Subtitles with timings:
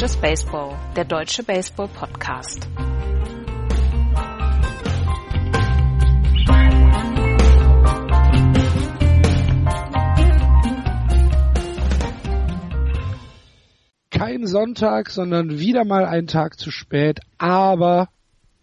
[0.00, 2.68] Just Baseball, der deutsche Baseball-Podcast.
[14.10, 18.08] Kein Sonntag, sondern wieder mal ein Tag zu spät, aber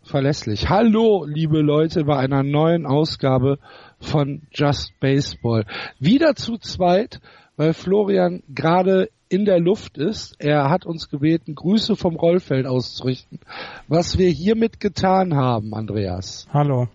[0.04, 0.70] verlässlich.
[0.70, 3.60] Hallo, liebe Leute, bei einer neuen Ausgabe
[4.00, 5.66] von Just Baseball.
[6.00, 7.20] Wieder zu zweit,
[7.58, 10.36] weil Florian gerade in der Luft ist.
[10.40, 13.40] Er hat uns gebeten, Grüße vom Rollfeld auszurichten.
[13.88, 16.48] Was wir hiermit getan haben, Andreas.
[16.54, 16.88] Hallo.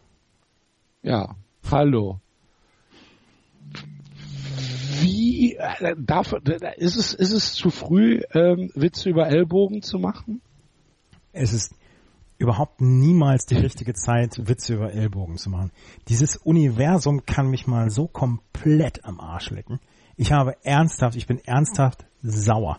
[1.02, 1.36] Ja,
[1.70, 2.20] hallo.
[5.00, 6.34] Wie äh, darf,
[6.76, 10.42] ist es ist es zu früh ähm, Witze über Ellbogen zu machen?
[11.32, 11.74] Es ist
[12.36, 15.70] überhaupt niemals die richtige Zeit, Witze über Ellbogen zu machen.
[16.08, 19.80] Dieses Universum kann mich mal so komplett am Arsch lecken.
[20.20, 22.78] Ich habe ernsthaft, ich bin ernsthaft sauer.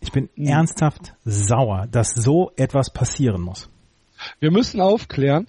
[0.00, 0.48] Ich bin mhm.
[0.48, 3.70] ernsthaft sauer, dass so etwas passieren muss.
[4.40, 5.46] Wir müssen aufklären,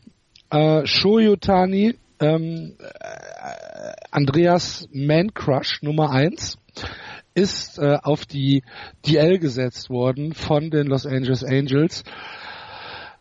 [0.51, 6.59] äh, Shoyotani, ähm, äh, Andreas Man Crush Nummer eins
[7.33, 8.61] ist äh, auf die
[9.07, 12.03] DL gesetzt worden von den Los Angeles Angels.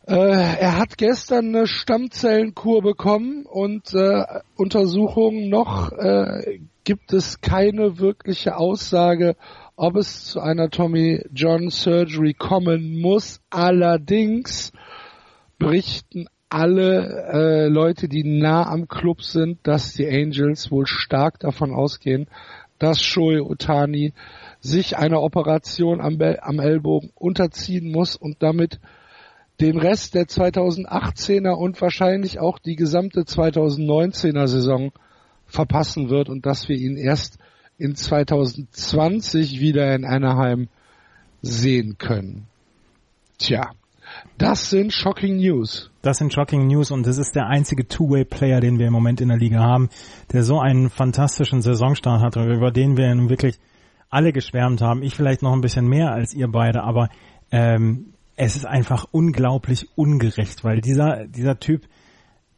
[0.07, 4.23] Äh, er hat gestern eine Stammzellenkur bekommen und äh,
[4.55, 9.37] Untersuchungen noch äh, gibt es keine wirkliche Aussage,
[9.75, 13.41] ob es zu einer Tommy John Surgery kommen muss.
[13.51, 14.73] Allerdings
[15.59, 21.73] berichten alle äh, Leute, die nah am Club sind, dass die Angels wohl stark davon
[21.73, 22.29] ausgehen,
[22.79, 24.13] dass Shoei Otani
[24.61, 28.79] sich einer Operation am, am Ellbogen unterziehen muss und damit
[29.61, 34.93] den Rest der 2018er und wahrscheinlich auch die gesamte 2019er Saison
[35.55, 37.39] verpassen wird und dass wir ihn erst
[37.79, 40.69] in 2020 wieder in Anaheim
[41.43, 42.47] sehen können.
[43.39, 43.71] Tja,
[44.39, 45.91] das sind shocking News.
[46.03, 49.29] Das sind shocking News und das ist der einzige Two-Way-Player, den wir im Moment in
[49.29, 49.89] der Liga haben,
[50.33, 53.59] der so einen fantastischen Saisonstart hat, über den wir nun wirklich
[54.11, 55.03] alle geschwärmt haben.
[55.03, 57.09] Ich vielleicht noch ein bisschen mehr als ihr beide, aber
[57.51, 61.87] ähm, es ist einfach unglaublich ungerecht, weil dieser, dieser Typ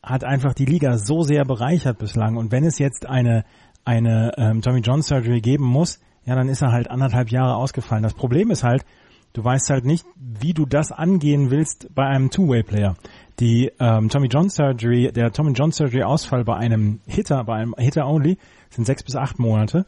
[0.06, 2.36] hat einfach die Liga so sehr bereichert bislang.
[2.36, 3.44] Und wenn es jetzt eine,
[3.84, 8.04] eine ähm, Tommy John Surgery geben muss, ja, dann ist er halt anderthalb Jahre ausgefallen.
[8.04, 8.84] Das Problem ist halt,
[9.32, 12.96] du weißt halt nicht, wie du das angehen willst bei einem Two-Way-Player.
[13.40, 17.74] Die ähm, Tommy John Surgery, der Tommy John Surgery Ausfall bei einem Hitter, bei einem
[17.76, 18.38] Hitter Only,
[18.70, 19.86] sind sechs bis acht Monate.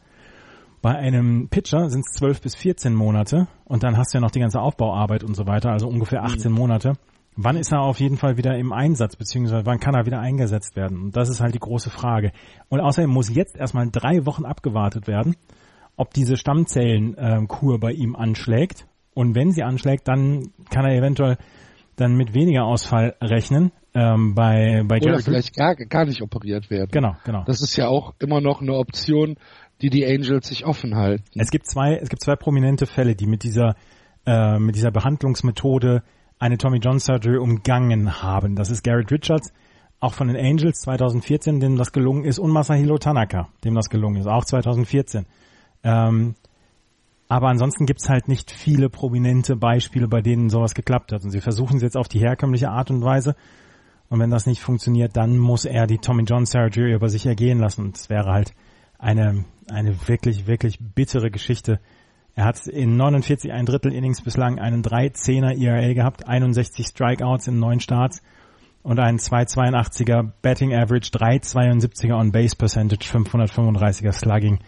[0.81, 4.31] Bei einem Pitcher sind es 12 bis 14 Monate und dann hast du ja noch
[4.31, 6.57] die ganze Aufbauarbeit und so weiter, also ungefähr 18 mhm.
[6.57, 6.93] Monate.
[7.41, 10.75] Wann ist er auf jeden Fall wieder im Einsatz, beziehungsweise wann kann er wieder eingesetzt
[10.75, 11.01] werden?
[11.01, 12.33] Und das ist halt die große Frage.
[12.67, 15.37] Und außerdem muss jetzt erstmal drei Wochen abgewartet werden,
[15.95, 18.87] ob diese Stammzellenkur äh, bei ihm anschlägt.
[19.13, 21.37] Und wenn sie anschlägt, dann kann er eventuell
[21.95, 23.71] dann mit weniger Ausfall rechnen.
[23.93, 26.91] Ähm, bei bei Oder vielleicht gar, gar nicht operiert werden.
[26.91, 27.45] Genau, genau.
[27.45, 29.37] Das ist ja auch immer noch eine Option,
[29.81, 31.23] die die Angels sich offen halten.
[31.39, 33.75] Es gibt zwei, es gibt zwei prominente Fälle, die mit dieser,
[34.25, 36.03] äh, mit dieser Behandlungsmethode
[36.39, 38.55] eine Tommy John Surgery umgangen haben.
[38.55, 39.53] Das ist Garrett Richards,
[39.99, 44.17] auch von den Angels 2014, dem das gelungen ist, und Masahiro Tanaka, dem das gelungen
[44.17, 45.25] ist, auch 2014.
[45.83, 46.35] Ähm,
[47.27, 51.23] aber ansonsten gibt's halt nicht viele prominente Beispiele, bei denen sowas geklappt hat.
[51.23, 53.35] Und sie versuchen es jetzt auf die herkömmliche Art und Weise.
[54.09, 57.59] Und wenn das nicht funktioniert, dann muss er die Tommy John Surgery über sich ergehen
[57.59, 57.85] lassen.
[57.85, 58.55] Und es wäre halt
[58.97, 61.79] eine eine wirklich, wirklich bittere Geschichte.
[62.35, 67.59] Er hat in 49 ein Drittel Innings bislang einen 3-10er ERA gehabt, 61 Strikeouts in
[67.59, 68.21] neun Starts
[68.81, 74.59] und einen 282er Betting Average, 372er On Base Percentage, 535er Slugging.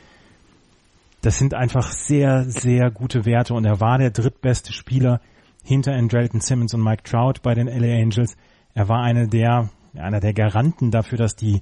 [1.21, 5.21] Das sind einfach sehr, sehr gute Werte und er war der drittbeste Spieler
[5.63, 8.35] hinter Andrelton Simmons und Mike Trout bei den LA Angels.
[8.73, 11.61] Er war einer der, einer der Garanten dafür, dass die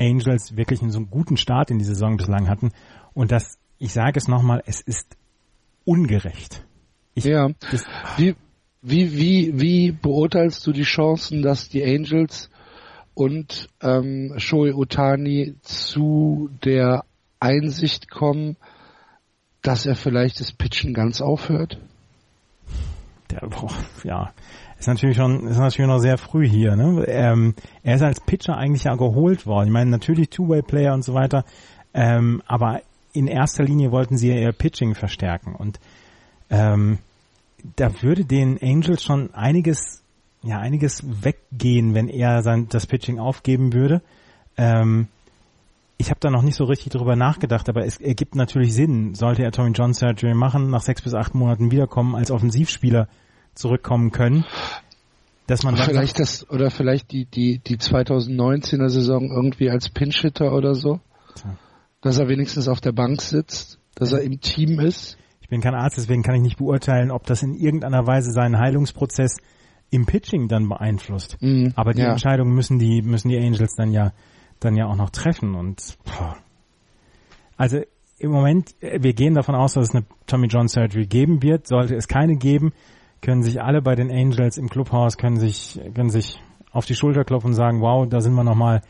[0.00, 2.70] Angels wirklich einen so guten Start in die Saison bislang hatten.
[3.12, 5.16] Und das, ich sage es nochmal, es ist
[5.84, 6.64] ungerecht.
[7.14, 7.50] Ich, ja.
[8.16, 8.34] wie,
[8.82, 12.50] wie, wie, wie beurteilst du die Chancen, dass die Angels
[13.14, 17.04] und ähm, Shoei Otani zu der
[17.40, 18.56] Einsicht kommen,
[19.62, 21.78] dass er vielleicht das Pitchen ganz aufhört?
[23.30, 23.70] Der, boah,
[24.04, 24.32] ja,
[24.78, 26.74] ist natürlich schon, ist natürlich noch sehr früh hier.
[26.74, 27.04] Ne?
[27.06, 29.66] Ähm, er ist als Pitcher eigentlich ja geholt worden.
[29.66, 31.44] Ich meine, natürlich Two-Way-Player und so weiter,
[31.92, 32.80] ähm, aber
[33.12, 35.80] in erster Linie wollten sie ja ihr Pitching verstärken und
[36.50, 36.98] ähm,
[37.76, 40.02] da würde den Angels schon einiges,
[40.42, 44.02] ja, einiges weggehen, wenn er sein, das Pitching aufgeben würde.
[44.56, 45.08] Ähm,
[45.98, 49.42] ich habe da noch nicht so richtig drüber nachgedacht, aber es ergibt natürlich Sinn, sollte
[49.42, 53.08] er Tommy John Surgery machen, nach sechs bis acht Monaten wiederkommen, als Offensivspieler
[53.54, 54.44] zurückkommen können.
[55.46, 60.54] Dass man vielleicht sagt, das oder vielleicht die die die 2019er Saison irgendwie als Pinch-Hitter
[60.54, 61.00] oder so,
[61.34, 61.56] tja.
[62.00, 65.18] Dass er wenigstens auf der Bank sitzt, dass er im Team ist.
[65.40, 68.58] Ich bin kein Arzt, deswegen kann ich nicht beurteilen, ob das in irgendeiner Weise seinen
[68.58, 69.36] Heilungsprozess
[69.90, 71.36] im Pitching dann beeinflusst.
[71.40, 72.10] Mm, Aber die ja.
[72.10, 74.12] Entscheidung müssen die müssen die Angels dann ja
[74.60, 76.36] dann ja auch noch treffen und boah.
[77.56, 77.80] also
[78.18, 81.66] im Moment, äh, wir gehen davon aus, dass es eine Tommy John Surgery geben wird.
[81.66, 82.72] Sollte es keine geben,
[83.20, 87.24] können sich alle bei den Angels im Clubhaus können sich können sich auf die Schulter
[87.24, 88.82] klopfen und sagen, wow, da sind wir nochmal.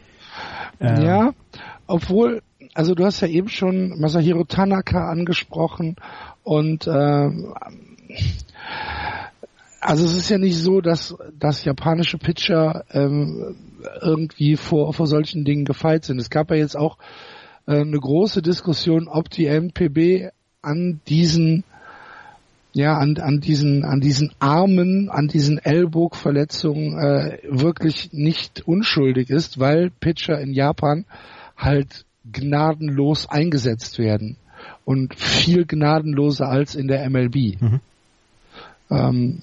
[0.80, 1.30] Ähm, ja,
[1.86, 2.42] obwohl,
[2.74, 5.96] also du hast ja eben schon Masahiro Tanaka angesprochen
[6.42, 7.54] und ähm,
[9.80, 13.56] also es ist ja nicht so, dass, dass japanische Pitcher ähm,
[14.02, 16.20] irgendwie vor, vor solchen Dingen gefeit sind.
[16.20, 16.98] Es gab ja jetzt auch
[17.66, 20.30] äh, eine große Diskussion, ob die MPB
[20.62, 21.64] an diesen
[22.72, 29.58] ja, an, an diesen, an diesen Armen, an diesen Ellbogenverletzungen äh, wirklich nicht unschuldig ist,
[29.58, 31.04] weil Pitcher in Japan
[31.56, 34.36] halt gnadenlos eingesetzt werden
[34.84, 37.60] und viel gnadenloser als in der MLB.
[37.60, 37.80] Mhm.
[38.90, 39.38] Ähm,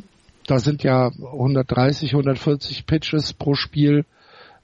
[0.46, 4.06] da sind ja 130, 140 Pitches pro Spiel.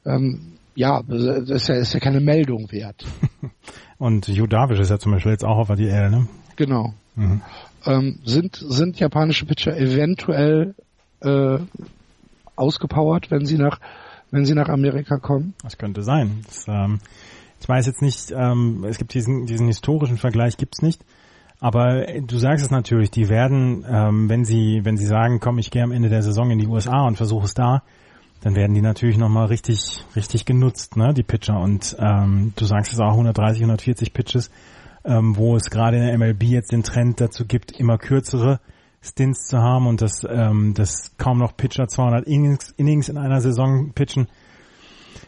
[0.05, 3.05] Ähm, ja, das ist ja, ist ja keine Meldung wert.
[3.97, 6.27] Und Hugh Darvish ist ja zum Beispiel jetzt auch auf der DL, ne?
[6.55, 6.93] Genau.
[7.15, 7.41] Mhm.
[7.85, 10.73] Ähm, sind, sind japanische Pitcher eventuell
[11.21, 11.57] äh,
[12.55, 13.79] ausgepowert, wenn sie nach
[14.33, 15.53] wenn sie nach Amerika kommen?
[15.61, 16.41] Das könnte sein.
[16.47, 16.99] Das, ähm,
[17.63, 21.05] ich weiß jetzt nicht, ähm, es gibt diesen, diesen historischen Vergleich gibt's nicht.
[21.61, 25.71] Aber du sagst es natürlich, die werden, ähm, wenn sie, wenn sie sagen, komm, ich
[25.71, 27.83] gehe am Ende der Saison in die USA und versuche es da,
[28.41, 31.57] dann werden die natürlich nochmal richtig, richtig genutzt, ne, die Pitcher.
[31.57, 34.51] Und ähm, du sagst es auch 130, 140 Pitches,
[35.05, 38.59] ähm, wo es gerade in der MLB jetzt den Trend dazu gibt, immer kürzere
[39.01, 43.39] Stints zu haben und dass, ähm, dass kaum noch Pitcher 200 Innings, Innings in einer
[43.39, 44.27] Saison pitchen.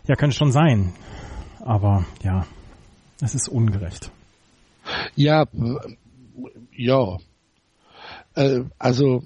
[0.05, 0.91] Ja, könnte schon sein.
[1.65, 2.45] Aber ja,
[3.21, 4.11] es ist ungerecht.
[5.15, 5.45] Ja,
[6.71, 7.17] ja.
[8.35, 9.23] Äh, also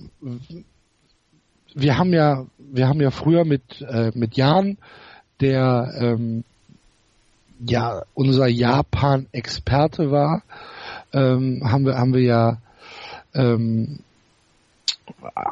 [1.75, 4.77] wir haben ja, wir haben ja früher mit äh, mit Jan,
[5.41, 6.45] der ähm,
[7.59, 10.41] ja unser Japan-Experte war,
[11.11, 12.57] ähm, haben wir haben wir ja
[13.33, 13.99] ähm,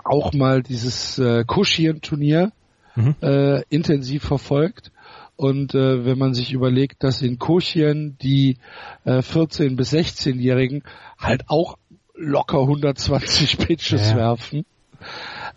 [0.06, 2.54] auch mal dieses äh, Kushien-Turnier
[2.96, 3.16] mhm.
[3.22, 4.92] äh, intensiv verfolgt.
[5.38, 8.58] Und äh, wenn man sich überlegt, dass in Kochien die
[9.06, 10.84] äh, 14- bis 16-Jährigen
[11.18, 11.78] halt auch
[12.16, 14.18] locker 120 Pitches ja.
[14.18, 14.66] werfen,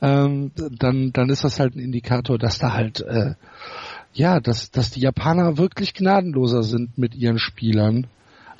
[0.02, 3.34] ähm, dann, dann ist das halt ein Indikator, dass da halt, äh,
[4.12, 8.06] ja, dass, dass die Japaner wirklich gnadenloser sind mit ihren Spielern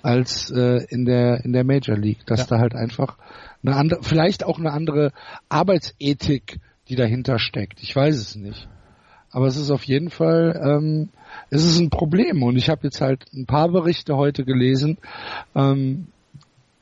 [0.03, 2.47] als äh, in der in der Major League, dass ja.
[2.47, 3.19] da halt einfach
[3.63, 5.13] eine andere, vielleicht auch eine andere
[5.51, 7.83] Arbeitsethik, die dahinter steckt.
[7.83, 8.67] Ich weiß es nicht.
[9.31, 11.09] Aber es ist auf jeden Fall, ähm,
[11.51, 12.43] es ist ein Problem.
[12.43, 14.99] Und ich habe jetzt halt ein paar Berichte heute gelesen,
[15.55, 16.09] ähm,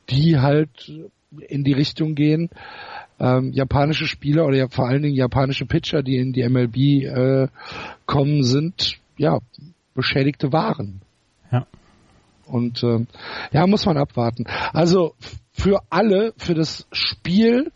[0.09, 0.91] die halt
[1.47, 2.49] in die Richtung gehen,
[3.19, 7.47] ähm, japanische Spieler oder ja, vor allen Dingen japanische Pitcher, die in die MLB äh,
[8.05, 9.39] kommen, sind ja
[9.93, 11.01] beschädigte Waren.
[11.51, 11.67] Ja.
[12.45, 13.07] Und ähm,
[13.51, 14.45] ja, muss man abwarten.
[14.73, 15.13] Also
[15.51, 17.71] für alle, für das Spiel,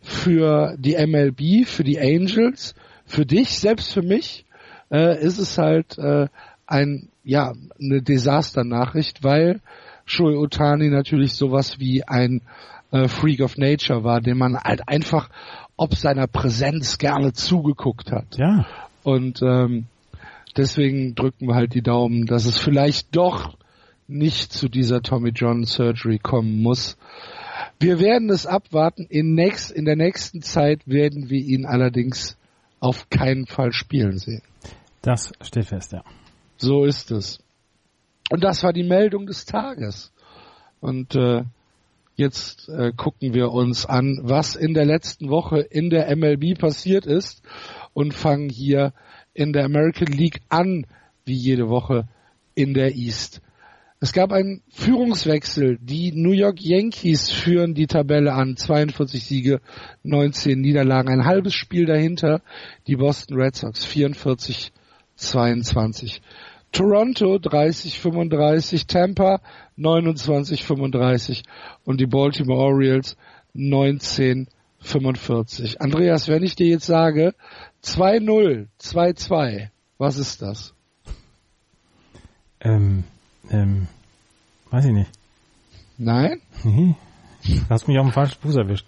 [0.00, 2.74] für die MLB, für die Angels,
[3.08, 4.44] für dich, selbst für mich,
[4.90, 6.28] äh, ist es halt äh,
[6.66, 9.60] ein ja eine Desaster-Nachricht, weil
[10.04, 12.42] Shoei Otani natürlich sowas wie ein
[12.90, 15.28] äh, Freak of Nature war, dem man halt einfach
[15.76, 18.36] ob seiner Präsenz gerne zugeguckt hat.
[18.36, 18.66] Ja.
[19.04, 19.86] Und ähm,
[20.56, 23.56] deswegen drücken wir halt die Daumen, dass es vielleicht doch
[24.08, 26.96] nicht zu dieser Tommy John Surgery kommen muss.
[27.78, 29.06] Wir werden es abwarten.
[29.08, 32.37] In, nächst, in der nächsten Zeit werden wir ihn allerdings
[32.80, 34.42] auf keinen Fall spielen sehen.
[35.02, 36.02] Das steht fest, ja.
[36.56, 37.38] So ist es.
[38.30, 40.12] Und das war die Meldung des Tages.
[40.80, 41.44] Und äh,
[42.16, 47.06] jetzt äh, gucken wir uns an, was in der letzten Woche in der MLB passiert
[47.06, 47.42] ist
[47.94, 48.92] und fangen hier
[49.34, 50.86] in der American League an,
[51.24, 52.08] wie jede Woche
[52.54, 53.40] in der East.
[54.00, 55.78] Es gab einen Führungswechsel.
[55.80, 58.56] Die New York Yankees führen die Tabelle an.
[58.56, 59.60] 42 Siege,
[60.04, 61.08] 19 Niederlagen.
[61.08, 62.42] Ein halbes Spiel dahinter.
[62.86, 64.72] Die Boston Red Sox 44,
[65.16, 66.22] 22.
[66.70, 69.40] Toronto 30, 35, Tampa
[69.76, 71.42] 29, 35
[71.84, 73.16] und die Baltimore Orioles
[73.54, 74.48] 19,
[74.80, 75.80] 45.
[75.80, 77.34] Andreas, wenn ich dir jetzt sage
[77.82, 80.74] 2-0, 2-2, was ist das?
[82.60, 83.04] Ähm,
[83.50, 83.88] Ähm,
[84.70, 85.10] weiß ich nicht.
[85.96, 86.40] Nein?
[86.64, 86.94] Nee.
[87.44, 88.86] Du hast mich auf den falschen Fuß erwischt.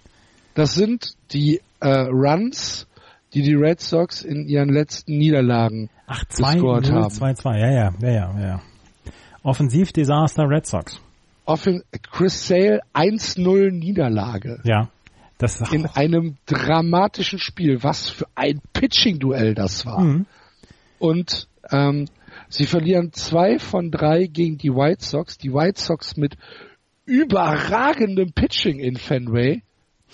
[0.55, 2.87] Das sind die äh, Runs,
[3.33, 7.11] die die Red Sox in ihren letzten Niederlagen Ach, 2 gescored 0, haben.
[7.11, 8.63] 2 2 ja, ja, ja, ja, ja.
[9.43, 11.01] Offensivdesaster Red Sox.
[11.45, 14.61] Offen Chris Sale 1-0 Niederlage.
[14.65, 14.89] Ja.
[15.39, 17.83] Das In einem dramatischen Spiel.
[17.83, 20.01] Was für ein Pitching-Duell das war.
[20.01, 20.27] Mhm.
[20.99, 22.07] Und ähm,
[22.51, 25.39] sie verlieren zwei von drei gegen die White Sox.
[25.39, 26.37] Die White Sox mit
[27.07, 29.63] überragendem Pitching in Fenway.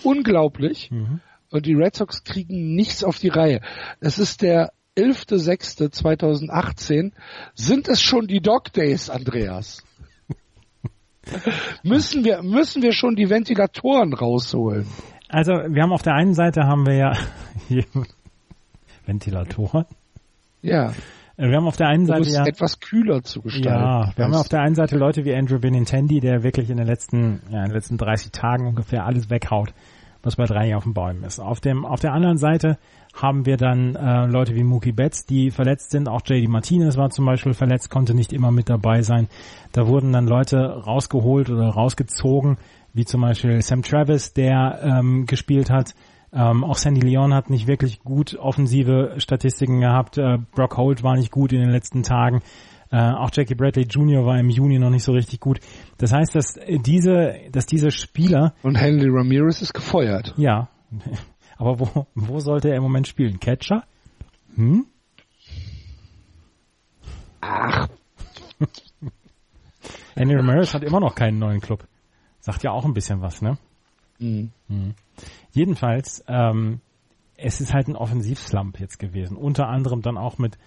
[0.03, 0.91] Unglaublich.
[0.91, 1.21] Mhm.
[1.51, 3.61] Und die Red Sox kriegen nichts auf die Reihe.
[4.01, 7.13] Es ist der 11.06.2018.
[7.55, 9.85] Sind es schon die Dog Days, Andreas?
[11.83, 14.87] müssen wir, müssen wir schon die Ventilatoren rausholen?
[15.29, 17.13] Also, wir haben auf der einen Seite haben wir ja
[19.07, 19.87] Ventilatoren.
[20.63, 20.95] Ja,
[21.37, 23.69] Wir haben auf der einen Seite ja etwas kühler zu gestalten.
[23.69, 26.87] Ja, wir haben auf der einen Seite Leute wie Andrew Benintendi, der wirklich in den
[26.87, 29.75] letzten, ja, in den letzten 30 Tagen ungefähr alles weghaut,
[30.23, 31.39] was bei drei auf den Bäumen ist.
[31.39, 32.79] Auf dem, auf der anderen Seite
[33.15, 36.09] haben wir dann äh, Leute wie Mookie Betts, die verletzt sind.
[36.09, 39.29] Auch JD Martinez war zum Beispiel verletzt, konnte nicht immer mit dabei sein.
[39.73, 42.57] Da wurden dann Leute rausgeholt oder rausgezogen,
[42.95, 45.95] wie zum Beispiel Sam Travis, der ähm, gespielt hat.
[46.33, 50.19] Ähm, auch Sandy Leon hat nicht wirklich gut offensive Statistiken gehabt.
[50.19, 52.43] Äh, Brock Holt war nicht gut in den letzten Tagen.
[52.91, 54.25] Äh, auch Jackie Bradley Jr.
[54.27, 55.61] war im Juni noch nicht so richtig gut.
[55.99, 60.35] Das heißt, dass diese, dass diese Spieler, Und Henry Ramirez ist gefeuert.
[60.37, 60.69] ja,
[61.57, 63.41] aber wo, wo sollte er im Moment spielen?
[63.41, 63.85] Catcher?
[64.55, 64.87] Hm?
[67.41, 67.89] Ach,
[70.15, 71.87] Andy Ramirez hat immer noch keinen neuen Club.
[72.41, 73.59] Sagt ja auch ein bisschen was, ne?
[74.19, 74.49] mh.
[75.57, 76.81] Jedenfalls, ähm,
[77.39, 79.39] es ist halt ein Offensivslump jetzt gewesen.
[79.39, 80.59] Unter anderem dann auch mit,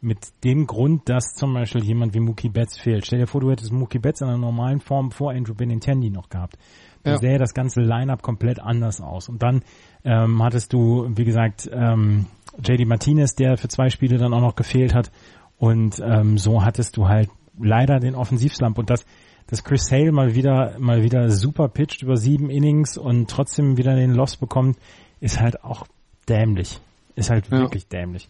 [0.00, 3.04] mit dem Grund, dass zum Beispiel jemand wie Mookie Betts fehlt.
[3.04, 6.30] Stell dir vor, du hättest Mookie Betts in einer normalen Form vor Andrew Benintendi noch
[6.30, 6.56] gehabt.
[7.02, 7.18] Da Ja.
[7.18, 9.28] sähe das ganze Line-Up komplett anders aus.
[9.28, 9.62] Und dann
[10.04, 12.24] ähm, hattest du, wie gesagt, ähm,
[12.62, 15.10] JD Martinez, der für zwei Spiele dann auch noch gefehlt hat.
[15.58, 17.28] Und ähm, so hattest du halt
[17.60, 18.78] leider den Offensivslump.
[18.78, 19.04] Und das,
[19.48, 23.96] dass Chris Sale mal wieder, mal wieder super pitcht über sieben Innings und trotzdem wieder
[23.96, 24.78] den Loss bekommt,
[25.20, 25.86] ist halt auch
[26.28, 26.80] dämlich.
[27.16, 27.58] Ist halt Ja.
[27.58, 28.28] wirklich dämlich.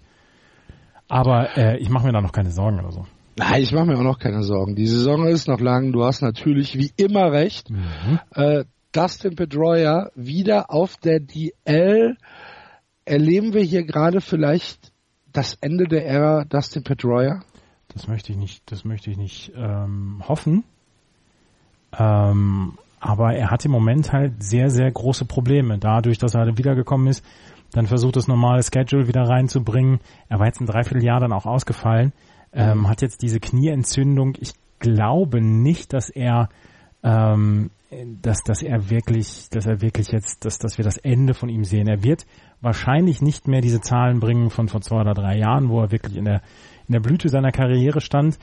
[1.09, 3.07] Aber äh, ich mache mir da noch keine Sorgen oder so.
[3.37, 4.75] Nein, ich mache mir auch noch keine Sorgen.
[4.75, 5.93] Die Saison ist noch lang.
[5.93, 7.71] Du hast natürlich wie immer recht.
[7.71, 8.19] Mhm.
[8.35, 12.17] Äh, Dustin Pedroia wieder auf der DL.
[13.05, 14.93] Erleben wir hier gerade vielleicht
[15.33, 17.41] das Ende der Ära Dustin Pedroia?
[17.89, 20.65] Das möchte ich nicht, das möchte ich nicht ähm, hoffen.
[21.97, 25.79] Ähm, aber er hat im Moment halt sehr, sehr große Probleme.
[25.79, 27.25] Dadurch, dass er halt wiedergekommen ist,
[27.73, 30.01] dann versucht das normale Schedule wieder reinzubringen.
[30.29, 32.13] Er war jetzt ein Dreivierteljahr dann auch ausgefallen,
[32.53, 34.35] ähm, hat jetzt diese Knieentzündung.
[34.41, 36.49] Ich glaube nicht, dass er
[37.03, 37.71] ähm,
[38.21, 41.65] dass, dass er wirklich, dass er wirklich jetzt, dass, dass wir das Ende von ihm
[41.65, 41.89] sehen.
[41.89, 42.27] Er wird
[42.61, 46.17] wahrscheinlich nicht mehr diese Zahlen bringen von vor zwei oder drei Jahren, wo er wirklich
[46.17, 46.43] in der,
[46.87, 48.39] in der Blüte seiner Karriere stand.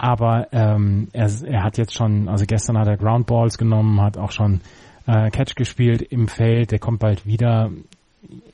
[0.00, 4.30] Aber ähm, er, er hat jetzt schon, also gestern hat er Groundballs genommen, hat auch
[4.30, 4.60] schon
[5.08, 7.70] äh, Catch gespielt im Feld, der kommt bald wieder.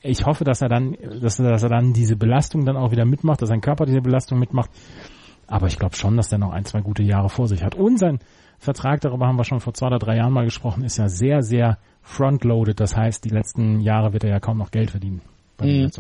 [0.01, 3.05] Ich hoffe, dass er dann, dass, er- dass er dann diese Belastung dann auch wieder
[3.05, 4.71] mitmacht, dass sein Körper diese Belastung mitmacht.
[5.47, 7.75] Aber ich glaube schon, dass der noch ein, zwei gute Jahre vor sich hat.
[7.75, 8.21] Und sein
[8.59, 11.43] Vertrag, darüber haben wir schon vor zwei oder drei Jahren mal gesprochen, ist ja sehr,
[11.43, 12.81] sehr frontloaded.
[12.81, 15.21] Das heißt, die letzten Jahre wird er ja kaum noch Geld verdienen.
[15.61, 15.91] Mhm.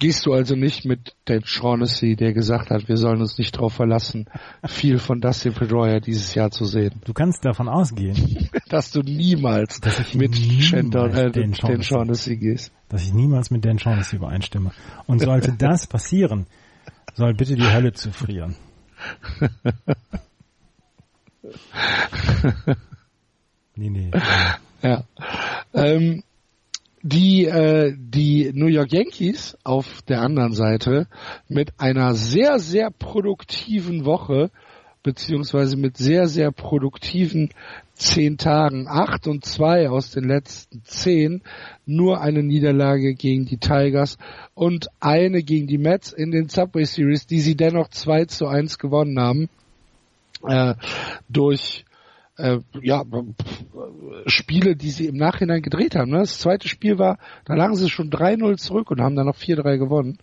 [0.00, 3.74] Gehst du also nicht mit Dan Shaughnessy, der gesagt hat, wir sollen uns nicht darauf
[3.74, 4.26] verlassen,
[4.66, 7.00] viel von Dustin Pedroia dieses Jahr zu sehen?
[7.04, 11.82] Du kannst davon ausgehen, Dass du niemals Dass mit niemals Shandon, äh, Dan Dan Shaughnessy-
[11.84, 12.72] Shaughnessy gehst.
[12.88, 14.72] dass ich niemals mit Dan Shaughnessy übereinstimme.
[15.06, 16.46] Und sollte das passieren,
[17.14, 18.56] soll bitte die Hölle zufrieren.
[23.76, 24.10] Nee, nee.
[24.82, 25.04] Ja.
[25.72, 26.22] Ähm,
[27.04, 31.06] die, äh, die New York Yankees auf der anderen Seite
[31.48, 34.50] mit einer sehr, sehr produktiven Woche,
[35.02, 37.50] beziehungsweise mit sehr, sehr produktiven
[37.92, 41.42] zehn Tagen, acht und zwei aus den letzten zehn,
[41.84, 44.16] nur eine Niederlage gegen die Tigers
[44.54, 48.78] und eine gegen die Mets in den Subway Series, die sie dennoch 2 zu 1
[48.78, 49.50] gewonnen haben,
[50.48, 50.74] äh,
[51.28, 51.84] durch
[52.36, 53.04] äh, ja,
[54.26, 56.10] Spiele, die sie im Nachhinein gedreht haben.
[56.10, 56.18] Ne?
[56.18, 59.78] Das zweite Spiel war, da lagen sie schon 3-0 zurück und haben dann noch 4-3
[59.78, 60.18] gewonnen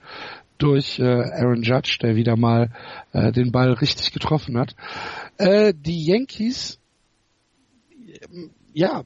[0.58, 2.70] durch äh, Aaron Judge, der wieder mal
[3.13, 4.75] äh, den Ball richtig getroffen hat.
[5.38, 6.80] Äh, die Yankees,
[8.74, 9.03] ja,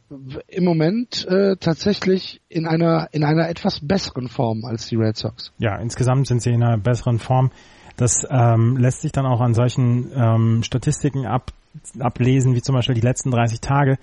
[0.48, 5.54] im Moment äh, tatsächlich in einer in einer etwas besseren Form als die Red Sox.
[5.58, 7.52] Ja, insgesamt sind sie in einer besseren Form.
[7.98, 11.52] Das ähm, lässt sich dann auch an solchen ähm, Statistiken ab,
[12.00, 13.98] ablesen, wie zum Beispiel die letzten 30 Tage.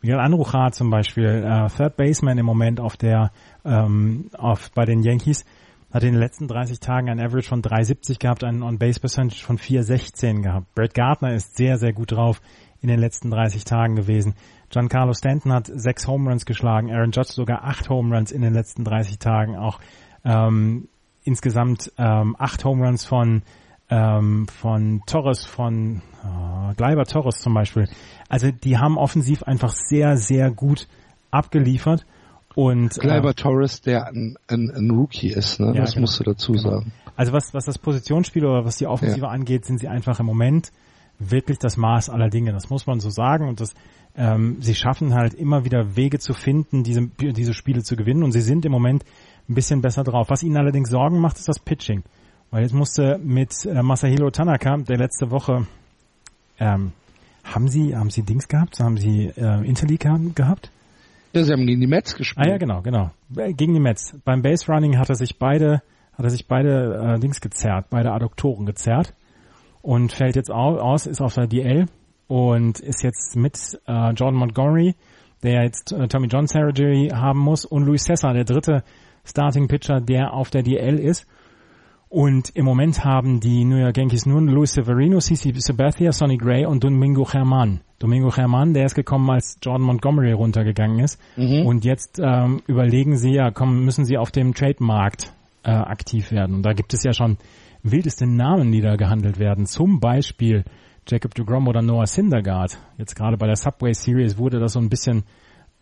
[0.00, 3.32] Miguel Anrucha zum Beispiel, äh, Third Baseman im Moment auf der
[3.64, 5.44] ähm, auf bei den Yankees,
[5.92, 10.42] hat in den letzten 30 Tagen ein Average von 3,70 gehabt, einen On-Base-Percentage von 4,16
[10.42, 10.74] gehabt.
[10.74, 12.40] Brett Gardner ist sehr, sehr gut drauf
[12.80, 14.34] in den letzten 30 Tagen gewesen.
[14.70, 18.52] Giancarlo Stanton hat sechs Home Runs geschlagen, Aaron Judge sogar acht Home Runs in den
[18.52, 19.80] letzten 30 Tagen, auch
[20.24, 20.88] ähm,
[21.28, 23.42] insgesamt ähm, acht Home Runs von
[23.90, 27.88] ähm, von Torres, von äh, Gleiber Torres zum Beispiel.
[28.28, 30.88] Also die haben offensiv einfach sehr, sehr gut
[31.30, 32.04] abgeliefert.
[32.54, 35.72] Und, Gleiber äh, Torres, der ein, ein, ein Rookie ist, ne?
[35.74, 36.02] Ja, das genau.
[36.02, 36.70] musst du dazu genau.
[36.70, 36.92] sagen.
[37.16, 39.28] Also was, was das Positionsspiel oder was die Offensive ja.
[39.28, 40.72] angeht, sind sie einfach im Moment
[41.18, 42.52] wirklich das Maß aller Dinge.
[42.52, 43.48] Das muss man so sagen.
[43.48, 43.74] Und das,
[44.16, 48.22] ähm, sie schaffen halt immer wieder Wege zu finden, diese, diese Spiele zu gewinnen.
[48.22, 49.04] Und sie sind im Moment
[49.48, 50.28] ein bisschen besser drauf.
[50.30, 52.02] Was ihnen allerdings Sorgen macht, ist das Pitching.
[52.50, 55.66] Weil jetzt musste mit äh, Masahiro Tanaka, der letzte Woche,
[56.58, 56.92] ähm,
[57.44, 58.80] haben sie, haben sie Dings gehabt?
[58.80, 60.70] Haben sie äh, Interleague gehabt?
[61.32, 62.46] Ja, sie haben gegen die Mets gespielt.
[62.46, 63.10] Ah ja, genau, genau.
[63.36, 64.14] Äh, gegen die Mets.
[64.24, 65.82] Beim Base Running hat er sich beide,
[66.14, 69.14] hat er sich beide äh, Dings gezerrt, beide Adduktoren gezerrt
[69.82, 71.86] und fällt jetzt aus, ist auf der DL
[72.26, 74.94] und ist jetzt mit äh, Jordan Montgomery,
[75.42, 78.82] der jetzt äh, Tommy John Surgery haben muss, und Luis Cesar, der dritte
[79.24, 81.26] Starting Pitcher, der auf der DL ist.
[82.08, 86.64] Und im Moment haben die New York Yankees nur Luis Severino, CC Sabathia, Sonny Gray
[86.64, 87.80] und Domingo German.
[87.98, 91.20] Domingo German, der ist gekommen, als Jordan Montgomery runtergegangen ist.
[91.36, 91.66] Mhm.
[91.66, 95.32] Und jetzt ähm, überlegen sie, ja, komm, müssen sie auf dem Trademarkt
[95.64, 96.56] äh, aktiv werden.
[96.56, 97.36] Und da gibt es ja schon
[97.82, 99.66] wildeste Namen, die da gehandelt werden.
[99.66, 100.64] Zum Beispiel
[101.06, 102.78] Jacob DeGrom oder Noah Syndergaard.
[102.96, 105.24] Jetzt gerade bei der Subway Series wurde das so ein bisschen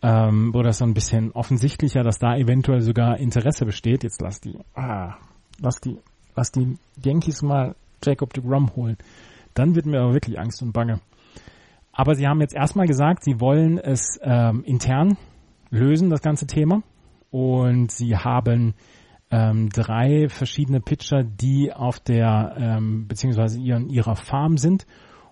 [0.01, 4.03] ähm, wurde das so ein bisschen offensichtlicher, dass da eventuell sogar Interesse besteht.
[4.03, 5.15] Jetzt lass die, ah,
[5.59, 5.97] lass die
[6.37, 8.97] lass die Yankees mal Jacob de Grom holen.
[9.55, 11.01] Dann wird mir aber wirklich Angst und Bange.
[11.91, 15.17] Aber sie haben jetzt erstmal gesagt, sie wollen es ähm, intern
[15.71, 16.83] lösen, das ganze Thema.
[17.31, 18.75] Und sie haben
[19.31, 24.85] ähm, drei verschiedene Pitcher, die auf der, ähm, beziehungsweise in ihrer Farm sind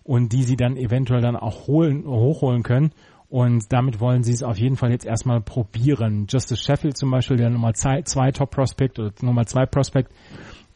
[0.03, 2.91] und die sie dann eventuell dann auch holen, hochholen können.
[3.29, 6.27] Und damit wollen sie es auf jeden Fall jetzt erstmal probieren.
[6.29, 10.11] Justice Sheffield zum Beispiel, der Nummer zwei, zwei Top Prospect oder Nummer zwei Prospect,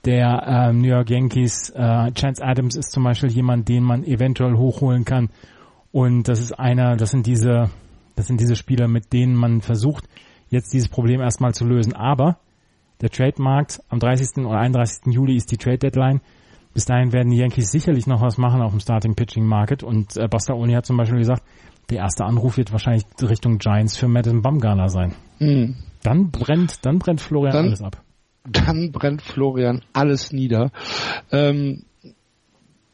[0.05, 1.69] der äh, New York Yankees.
[1.69, 5.29] Äh, Chance Adams ist zum Beispiel jemand, den man eventuell hochholen kann.
[5.91, 7.69] Und das ist einer, das sind diese,
[8.15, 10.05] das sind diese Spieler, mit denen man versucht,
[10.49, 11.93] jetzt dieses Problem erstmal zu lösen.
[11.93, 12.37] Aber
[13.01, 14.45] der Trademarkt am 30.
[14.45, 15.13] oder 31.
[15.13, 16.21] Juli ist die Trade Deadline.
[16.73, 19.83] Bis dahin werden die Yankees sicherlich noch was machen auf dem Starting Pitching Market.
[19.83, 21.43] Und äh, Buster Olney hat zum Beispiel gesagt,
[21.89, 25.13] der erste Anruf wird wahrscheinlich Richtung Giants für Madison Bumgarner sein.
[25.39, 25.75] Mhm.
[26.03, 28.03] Dann brennt, dann brennt Florian dann, alles ab
[28.51, 30.71] dann brennt Florian alles nieder.
[31.31, 31.83] Ähm,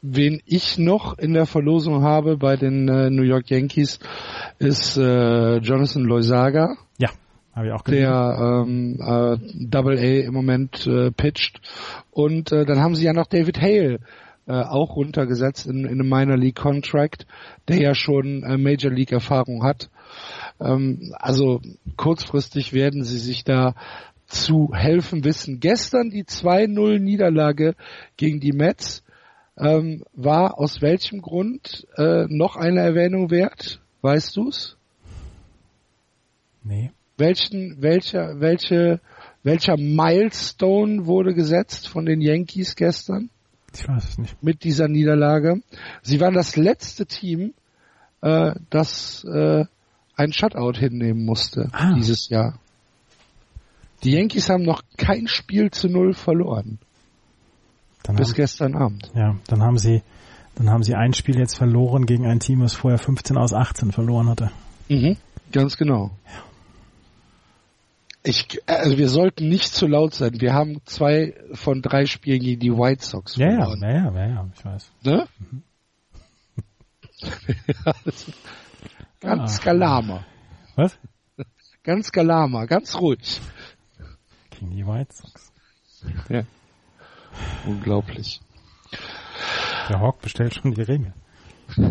[0.02, 4.00] wen ich noch in der Verlosung habe bei den äh, New York Yankees
[4.60, 6.76] ist äh, Jonathan Loisaga.
[6.98, 7.10] Ja,
[7.54, 8.02] habe ich auch gesehen.
[8.02, 11.62] Der ähm, äh, Double A im Moment äh, pitcht.
[12.12, 14.00] Und äh, dann haben sie ja noch David Hale
[14.48, 17.26] äh, auch runtergesetzt in, in einem Minor League Contract,
[17.68, 19.90] der ja schon äh, Major League Erfahrung hat.
[20.60, 21.62] Ähm, also
[21.98, 23.76] kurzfristig werden sie sich da
[24.28, 25.60] zu helfen wissen.
[25.60, 27.76] Gestern die 2-0 Niederlage
[28.18, 29.04] gegen die Mets
[29.58, 33.82] ähm, war aus welchem Grund äh, noch eine Erwähnung wert?
[34.02, 34.78] Weißt du's?
[36.64, 36.92] Nee.
[37.18, 39.00] Welchen, welcher, welche,
[39.44, 43.30] welcher Milestone wurde gesetzt von den Yankees gestern?
[43.80, 44.42] Ich weiß es nicht.
[44.42, 45.62] Mit dieser Niederlage.
[46.02, 47.54] Sie waren das letzte Team,
[48.22, 49.66] äh, das äh,
[50.16, 51.94] ein Shutout hinnehmen musste ah.
[51.94, 52.60] dieses Jahr.
[54.04, 56.80] Die Yankees haben noch kein Spiel zu null verloren.
[58.04, 59.12] Dann bis haben, gestern Abend.
[59.16, 60.04] Ja, dann haben sie,
[60.56, 63.92] dann haben sie ein Spiel jetzt verloren gegen ein Team, das vorher 15 aus 18
[63.92, 64.52] verloren hatte.
[64.90, 65.18] Mhm,
[65.52, 66.12] ganz genau.
[66.26, 66.55] Ja.
[68.28, 70.42] Ich, also wir sollten nicht zu laut sein.
[70.42, 73.82] Wir haben zwei von drei Spielen gegen die White Sox ja, verloren.
[73.84, 74.92] Ja, ja, ja, ja, ich weiß.
[75.04, 75.28] Ne?
[75.38, 75.64] Mhm.
[79.20, 79.64] ganz ah.
[79.64, 80.26] galama.
[80.76, 80.98] Was?
[81.84, 83.40] Ganz galama, ganz ruhig.
[84.50, 85.54] Gegen die White Sox.
[86.30, 86.44] Ja.
[87.68, 88.42] Unglaublich.
[89.90, 91.14] Der Hawk bestellt schon die Ringe.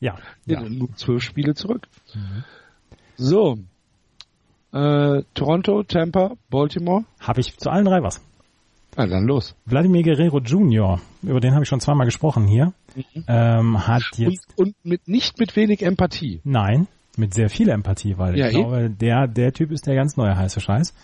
[0.00, 0.18] ja.
[0.44, 0.60] ja.
[0.60, 1.86] Nur zwölf Spiele zurück.
[2.14, 2.44] Mhm.
[3.16, 3.58] So.
[4.72, 7.04] Äh, Toronto, Tampa, Baltimore.
[7.20, 8.20] Habe ich zu allen drei was.
[8.96, 9.54] Na dann los.
[9.66, 13.24] Vladimir Guerrero Jr., über den habe ich schon zweimal gesprochen hier, mhm.
[13.28, 14.46] ähm, hat jetzt...
[14.56, 16.40] Und, und mit, nicht mit wenig Empathie.
[16.44, 20.16] Nein, mit sehr viel Empathie, weil ja, ich glaube, der, der Typ ist der ganz
[20.16, 20.94] neue heiße Scheiß.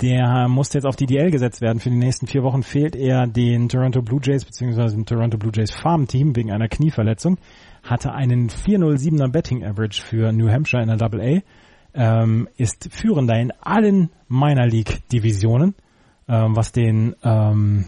[0.00, 1.78] Der musste jetzt auf die DL gesetzt werden.
[1.78, 4.92] Für die nächsten vier Wochen fehlt er den Toronto Blue Jays bzw.
[4.92, 7.36] dem Toronto Blue Jays Farm Team wegen einer Knieverletzung.
[7.82, 11.40] Hatte einen 407er Betting Average für New Hampshire in der Double A.
[11.92, 15.74] Ähm, ist führender in allen Minor League Divisionen,
[16.28, 17.86] ähm, was den ähm,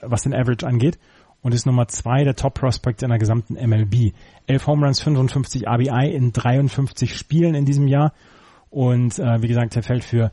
[0.00, 0.98] was den Average angeht
[1.42, 4.12] und ist Nummer zwei der Top Prospect in der gesamten MLB.
[4.46, 8.12] 11 Home Runs, 55 RBI in 53 Spielen in diesem Jahr
[8.70, 10.30] und äh, wie gesagt, er fällt für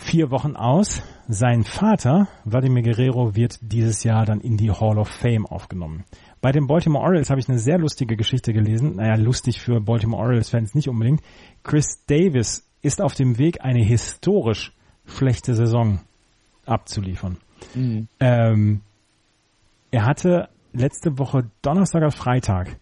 [0.00, 1.02] vier Wochen aus.
[1.28, 6.04] Sein Vater, Vladimir Guerrero, wird dieses Jahr dann in die Hall of Fame aufgenommen.
[6.40, 8.96] Bei den Baltimore Orioles habe ich eine sehr lustige Geschichte gelesen.
[8.96, 11.20] Naja, lustig für Baltimore Orioles-Fans nicht unbedingt.
[11.62, 14.72] Chris Davis ist auf dem Weg, eine historisch
[15.06, 16.00] schlechte Saison
[16.66, 17.36] abzuliefern.
[17.74, 18.08] Mhm.
[18.18, 18.80] Ähm,
[19.90, 22.78] er hatte letzte Woche Donnerstag auf Freitag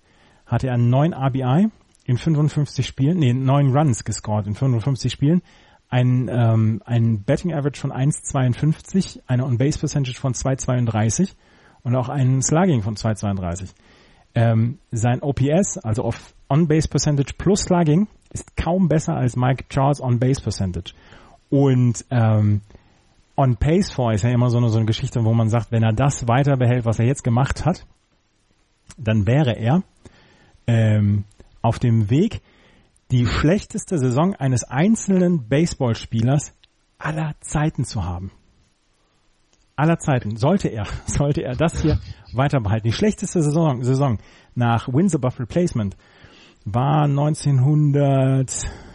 [0.49, 1.69] hatte er 9 RBI
[2.05, 5.43] in 55 Spielen, nee, 9 Runs gescored in 55 Spielen,
[5.88, 11.35] ein, ähm, ein Betting Average von 1,52, eine On-Base Percentage von 2,32
[11.83, 13.70] und auch ein Slugging von 2,32.
[14.35, 20.01] Ähm, sein OPS, also auf On-Base Percentage plus Slugging, ist kaum besser als Mike Charles
[20.01, 20.92] On-Base Percentage.
[21.51, 22.61] Und ähm,
[23.38, 25.85] On Pace for ist ja immer so eine, so eine Geschichte, wo man sagt, wenn
[25.85, 27.87] er das weiter behält, was er jetzt gemacht hat,
[28.96, 29.85] dann wäre er
[30.66, 31.24] ähm,
[31.62, 32.42] auf dem Weg,
[33.11, 36.53] die schlechteste Saison eines einzelnen Baseballspielers
[36.99, 38.33] aller Zeiten zu haben.
[39.77, 40.37] Aller Zeiten.
[40.37, 41.99] Sollte er, sollte er das hier
[42.33, 42.88] weiter behalten.
[42.88, 44.18] Die schlechteste Saison, Saison
[44.55, 45.97] nach Wins above Replacement
[46.64, 48.51] war 1900,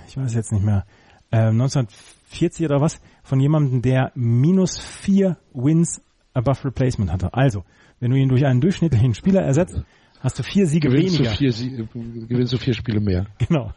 [0.08, 0.86] ich weiß jetzt nicht mehr,
[1.32, 6.02] äh, 1940 oder was, von jemandem, der minus vier Wins
[6.34, 7.34] above Replacement hatte.
[7.34, 7.64] Also,
[8.00, 9.82] wenn du ihn durch einen durchschnittlichen Spieler ersetzt,
[10.24, 11.32] hast du vier Siege gewinnst weniger.
[11.32, 13.28] Du vier, Sie gewinnst du vier Spiele mehr.
[13.48, 13.72] Genau.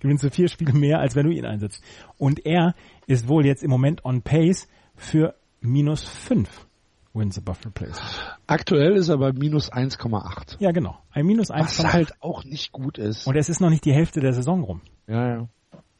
[0.00, 1.82] Gewinnst du vier Spiele mehr, als wenn du ihn einsetzt.
[2.18, 2.74] Und er
[3.06, 6.66] ist wohl jetzt im Moment on pace für minus fünf
[7.14, 8.36] Wins above replacement.
[8.46, 10.56] Aktuell ist er bei minus 1,8.
[10.58, 10.98] Ja, genau.
[11.10, 11.60] Ein minus 1,8.
[11.62, 13.26] Was halt auch nicht gut ist.
[13.26, 14.82] Und es ist noch nicht die Hälfte der Saison rum.
[15.06, 15.48] Ja, ja.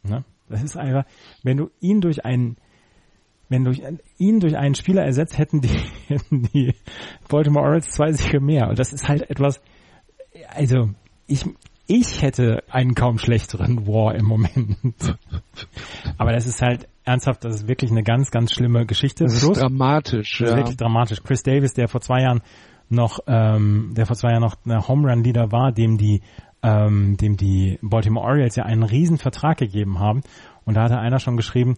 [0.03, 0.25] Ne?
[0.49, 1.05] Das ist einfach,
[1.43, 2.59] wenn du ihn durch einen
[3.49, 3.81] wenn durch
[4.19, 5.69] ihn durch einen Spieler ersetzt, hätten die,
[6.09, 6.75] hätten die
[7.29, 8.69] Baltimore Orioles zwei Siege mehr.
[8.69, 9.61] Und das ist halt etwas,
[10.57, 10.91] also
[11.27, 11.45] ich,
[11.87, 14.77] ich hätte einen kaum schlechteren War im Moment.
[16.19, 19.25] Aber das ist halt ernsthaft, das ist wirklich eine ganz, ganz schlimme Geschichte.
[19.25, 20.39] Das ist Plus, dramatisch.
[20.39, 21.23] Das ist wirklich dramatisch.
[21.23, 22.43] Chris Davis, der vor zwei Jahren
[22.89, 26.23] noch, ähm, der vor zwei Jahren noch eine Home Run Leader war, dem die,
[26.63, 30.23] ähm, dem die Baltimore Orioles ja einen riesen Vertrag gegeben haben.
[30.65, 31.77] Und da hatte einer schon geschrieben,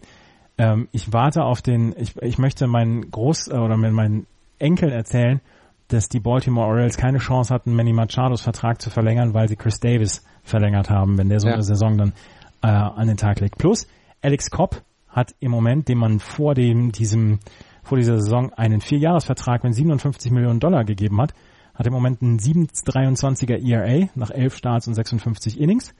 [0.57, 4.25] ähm, ich warte auf den, ich, ich möchte meinen Groß- oder meinen
[4.57, 5.41] Enkeln erzählen,
[5.89, 9.79] dass die Baltimore Orioles keine Chance hatten, Manny Machados Vertrag zu verlängern, weil sie Chris
[9.79, 11.55] Davis verlängert haben, wenn der so ja.
[11.55, 12.13] eine Saison dann
[12.61, 13.57] äh, an den Tag legt.
[13.57, 13.87] Plus,
[14.21, 17.39] Alex Kopp hat im Moment, dem man vor dem, diesem,
[17.83, 21.33] vor dieser Saison einen Vierjahresvertrag mit 57 Millionen Dollar gegeben hat,
[21.73, 25.93] hat im Moment einen 7,23er ERA nach 11 Starts und 56 Innings.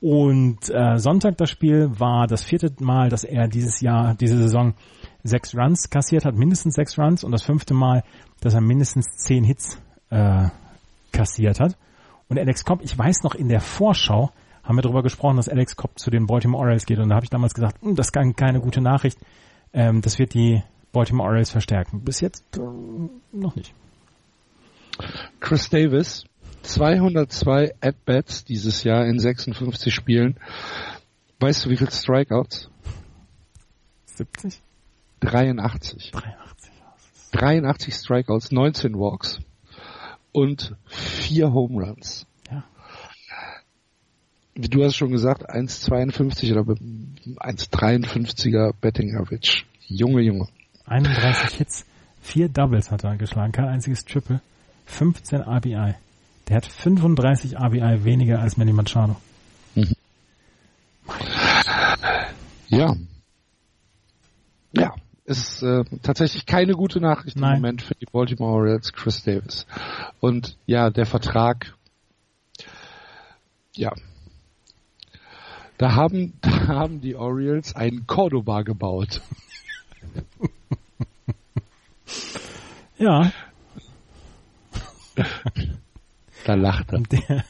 [0.00, 4.74] Und äh, Sonntag das Spiel war das vierte Mal, dass er dieses Jahr, diese Saison
[5.24, 8.04] sechs Runs kassiert hat, mindestens sechs Runs und das fünfte Mal,
[8.40, 9.80] dass er mindestens zehn Hits
[10.10, 10.48] äh,
[11.12, 11.76] kassiert hat.
[12.28, 14.30] Und Alex Cobb, ich weiß noch, in der Vorschau
[14.62, 16.98] haben wir darüber gesprochen, dass Alex Cobb zu den Baltimore Orioles geht.
[16.98, 19.18] Und da habe ich damals gesagt, hm, das ist keine gute Nachricht.
[19.72, 22.02] Ähm, das wird die Baltimore Orioles verstärken.
[22.04, 22.60] Bis jetzt äh,
[23.32, 23.74] noch nicht.
[25.40, 26.24] Chris Davis,
[26.62, 30.38] 202 At-Bats dieses Jahr in 56 Spielen.
[31.40, 32.70] Weißt du, wie viele Strikeouts?
[34.06, 34.60] 70?
[35.20, 36.10] 83.
[36.10, 36.72] 83.
[37.32, 39.40] 83 Strikeouts, 19 Walks
[40.32, 42.26] und vier Home Runs.
[42.50, 42.64] Ja.
[44.54, 49.64] Wie du hast schon gesagt, 1,52 oder 1,53er Betting Average.
[49.86, 50.48] Junge, Junge.
[50.86, 51.84] 31 Hits,
[52.20, 54.40] vier Doubles hat er geschlagen, kein einziges Triple,
[54.86, 55.94] 15 RBI.
[56.48, 59.16] Der hat 35 RBI weniger als Manny Machado.
[59.74, 59.94] Mhm.
[62.68, 62.94] Ja.
[64.72, 64.94] Ja
[65.28, 67.56] ist äh, tatsächlich keine gute Nachricht Nein.
[67.56, 69.66] im Moment für die Baltimore Orioles, Chris Davis.
[70.20, 71.74] Und ja, der Vertrag,
[73.74, 73.92] ja,
[75.76, 79.20] da haben, da haben die Orioles einen Cordoba gebaut.
[82.98, 83.30] ja.
[86.48, 87.00] da lacht er.
[87.00, 87.44] Der,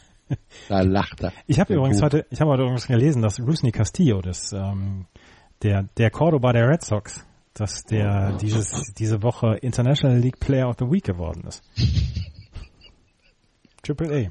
[0.69, 1.33] da lacht er.
[1.47, 5.07] Ich habe übrigens heute, ich habe heute übrigens gelesen, dass Rusney Castillo, das, ähm,
[5.63, 10.77] der, der Cordoba der Red Sox, dass der dieses, diese Woche International League Player of
[10.79, 11.63] the Week geworden ist.
[13.83, 14.31] Triple A.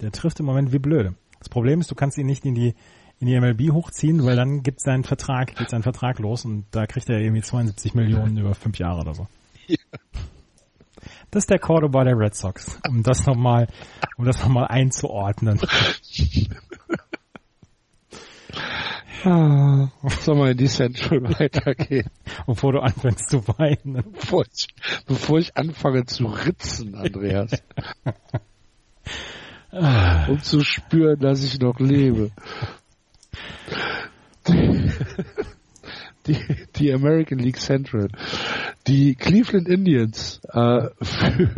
[0.00, 1.14] Der trifft im Moment wie blöde.
[1.38, 2.74] Das Problem ist, du kannst ihn nicht in die
[3.20, 6.86] in die MLB hochziehen, weil dann gibt sein Vertrag, geht sein Vertrag los und da
[6.86, 9.26] kriegt er irgendwie 72 Millionen über fünf Jahre oder so.
[9.66, 9.76] Ja.
[11.30, 13.68] Das ist der Cordoba der Red Sox, um das nochmal,
[14.16, 15.60] um das nochmal einzuordnen.
[19.24, 19.88] Ah,
[20.20, 22.08] soll mal in die Central weitergehen?
[22.46, 24.04] Bevor du anfängst zu weinen.
[24.12, 24.68] Bevor ich,
[25.06, 27.50] bevor ich anfange zu ritzen, Andreas.
[29.72, 32.30] um zu spüren, dass ich noch lebe.
[36.26, 36.38] Die,
[36.76, 38.08] die American League Central.
[38.88, 40.88] Die Cleveland Indians äh,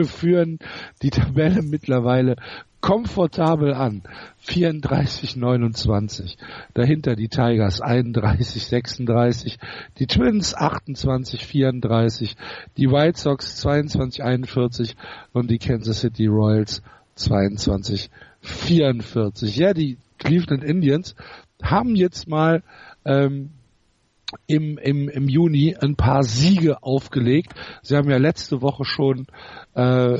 [0.04, 0.58] führen
[1.00, 2.34] die Tabelle mittlerweile
[2.80, 4.02] komfortabel an.
[4.46, 6.36] 34-29.
[6.74, 9.58] Dahinter die Tigers 31-36.
[10.00, 12.34] Die Twins 28-34.
[12.76, 14.96] Die White Sox 22-41
[15.32, 16.82] und die Kansas City Royals
[17.16, 18.10] 22-44.
[19.56, 21.14] Ja, die Cleveland Indians
[21.62, 22.64] haben jetzt mal
[23.04, 23.50] ähm,
[24.46, 27.54] im, im, im Juni ein paar Siege aufgelegt.
[27.82, 29.26] Sie haben ja letzte Woche schon
[29.74, 30.18] äh,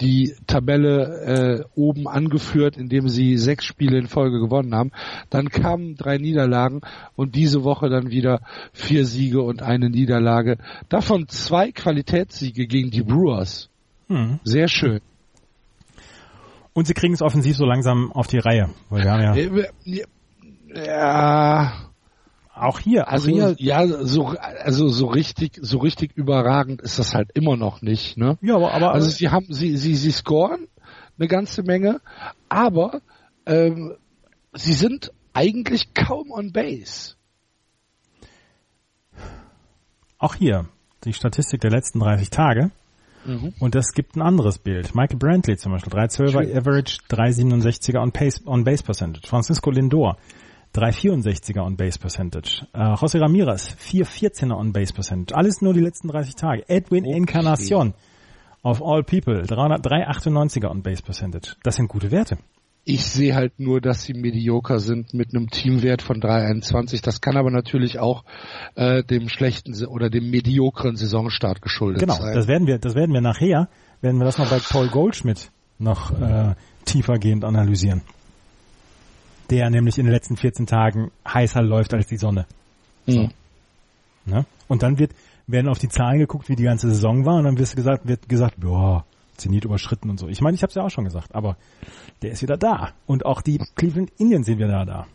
[0.00, 4.90] die Tabelle äh, oben angeführt, indem sie sechs Spiele in Folge gewonnen haben.
[5.30, 6.80] Dann kamen drei Niederlagen
[7.16, 8.40] und diese Woche dann wieder
[8.72, 10.58] vier Siege und eine Niederlage.
[10.88, 13.70] Davon zwei Qualitätssiege gegen die Brewers.
[14.08, 14.40] Hm.
[14.44, 15.00] Sehr schön.
[16.72, 18.70] Und sie kriegen es offensiv so langsam auf die Reihe.
[18.90, 21.72] Weil wir haben ja, äh, ja
[22.54, 27.30] auch hier, also hier, ja, so also so richtig so richtig überragend ist das halt
[27.34, 28.38] immer noch nicht, ne?
[28.42, 30.68] Ja, aber, aber also sie haben sie sie sie scoren
[31.18, 32.00] eine ganze Menge,
[32.48, 33.00] aber
[33.46, 33.94] ähm,
[34.52, 37.14] sie sind eigentlich kaum on base.
[40.18, 40.66] Auch hier
[41.04, 42.70] die Statistik der letzten 30 Tage.
[43.26, 43.54] Mhm.
[43.58, 44.94] Und das gibt ein anderes Bild.
[44.94, 49.26] Michael Brantley zum Beispiel, 312er Average, 367er on, Pace, on Base Percentage.
[49.26, 50.16] Francisco Lindor,
[50.74, 52.66] 364er on Base Percentage.
[52.72, 55.36] Äh, José Ramirez, 414er on Base Percentage.
[55.36, 56.68] Alles nur die letzten 30 Tage.
[56.68, 57.16] Edwin okay.
[57.16, 57.94] Encarnacion,
[58.62, 61.54] of all people, 398er on Base Percentage.
[61.62, 62.38] Das sind gute Werte.
[62.86, 67.00] Ich sehe halt nur, dass sie medioker sind mit einem Teamwert von 321.
[67.00, 68.24] Das kann aber natürlich auch
[68.74, 72.24] äh, dem schlechten oder dem mediokren Saisonstart geschuldet genau, sein.
[72.26, 73.68] Genau, das werden wir, das werden wir nachher,
[74.02, 78.02] werden wir das noch bei Paul Goldschmidt noch äh, tiefergehend analysieren
[79.50, 82.46] der nämlich in den letzten 14 Tagen heißer läuft als die Sonne.
[83.06, 83.22] So.
[83.22, 83.30] Mhm.
[84.26, 84.46] Ne?
[84.68, 85.12] Und dann wird,
[85.46, 88.28] werden auf die Zahlen geguckt, wie die ganze Saison war, und dann wird gesagt, wird
[88.28, 89.04] gesagt, boah,
[89.36, 90.28] Zenit überschritten und so.
[90.28, 91.56] Ich meine, ich habe es ja auch schon gesagt, aber
[92.22, 92.92] der ist wieder da.
[93.06, 95.06] Und auch die Cleveland Indians sind wieder da.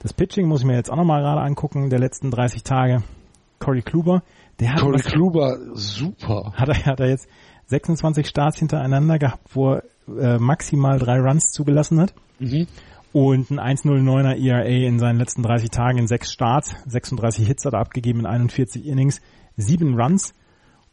[0.00, 3.02] Das Pitching muss ich mir jetzt auch nochmal gerade angucken, der letzten 30 Tage.
[3.58, 4.22] Corey Kluber,
[4.60, 6.52] der hat Corey Kluber, super.
[6.54, 7.26] Hat er, hat er jetzt
[7.66, 12.14] 26 Starts hintereinander gehabt, wo er äh, maximal drei Runs zugelassen hat.
[12.38, 12.66] Mhm.
[13.12, 17.72] Und ein 1,09er ERA in seinen letzten 30 Tagen in sechs Starts, 36 Hits hat
[17.72, 19.20] er abgegeben in 41 Innings,
[19.56, 20.34] sieben Runs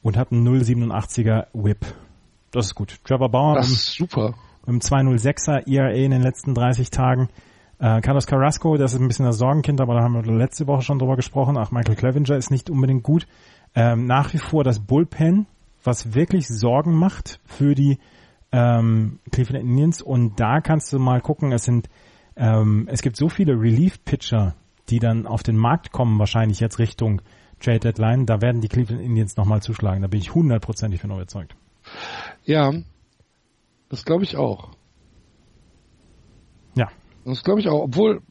[0.03, 1.85] und hat einen 0,87er Whip.
[2.51, 2.99] Das ist gut.
[3.03, 4.35] Trevor Bauer das ist super.
[4.67, 7.29] mit einem 2,06er ERA in den letzten 30 Tagen.
[7.79, 10.83] Äh, Carlos Carrasco, das ist ein bisschen das Sorgenkind, aber da haben wir letzte Woche
[10.83, 11.57] schon drüber gesprochen.
[11.57, 13.25] Ach, Michael Clevenger ist nicht unbedingt gut.
[13.73, 15.47] Ähm, nach wie vor das Bullpen,
[15.83, 17.97] was wirklich Sorgen macht für die
[18.51, 21.89] ähm, Cleveland Indians und da kannst du mal gucken, es sind
[22.35, 24.55] ähm, es gibt so viele Relief-Pitcher,
[24.89, 27.21] die dann auf den Markt kommen, wahrscheinlich jetzt Richtung
[27.59, 31.55] Trade Deadline, da werden die Cleveland Indians nochmal zuschlagen, da bin ich hundertprozentig von überzeugt.
[32.43, 32.73] Ja,
[33.89, 34.71] das glaube ich auch.
[36.75, 36.89] Ja.
[37.25, 38.21] Das glaube ich auch, obwohl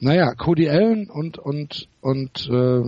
[0.00, 2.82] naja, Cody Allen und und und äh,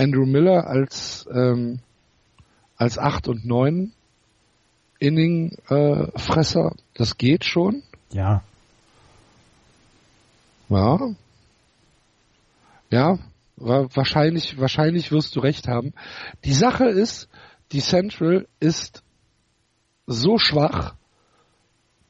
[0.00, 1.80] Andrew Miller als ähm,
[2.76, 3.92] als 8 und 9
[4.98, 7.82] Inning-Fresser, äh, das geht schon.
[8.10, 8.42] Ja.
[10.70, 10.98] Ja.
[12.90, 13.18] Ja,
[13.56, 15.92] wahrscheinlich, wahrscheinlich wirst du recht haben.
[16.44, 17.28] Die Sache ist,
[17.72, 19.02] die Central ist
[20.06, 20.94] so schwach,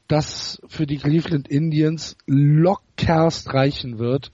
[0.07, 4.31] dass für die Cleveland Indians lockerst reichen wird,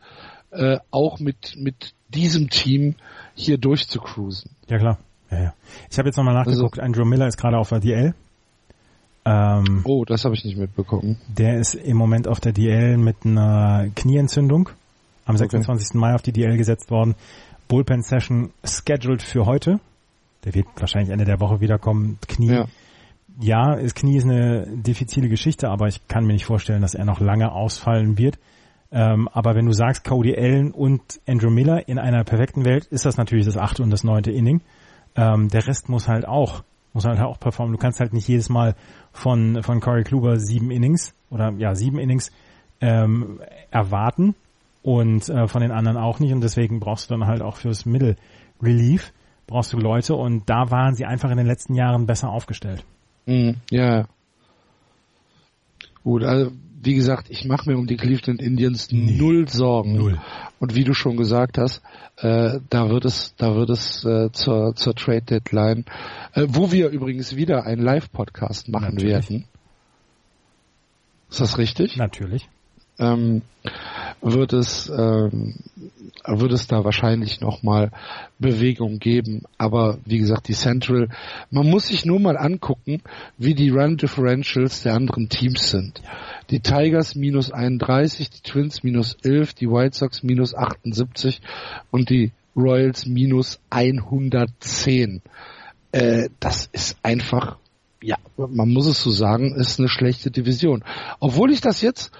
[0.52, 2.96] äh, auch mit, mit diesem Team
[3.36, 4.52] hier durchzucruisen.
[4.67, 4.98] Ja klar.
[5.32, 5.54] Ja, ja.
[5.89, 8.13] Ich habe jetzt nochmal nachgeguckt, also, Andrew Miller ist gerade auf der DL
[9.28, 11.17] ähm, oh, das habe ich nicht mitbekommen.
[11.28, 14.70] Der ist im Moment auf der DL mit einer Knieentzündung
[15.26, 15.89] am 26.
[15.89, 15.98] Okay.
[15.98, 17.15] Mai auf die DL gesetzt worden.
[17.67, 19.82] Bullpen Session scheduled für heute.
[20.46, 22.20] Der wird wahrscheinlich Ende der Woche wiederkommen.
[22.26, 22.54] Knie.
[22.54, 22.65] Ja.
[23.41, 27.04] ja, das Knie ist eine diffizile Geschichte, aber ich kann mir nicht vorstellen, dass er
[27.04, 28.39] noch lange ausfallen wird.
[28.91, 33.06] Ähm, aber wenn du sagst Cody Allen und Andrew Miller in einer perfekten Welt, ist
[33.06, 34.62] das natürlich das achte und das neunte Inning.
[35.15, 37.73] Ähm, der Rest muss halt auch muss halt auch performen.
[37.73, 38.76] Du kannst halt nicht jedes Mal
[39.12, 42.32] von, von Corey Kluber sieben Innings oder ja, sieben Innings
[42.82, 44.34] ähm, erwarten
[44.82, 47.86] und äh, von den anderen auch nicht und deswegen brauchst du dann halt auch fürs
[47.86, 48.15] Middle
[48.62, 49.13] Relief
[49.47, 52.84] brauchst du Leute und da waren sie einfach in den letzten Jahren besser aufgestellt.
[53.26, 54.06] Mhm, ja.
[56.08, 59.17] Gut, also wie gesagt, ich mache mir um die Cleveland Indians nee.
[59.17, 59.98] null Sorgen.
[59.98, 60.22] Null.
[60.58, 61.82] Und wie du schon gesagt hast,
[62.15, 65.84] äh, da wird es, da wird es äh, zur, zur Trade Deadline,
[66.32, 69.30] äh, wo wir übrigens wieder einen Live-Podcast machen Natürlich.
[69.30, 69.46] werden.
[71.30, 71.98] Ist das richtig?
[71.98, 72.48] Natürlich.
[73.00, 73.41] Ähm,
[74.21, 75.56] wird es ähm,
[76.25, 77.91] wird es da wahrscheinlich nochmal
[78.39, 79.43] Bewegung geben.
[79.58, 81.10] Aber wie gesagt, die Central,
[81.51, 83.01] man muss sich nur mal angucken,
[83.38, 86.01] wie die Run Differentials der anderen Teams sind.
[86.49, 91.41] Die Tigers minus 31, die Twins minus 11, die White Sox minus 78
[91.91, 95.21] und die Royals minus 110.
[95.91, 97.58] Äh, das ist einfach,
[98.01, 100.84] ja, man muss es so sagen, ist eine schlechte Division.
[101.19, 102.12] Obwohl ich das jetzt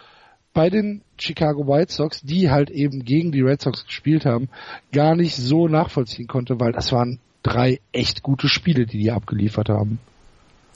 [0.58, 4.50] bei den Chicago White Sox, die halt eben gegen die Red Sox gespielt haben,
[4.92, 9.70] gar nicht so nachvollziehen konnte, weil das waren drei echt gute Spiele, die die abgeliefert
[9.70, 10.00] haben.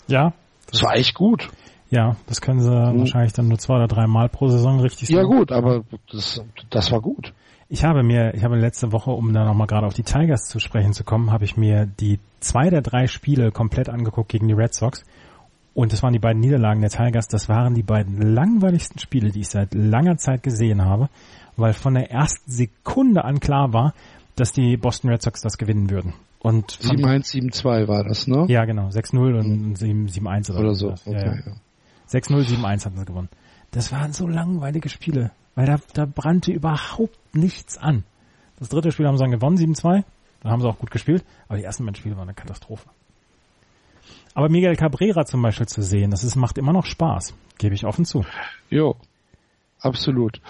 [0.08, 0.34] Ja.
[0.68, 1.50] Das, das war echt gut.
[1.90, 3.00] Ja, das können sie mhm.
[3.00, 5.20] wahrscheinlich dann nur zwei oder drei Mal pro Saison richtig sagen.
[5.20, 7.34] Ja gut, aber das, das war gut.
[7.68, 10.60] Ich habe mir, ich habe letzte Woche, um da nochmal gerade auf die Tigers zu
[10.60, 14.54] sprechen zu kommen, habe ich mir die zwei der drei Spiele komplett angeguckt gegen die
[14.54, 15.04] Red Sox
[15.74, 17.28] und das waren die beiden Niederlagen der Tigers.
[17.28, 21.10] Das waren die beiden langweiligsten Spiele, die ich seit langer Zeit gesehen habe,
[21.56, 23.94] weil von der ersten Sekunde an klar war,
[24.36, 26.14] dass die Boston Red Sox das gewinnen würden.
[26.40, 28.46] Und 7-1, 7-2 war das, ne?
[28.50, 28.88] Ja, genau.
[28.88, 30.90] 6-0 und 7-1 oder, oder so.
[31.06, 31.56] Okay, ja, ja.
[32.10, 33.30] 6-0, 7-1 hatten sie gewonnen.
[33.70, 38.04] Das waren so langweilige Spiele, weil da, da brannte überhaupt nichts an.
[38.58, 40.04] Das dritte Spiel haben sie dann gewonnen, 7-2.
[40.42, 42.90] Da haben sie auch gut gespielt, aber die ersten beiden Spiele waren eine Katastrophe.
[44.34, 47.86] Aber Miguel Cabrera zum Beispiel zu sehen, das ist, macht immer noch Spaß, gebe ich
[47.86, 48.26] offen zu.
[48.70, 48.96] Jo,
[49.80, 50.42] absolut.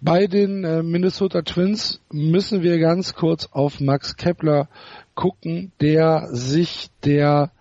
[0.00, 4.68] Bei den äh, Minnesota Twins müssen wir ganz kurz auf Max Kepler
[5.14, 7.52] gucken, der sich der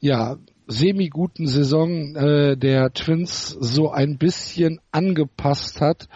[0.00, 6.08] ja semi-guten Saison äh, der Twins so ein bisschen angepasst hat,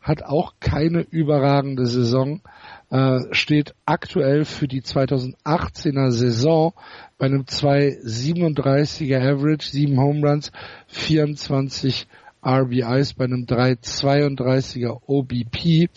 [0.00, 2.42] hat auch keine überragende Saison,
[2.92, 6.74] äh, steht aktuell für die 2018er Saison
[7.16, 10.52] bei einem 2,37er Average, 7 Home Runs,
[10.88, 12.06] 24
[12.44, 15.88] RBIs bei einem 3,32er OBP.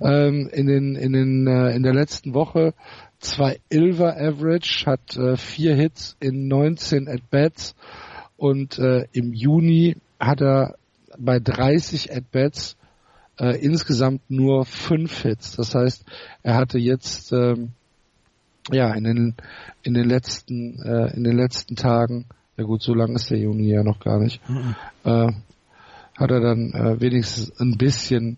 [0.00, 2.74] Ähm, in den in den äh, in der letzten Woche
[3.22, 7.76] 2,11er Average, hat äh, vier Hits in 19 at bats
[8.36, 10.74] und äh, im Juni hat er
[11.16, 12.76] bei 30 at bats
[13.40, 15.56] äh, insgesamt nur fünf Hits.
[15.56, 16.04] Das heißt,
[16.42, 17.72] er hatte jetzt ähm,
[18.70, 19.34] ja, in den,
[19.82, 22.26] in den letzten, äh, in den letzten Tagen,
[22.56, 24.76] ja gut, so lange ist der Juni ja noch gar nicht, mhm.
[25.04, 25.32] äh,
[26.16, 28.36] hat er dann äh, wenigstens ein bisschen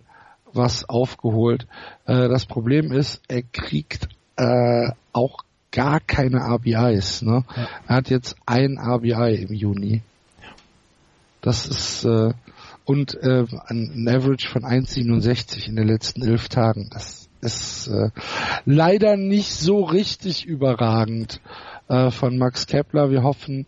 [0.53, 1.67] was aufgeholt.
[2.07, 5.39] Äh, das Problem ist, er kriegt äh, auch
[5.73, 7.23] gar keine RBIs.
[7.23, 7.45] Ne?
[7.57, 7.69] Ja.
[7.89, 10.03] Er hat jetzt ein RBI im Juni.
[11.41, 12.33] Das ist äh,
[12.85, 16.89] und äh, ein Average von 1,67 in den letzten elf Tagen.
[16.93, 18.11] Das ist äh,
[18.65, 21.41] leider nicht so richtig überragend
[21.89, 23.11] äh, von Max Kepler.
[23.11, 23.67] Wir hoffen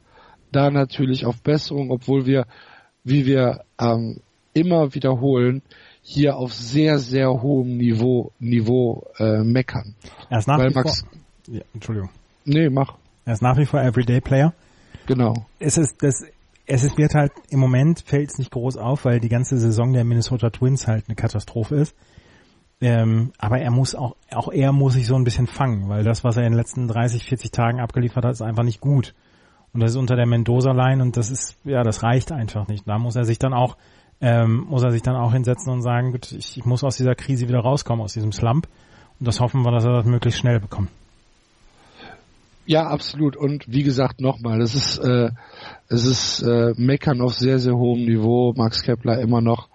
[0.52, 2.46] da natürlich auf Besserung, obwohl wir,
[3.02, 4.20] wie wir ähm,
[4.52, 5.62] immer wiederholen,
[6.00, 9.94] hier auf sehr, sehr hohem Niveau, Niveau äh, meckern.
[10.30, 12.10] Er ist nach Weil wie Max, vor, ja, Entschuldigung.
[12.44, 12.96] Nee, mach.
[13.24, 14.52] Er ist nach wie vor Everyday Player.
[15.06, 15.46] Genau.
[15.58, 16.24] Es ist das,
[16.66, 19.92] es ist, wird halt im Moment fällt es nicht groß auf, weil die ganze Saison
[19.92, 21.94] der Minnesota Twins halt eine Katastrophe ist.
[22.80, 26.24] Ähm, aber er muss auch, auch er muss sich so ein bisschen fangen, weil das,
[26.24, 29.14] was er in den letzten 30, 40 Tagen abgeliefert hat, ist einfach nicht gut.
[29.72, 32.86] Und das ist unter der Mendoza-Line und das ist, ja, das reicht einfach nicht.
[32.86, 33.76] Da muss er sich dann auch,
[34.20, 37.14] ähm, muss er sich dann auch hinsetzen und sagen, gut, ich, ich muss aus dieser
[37.14, 38.68] Krise wieder rauskommen, aus diesem Slump.
[39.18, 40.90] Und das hoffen wir, dass er das möglichst schnell bekommt.
[42.66, 43.36] Ja, absolut.
[43.36, 45.30] Und wie gesagt, nochmal, es ist, äh,
[45.88, 48.54] es ist äh, Meckern auf sehr, sehr hohem Niveau.
[48.56, 49.68] Max Kepler immer noch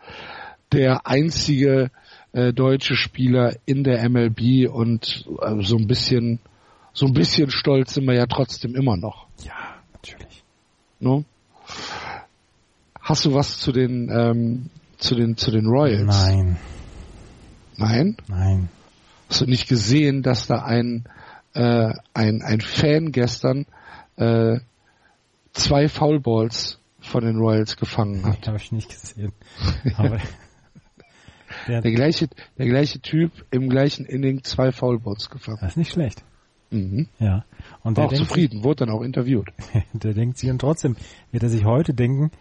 [0.72, 1.91] der einzige
[2.32, 6.39] äh, deutsche Spieler in der MLB und äh, so ein bisschen
[6.93, 9.28] so ein bisschen stolz sind wir ja trotzdem immer noch.
[9.43, 10.43] Ja, natürlich.
[10.99, 11.24] No?
[12.99, 16.05] Hast du was zu den ähm, zu den zu den Royals?
[16.05, 16.57] Nein.
[17.78, 18.18] Nein?
[18.28, 18.70] Nein.
[19.30, 21.05] Hast du nicht gesehen, dass da ein
[21.60, 23.66] äh, ein ein Fan gestern
[24.18, 24.60] äh,
[25.51, 28.47] zwei Foulballs von den Royals gefangen hat?
[28.47, 29.34] Habe ich nicht gesehen.
[31.68, 35.60] Der, der, gleiche, der gleiche Typ im gleichen Inning zwei Foulbots gefangen.
[35.62, 36.24] Das ist nicht schlecht.
[36.72, 37.07] Mhm.
[37.20, 37.45] Ja.
[37.84, 39.49] Und War auch zufrieden, sich, wurde dann auch interviewt.
[39.93, 40.95] der denkt sich und trotzdem
[41.32, 42.32] wird er sich heute denken,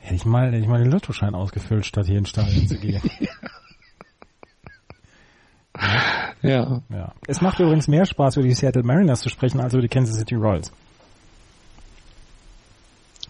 [0.00, 3.02] Hätte ich mal, hätte ich mal den Lottoschein ausgefüllt, statt hier ins Stadion zu gehen.
[6.42, 6.82] Ja.
[6.90, 7.12] ja.
[7.26, 10.16] Es macht übrigens mehr Spaß, über die Seattle Mariners zu sprechen, als über die Kansas
[10.16, 10.72] City Royals.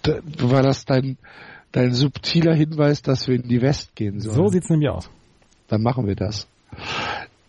[0.03, 1.19] Da, war das dein,
[1.73, 4.35] dein subtiler Hinweis, dass wir in die West gehen sollen?
[4.35, 5.11] So sieht's nämlich aus.
[5.69, 6.47] Dann machen wir das.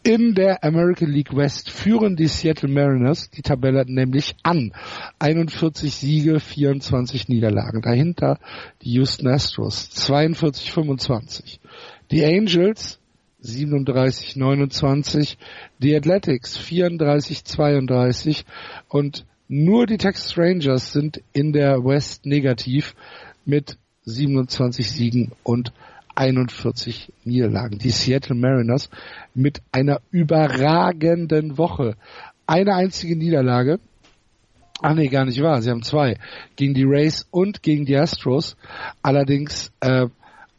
[0.04, 4.72] In der American League West führen die Seattle Mariners die Tabelle nämlich an.
[5.20, 7.82] 41 Siege, 24 Niederlagen.
[7.82, 8.40] Dahinter
[8.82, 11.60] die Houston Astros 42-25.
[12.12, 12.99] Die Angels
[13.44, 15.38] 37-29,
[15.80, 18.44] die Athletics 34-32
[18.90, 22.96] und nur die Texas Rangers sind in der West negativ
[23.46, 25.74] mit 27 Siegen und
[26.16, 27.80] 41 Niederlagen.
[27.80, 28.90] Die Seattle Mariners
[29.34, 31.96] mit einer überragenden Woche.
[32.46, 33.80] Eine einzige Niederlage.
[34.82, 35.62] Ach nee, gar nicht wahr.
[35.62, 36.18] Sie haben zwei.
[36.56, 38.56] Gegen die Rays und gegen die Astros.
[39.02, 40.08] Allerdings äh,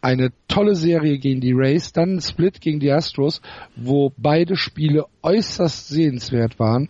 [0.01, 3.41] eine tolle Serie gegen die Rays, dann ein Split gegen die Astros,
[3.77, 6.89] wo beide Spiele äußerst sehenswert waren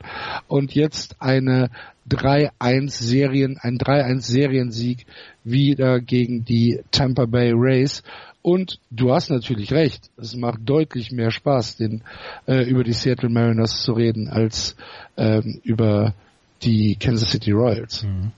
[0.49, 1.71] und jetzt eine
[2.09, 5.07] 3-1 Serien, ein 3-1 Seriensieg
[5.45, 8.03] wieder gegen die Tampa Bay Rays.
[8.43, 12.03] Und du hast natürlich recht, es macht deutlich mehr Spaß, den,
[12.47, 14.77] äh, über die Seattle Mariners zu reden, als
[15.17, 16.15] ähm, über
[16.63, 18.05] die Kansas City Royals.
[18.05, 18.33] Mhm.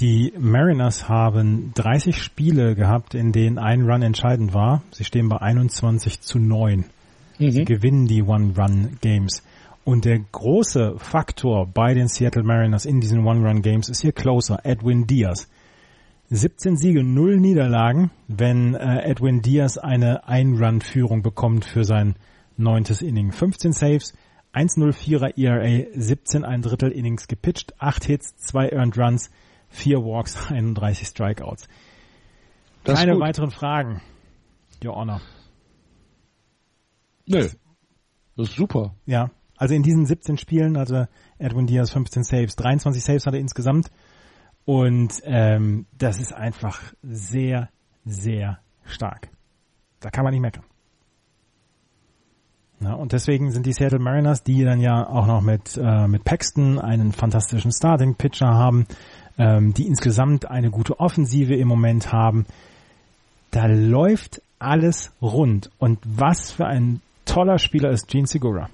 [0.00, 4.82] Die Mariners haben 30 Spiele gehabt, in denen ein Run entscheidend war.
[4.90, 6.84] Sie stehen bei 21 zu 9.
[7.38, 7.50] Mhm.
[7.50, 9.42] Sie gewinnen die One-Run-Games.
[9.84, 15.06] Und der große Faktor bei den Seattle Mariners in diesen One-Run-Games ist ihr Closer, Edwin
[15.06, 15.48] Diaz.
[16.30, 22.16] 17 Siege, 0 Niederlagen, wenn äh, Edwin Diaz eine Ein-Run-Führung bekommt für sein
[22.56, 23.30] neuntes Inning.
[23.30, 24.14] 15 Saves,
[24.54, 29.30] 1,04er ERA, 17 ein Drittel Innings gepitcht, 8 Hits, 2 Earned Runs,
[29.74, 31.68] vier Walks, 31 Strikeouts.
[32.84, 34.00] Das Keine weiteren Fragen,
[34.84, 35.20] Your Honor.
[37.26, 37.48] Nö.
[38.36, 38.94] Das ist super.
[39.06, 39.30] Ja.
[39.56, 41.08] Also in diesen 17 Spielen hatte
[41.38, 43.90] Edwin Diaz 15 Saves, 23 Saves hatte er insgesamt.
[44.66, 47.70] Und ähm, das ist einfach sehr,
[48.04, 49.30] sehr stark.
[50.00, 50.64] Da kann man nicht meckern.
[52.80, 56.24] Na, und deswegen sind die Seattle Mariners, die dann ja auch noch mit, äh, mit
[56.24, 58.86] Paxton einen fantastischen Starting-Pitcher haben,
[59.38, 62.46] ähm, die insgesamt eine gute Offensive im Moment haben.
[63.50, 65.70] Da läuft alles rund.
[65.78, 68.68] Und was für ein toller Spieler ist Gene Segura.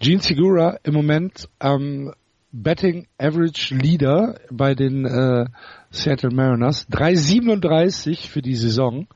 [0.00, 2.12] Gene Segura im Moment ähm,
[2.52, 5.46] Betting Average Leader bei den äh,
[5.90, 6.88] Seattle Mariners.
[6.90, 9.06] 3,37 für die Saison.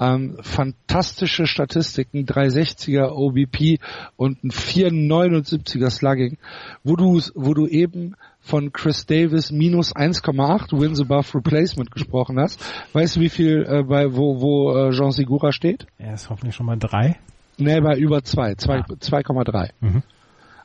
[0.00, 3.80] Ähm, fantastische Statistiken, 360er OBP
[4.16, 6.38] und ein 479er Slugging,
[6.82, 12.64] wo du, wo du eben von Chris Davis minus 1,8 Wins above Replacement gesprochen hast.
[12.92, 15.86] Weißt du, wie viel äh, bei wo, wo äh, Jean Segura steht?
[15.98, 17.18] Er ist hoffentlich schon mal drei.
[17.58, 19.54] Nee, bei über zwei, 2,3.
[19.54, 19.68] Ah.
[19.80, 20.02] Mhm.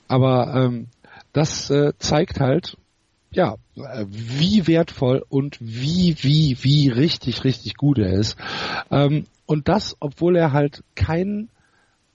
[0.07, 0.87] Aber ähm,
[1.33, 2.77] das äh, zeigt halt,
[3.31, 8.37] ja, äh, wie wertvoll und wie, wie, wie richtig, richtig gut er ist.
[8.89, 11.49] Ähm, und das, obwohl er halt kein,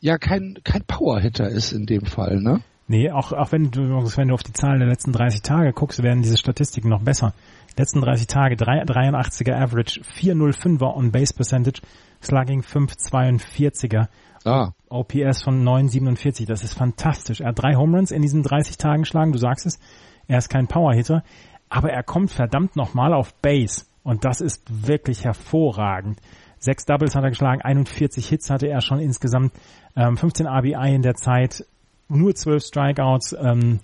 [0.01, 2.63] ja, kein, kein Power-Hitter ist in dem Fall, ne?
[2.91, 3.83] Nee, auch, auch wenn du,
[4.17, 7.35] wenn du auf die Zahlen der letzten 30 Tage guckst, werden diese Statistiken noch besser.
[7.77, 11.83] Letzten 30 Tage 3, 83er Average, 405er On-Base Percentage,
[12.21, 14.09] Slugging 542er,
[14.45, 14.73] ah.
[14.89, 17.41] OPS von 947, das ist fantastisch.
[17.41, 19.79] Er hat drei Home Runs in diesen 30 Tagen geschlagen, du sagst es,
[20.27, 21.23] er ist kein Power-Hitter,
[21.69, 26.19] aber er kommt verdammt nochmal auf Base und das ist wirklich hervorragend.
[26.59, 29.53] Sechs Doubles hat er geschlagen, 41 Hits hatte er schon insgesamt,
[29.95, 31.65] ähm, 15 RBI in der Zeit,
[32.11, 33.37] nur zwölf Strikeouts.
[33.41, 33.81] Ähm,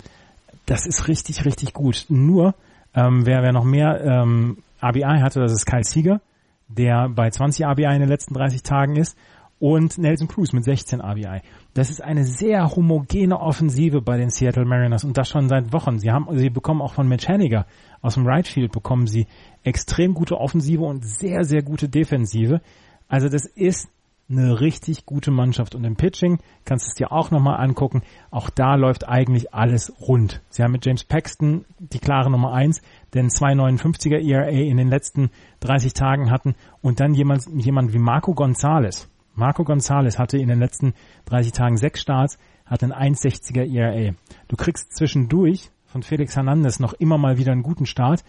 [0.66, 2.06] das ist richtig, richtig gut.
[2.08, 2.54] Nur,
[2.94, 6.20] ähm, wer, wer noch mehr ähm, RBI hatte, das ist Kyle Sieger,
[6.68, 9.16] der bei 20 RBI in den letzten 30 Tagen ist
[9.58, 11.40] und Nelson Cruz mit 16 RBI.
[11.74, 15.98] Das ist eine sehr homogene Offensive bei den Seattle Mariners und das schon seit Wochen.
[15.98, 17.66] Sie haben, sie bekommen auch von Mitch Haniger
[18.02, 19.26] aus dem Right Field bekommen sie
[19.64, 22.60] extrem gute Offensive und sehr, sehr gute Defensive.
[23.08, 23.88] Also das ist
[24.28, 25.74] eine richtig gute Mannschaft.
[25.74, 28.02] Und im Pitching kannst du es dir auch nochmal angucken.
[28.30, 30.42] Auch da läuft eigentlich alles rund.
[30.48, 32.82] Sie haben mit James Paxton die klare Nummer eins,
[33.14, 38.34] den 2,59er ERA in den letzten 30 Tagen hatten und dann jemand, jemand wie Marco
[38.34, 39.08] Gonzalez.
[39.34, 40.94] Marco Gonzalez hatte in den letzten
[41.26, 44.14] 30 Tagen sechs Starts, hat einen 1,60er ERA.
[44.48, 48.24] Du kriegst zwischendurch von Felix Hernandez noch immer mal wieder einen guten Start.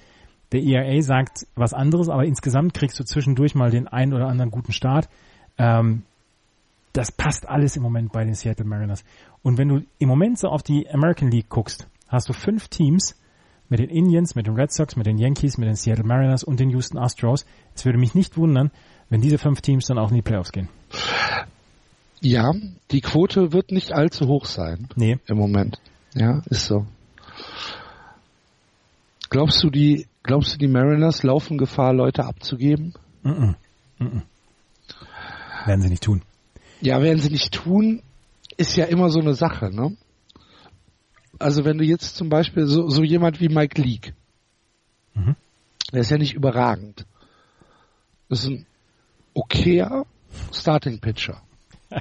[0.52, 4.52] Der ERA sagt was anderes, aber insgesamt kriegst du zwischendurch mal den einen oder anderen
[4.52, 5.10] guten Start.
[5.58, 6.04] Ähm,
[6.94, 9.04] das passt alles im Moment bei den Seattle Mariners.
[9.44, 13.16] Und wenn du im Moment so auf die American League guckst, hast du fünf Teams
[13.70, 16.60] mit den Indians, mit den Red Sox, mit den Yankees, mit den Seattle Mariners und
[16.60, 17.46] den Houston Astros.
[17.76, 18.72] Es würde mich nicht wundern,
[19.10, 20.70] wenn diese fünf Teams dann auch in die Playoffs gehen.
[22.20, 22.52] Ja,
[22.92, 24.88] die Quote wird nicht allzu hoch sein.
[24.96, 25.20] Nee.
[25.28, 25.80] Im Moment.
[26.16, 26.88] Ja, ist so.
[29.30, 32.94] Glaubst du, die, glaubst du, die Mariners laufen Gefahr, Leute abzugeben?
[33.22, 33.56] Mm -mm.
[34.00, 34.22] Mm
[35.68, 36.22] werden sie nicht tun.
[36.82, 38.02] Ja, werden sie nicht tun,
[38.58, 39.96] ist ja immer so eine Sache, ne?
[41.40, 44.14] Also wenn du jetzt zum Beispiel so, so jemand wie Mike Leake,
[45.14, 45.36] mhm.
[45.92, 47.06] der ist ja nicht überragend.
[48.30, 48.66] Das ist ein
[49.34, 50.06] okayer
[50.52, 51.42] Starting Pitcher.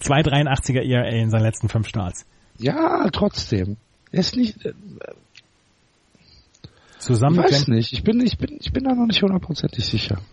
[0.00, 2.26] 2,83er ERA in seinen letzten fünf Starts.
[2.58, 3.76] Ja, trotzdem.
[4.10, 4.64] Er ist nicht.
[4.64, 4.72] Äh,
[6.98, 7.44] Zusammen.
[7.46, 7.92] Ich weiß nicht.
[7.92, 10.20] Ich bin, ich bin, ich bin da noch nicht hundertprozentig sicher.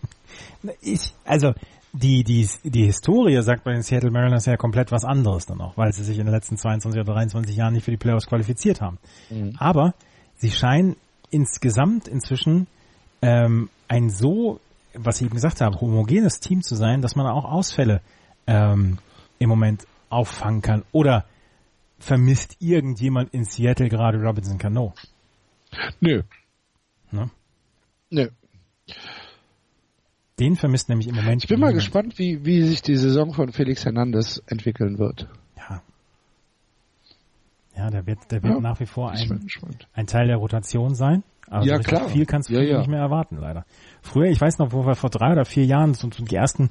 [0.80, 1.52] Ich, also
[1.94, 5.76] die, die, die Historie sagt bei den Seattle Mariners ja komplett was anderes dann auch,
[5.76, 8.80] weil sie sich in den letzten 22 oder 23 Jahren nicht für die Playoffs qualifiziert
[8.80, 8.98] haben.
[9.30, 9.54] Mhm.
[9.58, 9.94] Aber
[10.36, 10.96] sie scheinen
[11.30, 12.66] insgesamt inzwischen
[13.22, 14.60] ähm, ein so,
[14.94, 18.00] was ich eben gesagt habe, homogenes Team zu sein, dass man auch Ausfälle
[18.48, 18.98] ähm,
[19.38, 20.82] im Moment auffangen kann.
[20.90, 21.24] Oder
[22.00, 24.94] vermisst irgendjemand in Seattle gerade Robinson Cano?
[26.00, 26.22] Nö.
[27.12, 27.30] Ne?
[28.10, 28.28] Nö.
[30.40, 31.44] Den vermisst nämlich im Moment.
[31.44, 31.84] Ich bin mal Moment.
[31.84, 35.28] gespannt, wie, wie sich die Saison von Felix Hernandez entwickeln wird.
[35.56, 35.82] Ja.
[37.76, 39.48] Ja, der wird, der wird ja, nach wie vor ein,
[39.92, 41.22] ein Teil der Rotation sein.
[41.48, 42.08] Aber ja, so klar.
[42.08, 42.78] viel kannst du ja, ja.
[42.78, 43.64] nicht mehr erwarten, leider.
[44.02, 46.70] Früher, ich weiß noch, wo wir vor drei oder vier Jahren so, so die ersten,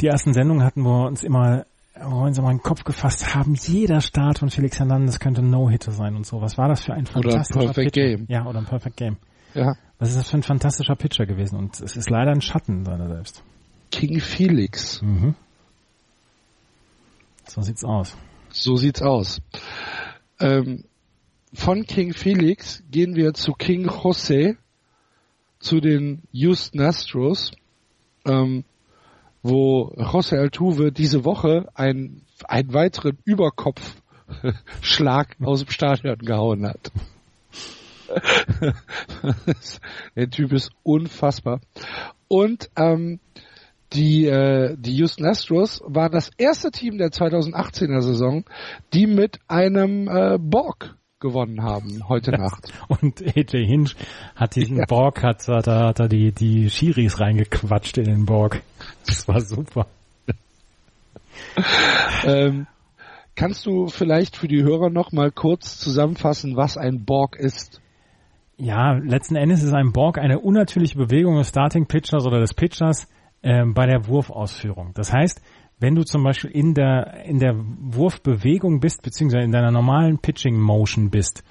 [0.00, 1.66] die ersten Sendungen hatten, wo wir uns immer,
[2.00, 5.42] wo wir uns immer in den Kopf gefasst haben, jeder Start von Felix Hernandez könnte
[5.42, 6.40] No-Hitter sein und so.
[6.40, 8.16] Was war das für ein fantastischer Oder ein Perfect Pitcher?
[8.16, 8.26] Game.
[8.28, 9.16] Ja, oder ein Perfect Game.
[9.56, 9.76] Ja.
[9.98, 11.56] Was ist das für ein fantastischer Pitcher gewesen?
[11.56, 13.42] Und es ist leider ein Schatten seiner selbst.
[13.90, 15.00] King Felix.
[15.00, 15.34] Mhm.
[17.46, 18.14] So sieht's aus.
[18.50, 19.40] So sieht's aus.
[20.38, 20.84] Ähm,
[21.54, 24.58] von King Felix gehen wir zu King Jose,
[25.58, 27.52] zu den Houston Astros,
[28.26, 28.64] ähm,
[29.42, 36.92] wo Jose Altuve diese Woche ein, einen weiteren Überkopfschlag aus dem Stadion gehauen hat.
[40.16, 41.60] Der Typ ist unfassbar.
[42.28, 43.20] Und ähm,
[43.92, 48.44] die, äh, die Houston Astros war das erste Team der 2018er Saison,
[48.92, 52.72] die mit einem äh, Borg gewonnen haben heute Nacht.
[52.88, 53.96] Und AJ Hinch
[54.34, 54.84] hat diesen ja.
[54.86, 58.62] Borg, hat, hat, er, hat er die, die Schiris reingequatscht in den Borg.
[59.06, 59.86] Das war super.
[62.24, 62.66] ähm,
[63.34, 67.80] kannst du vielleicht für die Hörer noch mal kurz zusammenfassen, was ein Borg ist?
[68.58, 73.06] Ja, letzten Endes ist ein Borg eine unnatürliche Bewegung des Starting Pitchers oder des Pitchers
[73.42, 74.92] ähm, bei der Wurfausführung.
[74.94, 75.42] Das heißt,
[75.78, 80.58] wenn du zum Beispiel in der, in der Wurfbewegung bist, beziehungsweise in deiner normalen Pitching
[80.58, 81.44] Motion bist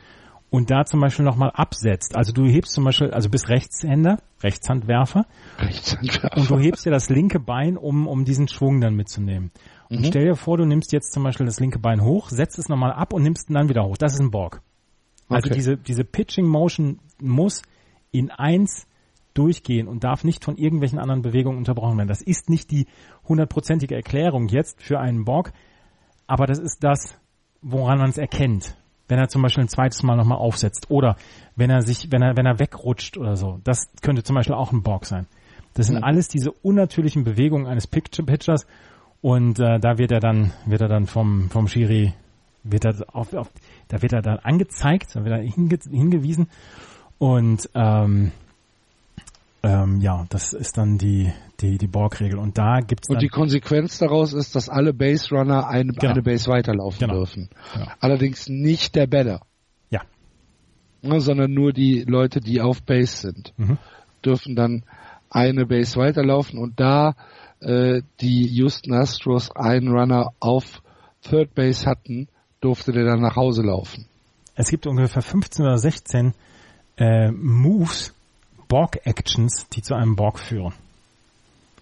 [0.50, 5.28] und da zum Beispiel nochmal absetzt, also du hebst zum Beispiel, also bist Rechtshänder, Rechtshandwerfer,
[5.60, 6.38] Rechtshandwerfer.
[6.38, 9.52] und du hebst dir das linke Bein, um, um diesen Schwung dann mitzunehmen.
[9.90, 10.06] Und mhm.
[10.06, 12.94] stell dir vor, du nimmst jetzt zum Beispiel das linke Bein hoch, setzt es nochmal
[12.94, 13.98] ab und nimmst es dann wieder hoch.
[13.98, 14.62] Das ist ein Borg.
[15.30, 15.56] Also okay.
[15.56, 17.62] diese, diese Pitching Motion muss
[18.12, 18.88] in eins
[19.34, 22.08] durchgehen und darf nicht von irgendwelchen anderen Bewegungen unterbrochen werden.
[22.08, 22.88] Das ist nicht die
[23.28, 25.52] hundertprozentige Erklärung jetzt für einen Borg,
[26.26, 27.20] aber das ist das,
[27.62, 28.76] woran man es erkennt.
[29.08, 31.16] Wenn er zum Beispiel ein zweites Mal nochmal aufsetzt oder
[31.56, 33.60] wenn er sich, wenn er, wenn er wegrutscht oder so.
[33.64, 35.28] Das könnte zum Beispiel auch ein Borg sein.
[35.76, 36.04] Das sind mhm.
[36.04, 38.66] alles diese unnatürlichen Bewegungen eines Pitchers
[39.22, 42.14] und äh, da wird er dann, wird er dann vom, vom Schiri,
[42.66, 43.52] wird er auf, auf
[43.88, 46.48] da wird er dann angezeigt, da wird er hinge hingewiesen
[47.18, 48.32] und ähm,
[49.64, 53.98] ähm, ja, das ist dann die die die Borg-Regel und da gibt's und die Konsequenz
[53.98, 56.14] daraus ist, dass alle Base Runner eine, genau.
[56.14, 57.14] eine Base weiterlaufen genau.
[57.14, 57.50] dürfen.
[57.74, 57.88] Genau.
[58.00, 59.42] Allerdings nicht der Batter.
[59.90, 60.02] Ja.
[61.02, 61.20] ja.
[61.20, 63.78] Sondern nur die Leute, die auf Base sind, mhm.
[64.24, 64.84] dürfen dann
[65.30, 67.16] eine Base weiterlaufen und da
[67.60, 70.82] äh, die Houston Astros einen Runner auf
[71.22, 72.28] Third Base hatten,
[72.66, 74.08] durfte der dann nach Hause laufen.
[74.56, 76.34] Es gibt ungefähr 15 oder 16
[76.98, 78.14] äh, Moves,
[78.68, 80.74] Borg-Actions, die zu einem Borg führen.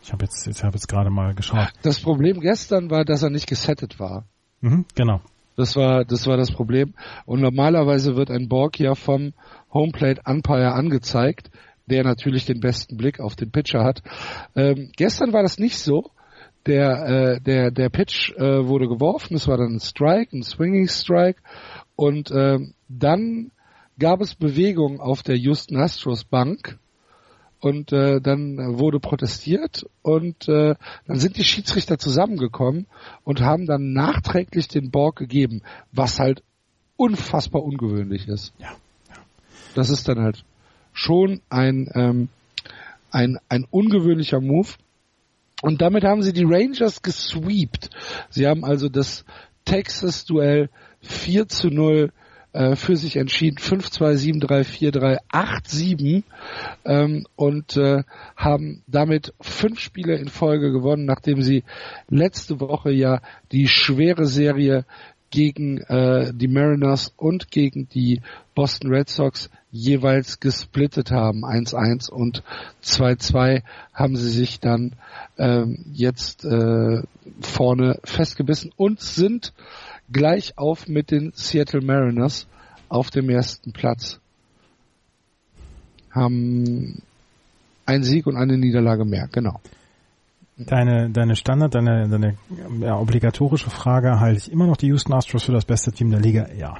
[0.03, 1.69] Ich habe jetzt, ich habe jetzt gerade mal geschaut.
[1.81, 4.25] Das Problem gestern war, dass er nicht gesettet war.
[4.59, 5.21] Mhm, genau.
[5.55, 6.93] Das war, das war das Problem.
[7.25, 9.33] Und normalerweise wird ein Borg ja vom
[9.73, 11.51] Homeplate Umpire angezeigt,
[11.85, 14.01] der natürlich den besten Blick auf den Pitcher hat.
[14.55, 16.11] Ähm, gestern war das nicht so
[16.65, 20.87] der, äh, der, der Pitch äh, wurde geworfen, es war dann ein Strike, ein Swinging
[20.87, 21.41] Strike
[21.95, 23.51] und äh, dann
[23.99, 26.77] gab es Bewegung auf der Houston Astros Bank
[27.59, 30.75] und äh, dann wurde protestiert und äh,
[31.07, 32.87] dann sind die Schiedsrichter zusammengekommen
[33.23, 35.61] und haben dann nachträglich den Borg gegeben,
[35.91, 36.43] was halt
[36.97, 38.53] unfassbar ungewöhnlich ist.
[38.57, 38.75] Ja.
[39.07, 39.15] ja.
[39.75, 40.43] Das ist dann halt
[40.91, 42.29] schon ein, ähm,
[43.11, 44.69] ein, ein ungewöhnlicher Move.
[45.63, 47.89] Und damit haben sie die Rangers gesweept.
[48.29, 49.23] Sie haben also das
[49.63, 52.11] Texas-Duell 4 zu 0
[52.51, 53.59] äh, für sich entschieden.
[53.59, 56.23] 5-2, 7-3, 4-3, 8-7
[56.83, 58.03] ähm, und äh,
[58.35, 61.63] haben damit fünf Spiele in Folge gewonnen, nachdem sie
[62.09, 63.21] letzte Woche ja
[63.53, 64.85] die schwere Serie
[65.29, 68.19] gegen äh, die Mariners und gegen die
[68.53, 71.43] Boston Red Sox jeweils gesplittet haben.
[71.43, 72.43] 1-1 und
[72.83, 74.93] 2-2 haben sie sich dann
[75.37, 77.01] ähm, jetzt äh,
[77.41, 79.51] vorne festgebissen und sind
[80.11, 82.47] gleich auf mit den Seattle Mariners
[82.87, 84.19] auf dem ersten Platz.
[86.11, 87.01] Haben
[87.87, 89.59] ein Sieg und eine Niederlage mehr, genau.
[90.55, 92.37] Deine, deine Standard, deine, deine
[92.79, 96.19] ja, obligatorische Frage, halte ich immer noch die Houston Astros für das beste Team der
[96.19, 96.47] Liga?
[96.55, 96.77] Ja.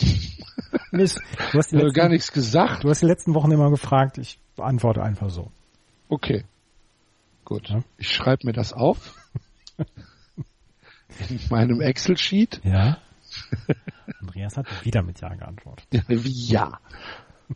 [0.94, 1.20] Mist.
[1.52, 2.84] Du hast die letzten, gar nichts gesagt.
[2.84, 5.50] Du hast die letzten Wochen immer gefragt, ich beantworte einfach so.
[6.08, 6.44] Okay.
[7.44, 7.68] Gut.
[7.68, 7.82] Ja?
[7.98, 9.14] Ich schreibe mir das auf.
[11.28, 12.60] in meinem Excel-Sheet.
[12.64, 12.98] Ja.
[14.20, 15.86] Andreas hat wieder mit Ja geantwortet.
[16.08, 16.78] Ja.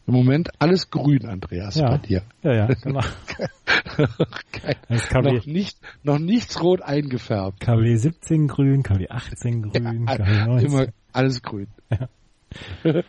[0.06, 1.90] Im Moment alles grün, Andreas, ja.
[1.90, 2.22] bei dir.
[2.42, 3.00] Ja, ja, genau.
[5.22, 7.60] noch, nicht, noch nichts rot eingefärbt.
[7.60, 10.70] KW 17 grün, KW 18 grün, ja, KW 19.
[10.70, 11.68] Immer alles grün.
[11.90, 12.08] Ja.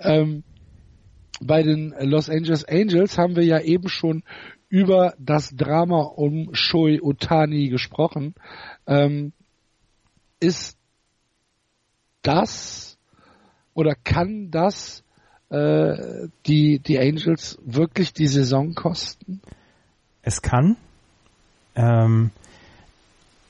[0.00, 0.42] ähm,
[1.40, 4.22] bei den Los Angeles Angels haben wir ja eben schon
[4.68, 8.34] über das Drama um Shoei Otani gesprochen.
[8.86, 9.32] Ähm,
[10.38, 10.78] ist
[12.22, 12.98] das
[13.74, 15.02] oder kann das
[15.48, 19.40] äh, die, die Angels wirklich die Saison kosten?
[20.22, 20.76] Es kann.
[21.74, 22.30] Ähm,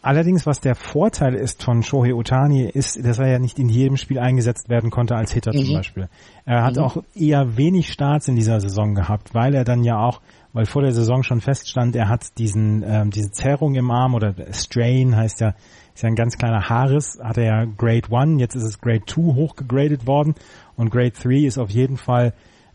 [0.03, 3.97] allerdings, was der Vorteil ist von Shohei Otani, ist, dass er ja nicht in jedem
[3.97, 5.65] Spiel eingesetzt werden konnte als Hitter mhm.
[5.65, 6.09] zum Beispiel.
[6.45, 6.83] Er hat mhm.
[6.83, 10.21] auch eher wenig Starts in dieser Saison gehabt, weil er dann ja auch,
[10.53, 14.35] weil vor der Saison schon feststand, er hat diesen, ähm, diese Zerrung im Arm oder
[14.53, 15.55] Strain heißt ja,
[15.95, 19.03] ist ja ein ganz kleiner Haares, hat er ja Grade 1, jetzt ist es Grade
[19.07, 20.35] 2 hochgegradet worden
[20.77, 22.33] und Grade 3 ist auf jeden Fall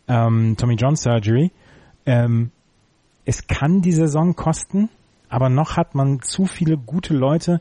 [0.07, 1.51] ähm, Tommy John Surgery.
[2.05, 2.51] Ähm,
[3.25, 4.89] es kann die Saison kosten,
[5.35, 7.59] aber noch hat man zu viele gute Leute,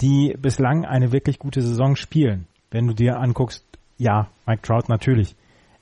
[0.00, 2.46] die bislang eine wirklich gute Saison spielen.
[2.70, 3.64] Wenn du dir anguckst,
[3.98, 5.34] ja, Mike Trout natürlich.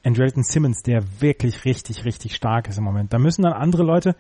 [0.03, 3.13] Andrelton Simmons, der wirklich richtig, richtig stark ist im Moment.
[3.13, 4.17] Da müssen dann andere Leute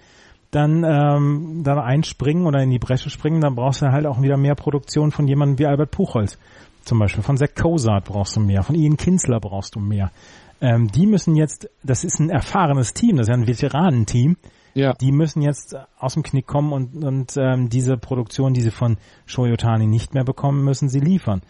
[0.50, 4.36] dann ähm, da einspringen oder in die Bresche springen, dann brauchst du halt auch wieder
[4.36, 6.38] mehr Produktion von jemandem wie Albert Puchholz.
[6.84, 10.12] Zum Beispiel von Zach Cozart brauchst du mehr, von Ian Kinsler brauchst du mehr.
[10.60, 14.36] Ähm, die müssen jetzt, das ist ein erfahrenes Team, das ist ja ein Veteranenteam.
[14.74, 14.92] Ja.
[14.92, 18.96] Die müssen jetzt aus dem Knick kommen und, und ähm, diese Produktion, die sie von
[19.24, 21.42] Shoyotani nicht mehr bekommen, müssen sie liefern.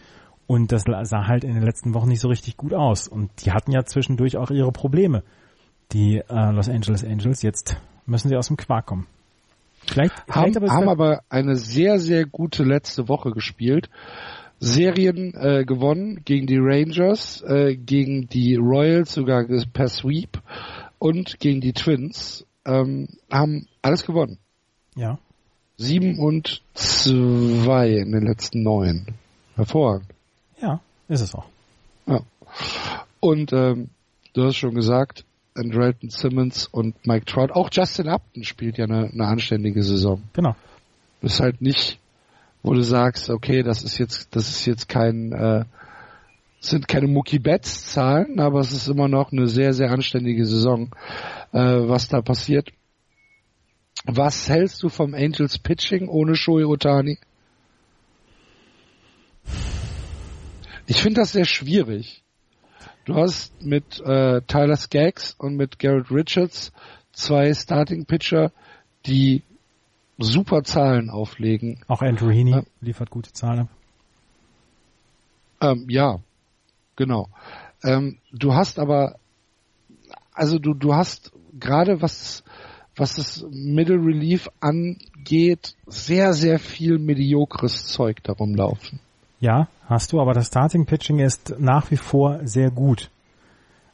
[0.47, 3.07] Und das sah halt in den letzten Wochen nicht so richtig gut aus.
[3.07, 5.23] Und die hatten ja zwischendurch auch ihre Probleme.
[5.91, 9.07] Die äh, Los Angeles Angels, jetzt müssen sie aus dem Quark kommen.
[9.87, 13.89] Vielleicht, vielleicht haben, aber, haben aber eine sehr, sehr gute letzte Woche gespielt.
[14.59, 20.41] Serien äh, gewonnen gegen die Rangers, äh, gegen die Royals sogar per Sweep
[20.97, 22.45] und gegen die Twins.
[22.65, 24.39] Ähm, haben alles gewonnen.
[24.95, 25.19] Ja.
[25.77, 29.07] Sieben und zwei in den letzten neun.
[29.55, 30.07] Hervorragend.
[30.61, 31.45] Ja, ist es auch.
[32.07, 32.21] Ja.
[33.19, 33.89] Und ähm,
[34.33, 37.51] du hast schon gesagt, Andrelton Simmons und Mike Trout.
[37.51, 40.21] Auch Justin Upton spielt ja eine, eine anständige Saison.
[40.33, 40.55] Genau.
[41.21, 41.99] Das ist halt nicht,
[42.61, 45.65] wo du sagst, okay, das ist jetzt, das ist jetzt kein, äh,
[46.67, 50.91] sind keine Mookie Betts Zahlen, aber es ist immer noch eine sehr, sehr anständige Saison,
[51.51, 52.71] äh, was da passiert.
[54.05, 57.17] Was hältst du vom Angels Pitching ohne Shohei Otani?
[60.87, 62.23] Ich finde das sehr schwierig.
[63.05, 66.71] Du hast mit äh, Tyler Skaggs und mit Garrett Richards
[67.11, 68.51] zwei Starting Pitcher,
[69.05, 69.43] die
[70.17, 71.79] super Zahlen auflegen.
[71.87, 73.69] Auch Andrew Heaney äh, liefert gute Zahlen ab.
[75.61, 76.19] Ähm, ja,
[76.95, 77.29] genau.
[77.83, 79.15] Ähm, du hast aber,
[80.33, 82.43] also du, du hast gerade was,
[82.95, 88.99] was das Middle Relief angeht, sehr, sehr viel mediokres Zeug darum laufen.
[89.39, 93.11] Ja, hast du, aber das Starting Pitching ist nach wie vor sehr gut.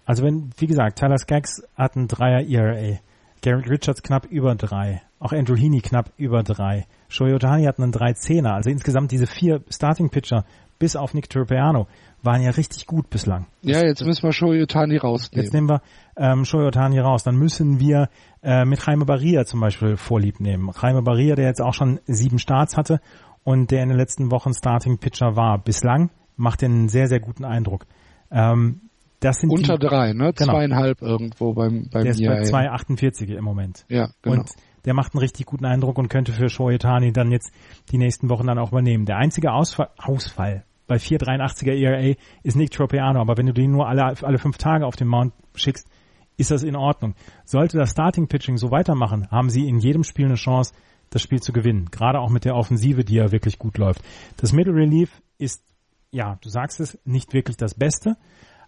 [0.05, 2.99] Also wenn, wie gesagt, Tyler Skaggs hat ein Dreier ERA,
[3.41, 7.91] Garrett Richards knapp über drei, auch Andrew Heaney knapp über drei, Shohei Otani hat einen
[7.91, 10.45] 3-10er, also insgesamt diese vier Starting Pitcher
[10.79, 11.87] bis auf Nick Turpiano
[12.23, 13.47] waren ja richtig gut bislang.
[13.61, 15.43] Ja, jetzt müssen wir Shohei Otani rausnehmen.
[15.43, 15.81] Jetzt nehmen wir
[16.17, 17.23] ähm, Shohei Otani raus.
[17.23, 18.09] Dann müssen wir
[18.43, 20.69] äh, mit Jaime Barria zum Beispiel Vorlieb nehmen.
[20.79, 22.99] Jaime Barria, der jetzt auch schon sieben Starts hatte
[23.43, 25.57] und der in den letzten Wochen Starting Pitcher war.
[25.57, 27.85] Bislang macht er einen sehr, sehr guten Eindruck.
[28.31, 28.81] Ähm,
[29.19, 30.33] Das sind Unter die, drei, ne?
[30.33, 30.53] Genau.
[30.53, 32.75] Zweieinhalb irgendwo beim, beim der ist bei ERA.
[32.75, 33.85] 2,48 im Moment.
[33.89, 34.37] Ja, genau.
[34.37, 34.49] Und
[34.85, 37.51] der macht einen richtig guten Eindruck und könnte für Shoetani dann jetzt
[37.91, 39.05] die nächsten Wochen dann auch übernehmen.
[39.05, 43.87] Der einzige Ausfall, Ausfall bei 4,83er ERA ist Nick Tropeano, aber wenn du den nur
[43.87, 45.87] alle, alle fünf Tage auf den Mount schickst,
[46.35, 47.15] ist das in Ordnung.
[47.45, 50.73] Sollte das Starting Pitching so weitermachen, haben sie in jedem Spiel eine Chance,
[51.09, 51.87] das Spiel zu gewinnen.
[51.91, 54.01] Gerade auch mit der Offensive, die ja wirklich gut läuft.
[54.35, 55.63] Das Middle Relief ist,
[56.11, 58.17] ja, du sagst es, nicht wirklich das Beste.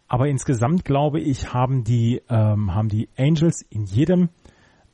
[0.08, 4.30] Aber insgesamt glaube ich, haben die, ähm, haben die Angels in jedem,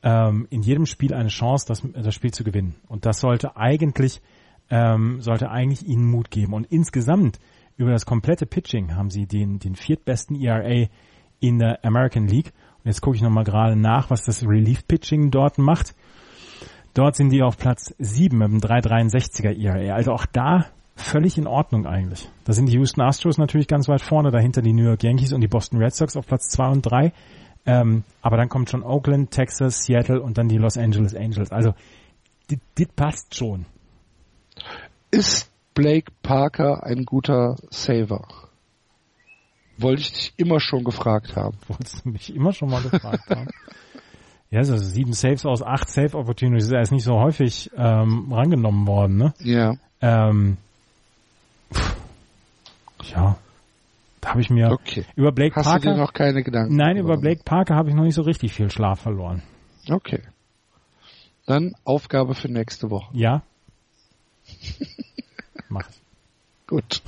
[0.01, 2.73] ähm, in jedem Spiel eine Chance, das, das Spiel zu gewinnen.
[2.87, 4.19] Und das sollte eigentlich,
[4.69, 6.53] ähm, sollte eigentlich ihnen Mut geben.
[6.53, 7.39] Und insgesamt
[7.77, 10.87] über das komplette Pitching haben sie den, den viertbesten ERA
[11.39, 12.51] in der American League.
[12.77, 15.95] Und jetzt gucke ich nochmal gerade nach, was das Relief Pitching dort macht.
[16.93, 19.95] Dort sind die auf Platz 7 mit einem 3,63er ERA.
[19.95, 20.65] Also auch da
[20.95, 22.29] völlig in Ordnung eigentlich.
[22.43, 25.41] Da sind die Houston Astros natürlich ganz weit vorne, dahinter die New York Yankees und
[25.41, 27.13] die Boston Red Sox auf Platz 2 und 3.
[27.65, 31.51] Ähm, aber dann kommt schon Oakland, Texas, Seattle und dann die Los Angeles Angels.
[31.51, 31.73] Also,
[32.49, 33.65] das passt schon.
[35.11, 38.27] Ist Blake Parker ein guter Saver?
[39.77, 41.57] Wollte ich dich immer schon gefragt haben.
[41.67, 43.47] Wolltest du mich immer schon mal gefragt haben?
[44.51, 46.71] Ja, also sieben Saves aus acht Save Opportunities.
[46.71, 49.33] Er ist nicht so häufig ähm, rangenommen worden, ne?
[49.41, 49.75] Ja.
[50.01, 50.57] Ähm,
[51.71, 51.95] pff,
[53.13, 53.37] ja,
[54.21, 55.05] da habe ich mir Okay.
[55.15, 55.91] über Blake Hast du Parker.
[55.93, 56.75] dir noch keine Gedanken?
[56.77, 59.43] nein, über Blake Parker habe ich noch nicht so richtig viel Schlaf verloren.
[59.87, 60.23] Okay.
[61.45, 63.15] Dann Aufgabe für nächste Woche.
[63.15, 63.43] Ja.
[65.69, 66.01] Mach ich.
[66.67, 67.01] Gut.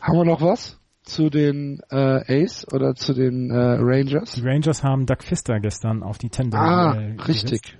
[0.00, 4.32] Haben wir noch was zu den äh, Ace oder zu den äh, Rangers?
[4.32, 7.76] Die Rangers haben Doug Fister gestern auf die Tender Ah, äh, richtig.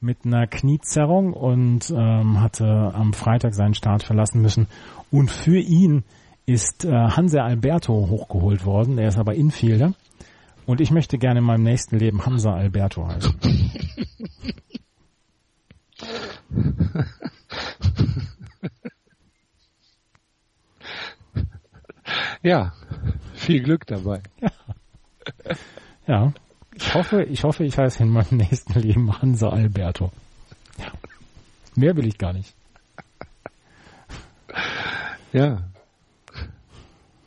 [0.00, 4.68] mit einer Kniezerrung und ähm, hatte am Freitag seinen Start verlassen müssen.
[5.10, 6.04] Und für ihn
[6.46, 8.98] ist äh, Hanse Alberto hochgeholt worden.
[8.98, 9.94] Er ist aber Infielder.
[10.66, 13.34] Und ich möchte gerne in meinem nächsten Leben Hansa Alberto heißen.
[22.42, 22.72] Ja,
[23.34, 24.22] viel Glück dabei.
[26.06, 26.32] Ja.
[26.74, 30.12] Ich hoffe, ich hoffe, ich heiße in meinem nächsten Leben Hansa Alberto.
[30.78, 30.92] Ja.
[31.74, 32.54] Mehr will ich gar nicht.
[35.32, 35.64] Ja.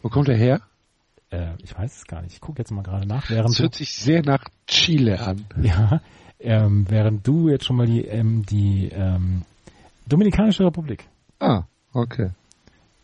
[0.02, 0.62] Wo kommt er her?
[1.32, 2.34] Äh, ich weiß es gar nicht.
[2.34, 5.46] Ich gucke jetzt mal gerade nach, während Das hört sich sehr nach Chile an.
[5.62, 6.02] ja,
[6.40, 9.44] ähm, während du jetzt schon mal die, ähm, die ähm,
[10.08, 11.06] Dominikanische Republik.
[11.40, 11.64] Ah,
[11.94, 12.32] okay.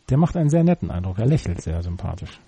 [0.09, 1.19] Der macht einen sehr netten Eindruck.
[1.19, 2.39] Er lächelt sehr sympathisch.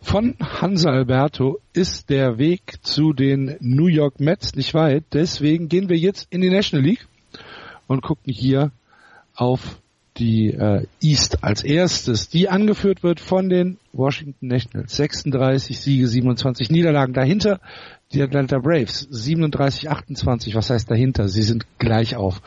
[0.00, 5.04] Von Hansa Alberto ist der Weg zu den New York Mets nicht weit.
[5.12, 7.06] Deswegen gehen wir jetzt in die National League
[7.88, 8.70] und gucken hier
[9.34, 9.80] auf
[10.16, 14.96] die äh, East als erstes, die angeführt wird von den Washington Nationals.
[14.96, 17.12] 36 Siege, 27 Niederlagen.
[17.12, 17.60] Dahinter
[18.12, 20.54] die Atlanta Braves 37, 28.
[20.54, 21.28] Was heißt dahinter?
[21.28, 22.40] Sie sind gleich auf.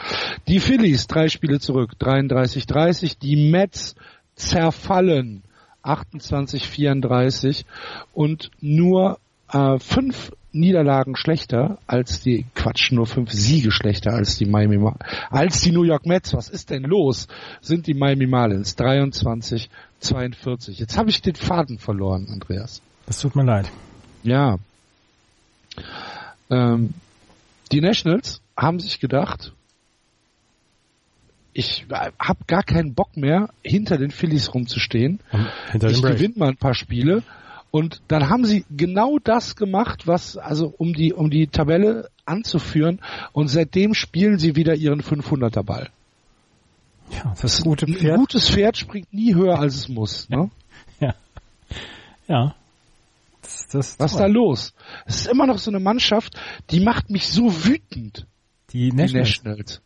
[0.47, 3.17] Die Phillies drei Spiele zurück, 33, 30.
[3.17, 3.95] Die Mets
[4.35, 5.43] zerfallen
[5.83, 7.65] 28, 34
[8.13, 9.19] und nur
[9.51, 14.79] äh, fünf Niederlagen schlechter als die Quatsch, nur fünf Siege schlechter als die Miami
[15.29, 16.33] als die New York Mets.
[16.33, 17.27] Was ist denn los?
[17.61, 20.79] Sind die Miami Marlins 23, 42.
[20.79, 22.81] Jetzt habe ich den Faden verloren, Andreas.
[23.05, 23.71] Das tut mir leid.
[24.23, 24.57] Ja.
[26.49, 26.93] Ähm,
[27.71, 29.53] die Nationals haben sich gedacht,
[31.53, 35.19] ich habe gar keinen Bock mehr, hinter den Phillies rumzustehen.
[35.31, 37.23] Und hinter Ich gewinne mal ein paar Spiele.
[37.71, 42.99] Und dann haben sie genau das gemacht, was, also um die, um die Tabelle anzuführen.
[43.31, 45.89] Und seitdem spielen sie wieder ihren 500er Ball.
[47.11, 48.17] Ja, das gute Ein Pferd.
[48.17, 50.29] gutes Pferd springt nie höher, als es muss.
[50.29, 50.49] Ne?
[50.99, 51.15] Ja.
[52.27, 52.55] Ja.
[53.57, 54.73] Das, das Was ist da los?
[55.05, 56.39] Es ist immer noch so eine Mannschaft,
[56.69, 58.27] die macht mich so wütend.
[58.71, 59.41] Die Die Nationals.
[59.43, 59.81] Nationals.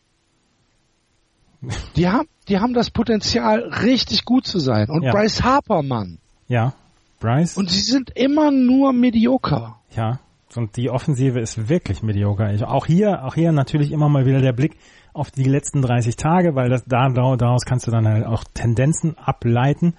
[1.96, 4.88] Die haben, die haben das Potenzial, richtig gut zu sein.
[4.88, 5.12] Und Ja.
[5.12, 6.18] Bryce Harper, Mann.
[6.48, 6.74] Ja.
[7.18, 7.56] Bryce.
[7.56, 9.80] Und sie sind immer nur medioker.
[9.96, 10.20] Ja,
[10.54, 12.52] und die Offensive ist wirklich medioker.
[12.52, 14.76] Ich, auch hier, auch hier natürlich immer mal wieder der Blick
[15.12, 19.16] auf die letzten 30 Tage, weil das da daraus kannst du dann halt auch Tendenzen
[19.18, 19.94] ableiten.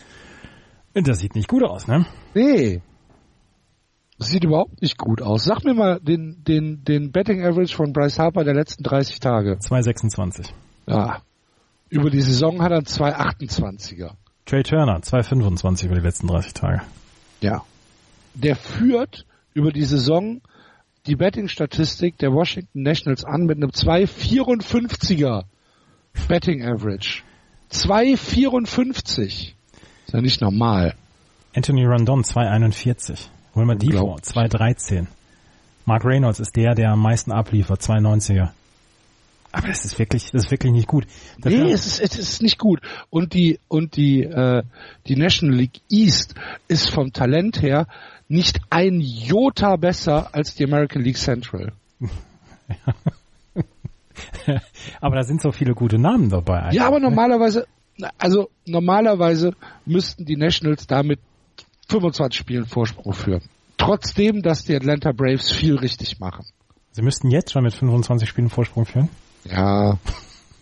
[0.93, 2.05] Und das sieht nicht gut aus, ne?
[2.33, 2.81] Nee.
[4.19, 5.43] Sieht überhaupt nicht gut aus.
[5.43, 9.59] Sag mir mal den, den, den Betting Average von Bryce Harper der letzten 30 Tage.
[9.59, 10.53] 226.
[10.87, 11.21] Ja.
[11.89, 14.11] Über die Saison hat er einen 228er.
[14.45, 16.81] Trey Turner 225 über die letzten 30 Tage.
[17.41, 17.63] Ja.
[18.33, 20.41] Der führt über die Saison
[21.05, 25.43] die Betting-Statistik der Washington Nationals an mit einem 254er
[26.27, 27.23] Betting Average.
[27.69, 29.55] 254.
[30.05, 30.95] Ist ja nicht normal.
[31.55, 33.29] Anthony Rondon 241.
[33.57, 35.07] Wilmer Defoe 213.
[35.85, 38.49] Mark Reynolds ist der, der am meisten abliefert, 290er.
[39.51, 41.07] Aber das ist wirklich, das ist wirklich nicht gut.
[41.39, 42.81] Dafür nee, es ist, es ist nicht gut.
[43.09, 44.63] Und die, und die, äh,
[45.07, 46.35] die National League East
[46.67, 47.87] ist vom Talent her
[48.27, 51.71] nicht ein Jota besser als die American League Central.
[55.01, 56.59] aber da sind so viele gute Namen dabei.
[56.59, 56.75] Eigentlich.
[56.75, 57.09] Ja, aber ne?
[57.09, 57.65] normalerweise,
[58.17, 59.53] also normalerweise
[59.85, 61.19] müssten die Nationals damit
[61.89, 63.43] 25 Spielen Vorsprung führen.
[63.77, 66.45] Trotzdem, dass die Atlanta Braves viel richtig machen.
[66.91, 69.09] Sie müssten jetzt schon mit 25 Spielen Vorsprung führen?
[69.45, 69.97] Ja,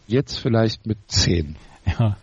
[0.07, 1.55] jetzt vielleicht mit 10.
[1.85, 2.17] Ja,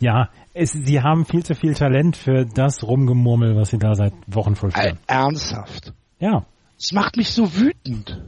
[0.00, 4.12] ja es, sie haben viel zu viel Talent für das Rumgemurmel, was sie da seit
[4.26, 4.98] Wochen vollführen.
[5.06, 5.92] Äh, ernsthaft?
[6.18, 6.44] Ja.
[6.76, 8.20] Es macht mich so wütend.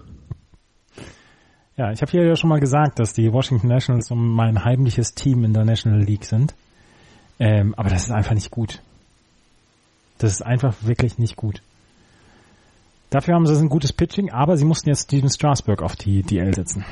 [1.77, 5.15] Ja, ich habe hier ja schon mal gesagt, dass die Washington Nationals um mein heimliches
[5.15, 6.55] Team in der National League sind.
[7.39, 8.81] Ähm, aber das ist einfach nicht gut.
[10.21, 11.63] Das ist einfach wirklich nicht gut.
[13.09, 16.55] Dafür haben sie ein gutes Pitching, aber sie mussten jetzt Steven Strasburg auf die DL
[16.55, 16.85] setzen.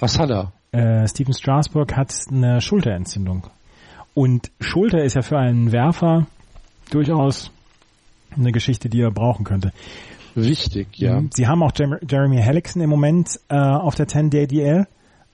[0.00, 0.52] Was hat er?
[0.72, 3.46] Äh, Steven Strasburg hat eine Schulterentzündung.
[4.14, 6.26] Und Schulter ist ja für einen Werfer
[6.90, 7.52] durchaus
[8.36, 9.72] eine Geschichte, die er brauchen könnte.
[10.34, 11.20] Wichtig, ja.
[11.20, 11.30] Mhm.
[11.32, 14.86] Sie haben auch Jeremy Hellickson im Moment äh, auf der 10-Day DL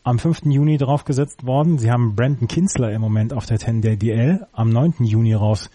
[0.03, 0.43] am 5.
[0.45, 1.79] Juni draufgesetzt worden.
[1.79, 4.95] Sie haben Brandon Kinsler im Moment auf der 10-Day DL am 9.
[5.01, 5.71] Juni raus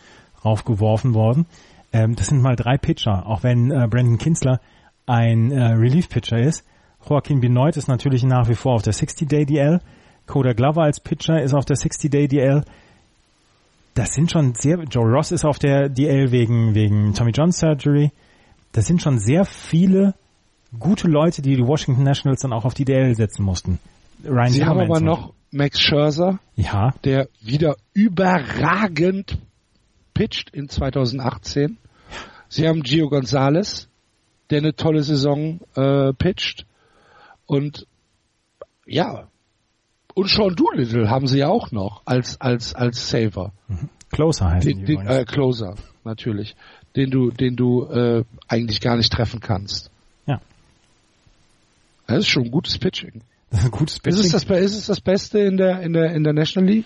[0.46, 1.46] raufgeworfen worden.
[1.92, 4.60] Ähm, das sind mal drei Pitcher, auch wenn äh, Brandon Kinsler
[5.06, 6.66] ein äh, Relief-Pitcher ist.
[7.08, 9.80] Joaquin Benoit ist natürlich nach wie vor auf der 60-Day DL.
[10.28, 12.64] Coda Glover als Pitcher ist auf der 60-Day DL.
[13.94, 18.12] Das sind schon sehr, Joe Ross ist auf der DL wegen, wegen Tommy John Surgery.
[18.72, 20.16] Das sind schon sehr viele
[20.80, 23.80] gute Leute, die die Washington Nationals dann auch auf die DL setzen mussten.
[24.26, 26.94] Ryan Sie haben aber noch Max Scherzer, ja.
[27.04, 29.38] der wieder überragend
[30.16, 31.78] pitcht in 2018.
[32.50, 33.88] Sie haben Gio Gonzalez,
[34.50, 36.66] der eine tolle Saison äh, pitcht.
[37.46, 37.86] Und
[38.88, 39.28] ja,
[40.16, 43.52] und Sean Doolittle haben sie ja auch noch als als als Saver.
[43.68, 43.90] Mhm.
[44.12, 46.56] Closer heißt den, den, äh, Closer natürlich,
[46.96, 49.92] den du den du äh, eigentlich gar nicht treffen kannst.
[50.26, 50.40] Ja.
[52.08, 53.22] Das ist schon ein gutes Pitching.
[53.50, 54.20] Das ist ein gutes Pitching.
[54.22, 56.86] Ist es das, ist es das Beste in der in der in der National League?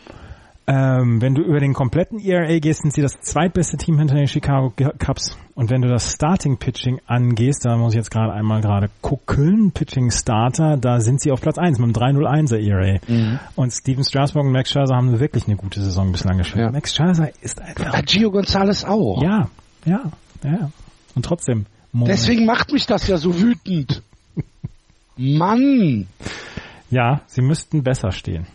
[0.72, 4.28] Ähm, wenn du über den kompletten ERA gehst, sind sie das zweitbeste Team hinter den
[4.28, 5.36] Chicago Cubs.
[5.56, 9.72] Und wenn du das Starting Pitching angehst, da muss ich jetzt gerade einmal gerade gucken,
[9.72, 13.00] Pitching Starter, da sind sie auf Platz 1 mit einem 301er ERA.
[13.08, 13.40] Mhm.
[13.56, 16.66] Und Steven Strasburg und Max Scherzer haben wirklich eine gute Saison bislang gespielt.
[16.66, 16.72] Ja.
[16.72, 17.92] Max Scherzer ist einfach...
[17.92, 19.24] Ja, Gio Gonzalez auch.
[19.24, 19.50] Ja,
[19.86, 20.04] ja,
[20.44, 20.70] ja.
[21.16, 21.66] Und trotzdem...
[21.92, 22.12] Moment.
[22.12, 24.04] Deswegen macht mich das ja so wütend.
[25.18, 26.06] Mann!
[26.92, 28.46] Ja, sie müssten besser stehen.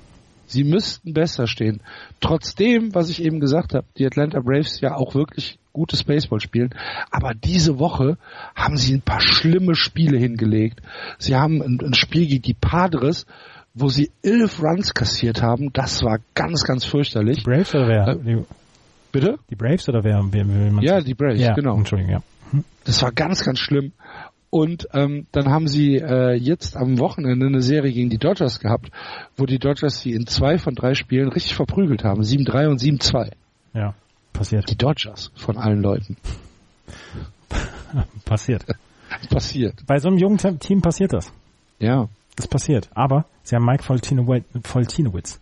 [0.54, 1.80] Sie müssten besser stehen.
[2.20, 6.70] Trotzdem, was ich eben gesagt habe, die Atlanta Braves ja auch wirklich gutes Baseball spielen.
[7.10, 8.16] Aber diese Woche
[8.54, 10.80] haben sie ein paar schlimme Spiele hingelegt.
[11.18, 13.26] Sie haben ein, ein Spiel gegen die Padres,
[13.74, 15.72] wo sie elf Runs kassiert haben.
[15.72, 17.38] Das war ganz, ganz fürchterlich.
[17.38, 18.08] Die Braves oder wer?
[18.08, 18.44] Äh,
[19.10, 19.38] bitte?
[19.50, 20.22] Die Braves oder wer?
[20.30, 21.76] wer, wer ja, die Braves, ja, genau.
[21.76, 22.22] Entschuldigung, ja.
[22.52, 22.64] Hm.
[22.84, 23.90] Das war ganz, ganz schlimm.
[24.54, 28.88] Und ähm, dann haben sie äh, jetzt am Wochenende eine Serie gegen die Dodgers gehabt,
[29.36, 32.22] wo die Dodgers sie in zwei von drei Spielen richtig verprügelt haben.
[32.22, 33.32] 7-3 und 7-2.
[33.72, 33.94] Ja,
[34.32, 34.70] passiert.
[34.70, 36.16] Die Dodgers von allen Leuten.
[38.24, 38.64] passiert.
[39.28, 39.84] passiert.
[39.88, 41.32] Bei so einem jungen Team passiert das.
[41.80, 42.08] Ja.
[42.36, 42.88] Das passiert.
[42.94, 45.40] Aber sie haben Mike Foltinowitz.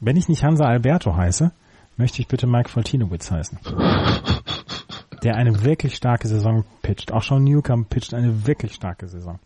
[0.00, 1.52] Wenn ich nicht Hansa Alberto heiße,
[1.98, 3.58] möchte ich bitte Mike Foltinowitz heißen.
[5.24, 7.12] der eine wirklich starke Saison pitcht.
[7.12, 9.38] Auch Sean Newcomb pitcht eine wirklich starke Saison.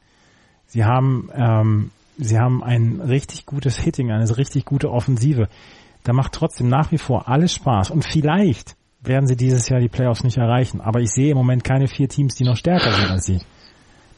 [0.66, 5.48] Sie haben, ähm, sie haben ein richtig gutes Hitting, eine richtig gute Offensive.
[6.04, 7.90] Da macht trotzdem nach wie vor alles Spaß.
[7.90, 10.80] Und vielleicht werden sie dieses Jahr die Playoffs nicht erreichen.
[10.80, 13.40] Aber ich sehe im Moment keine vier Teams, die noch stärker sind als sie.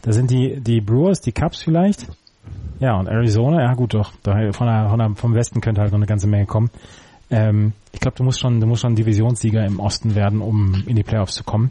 [0.03, 2.07] Da sind die, die Brewers, die Cubs vielleicht.
[2.81, 4.13] Ja, und Arizona, ja gut, doch.
[4.23, 4.53] Von der,
[4.89, 6.71] von der, vom Westen könnte halt noch eine ganze Menge kommen.
[7.31, 10.97] Ähm, ich glaube, du musst schon, du musst schon Divisionssieger im Osten werden, um in
[10.97, 11.71] die Playoffs zu kommen.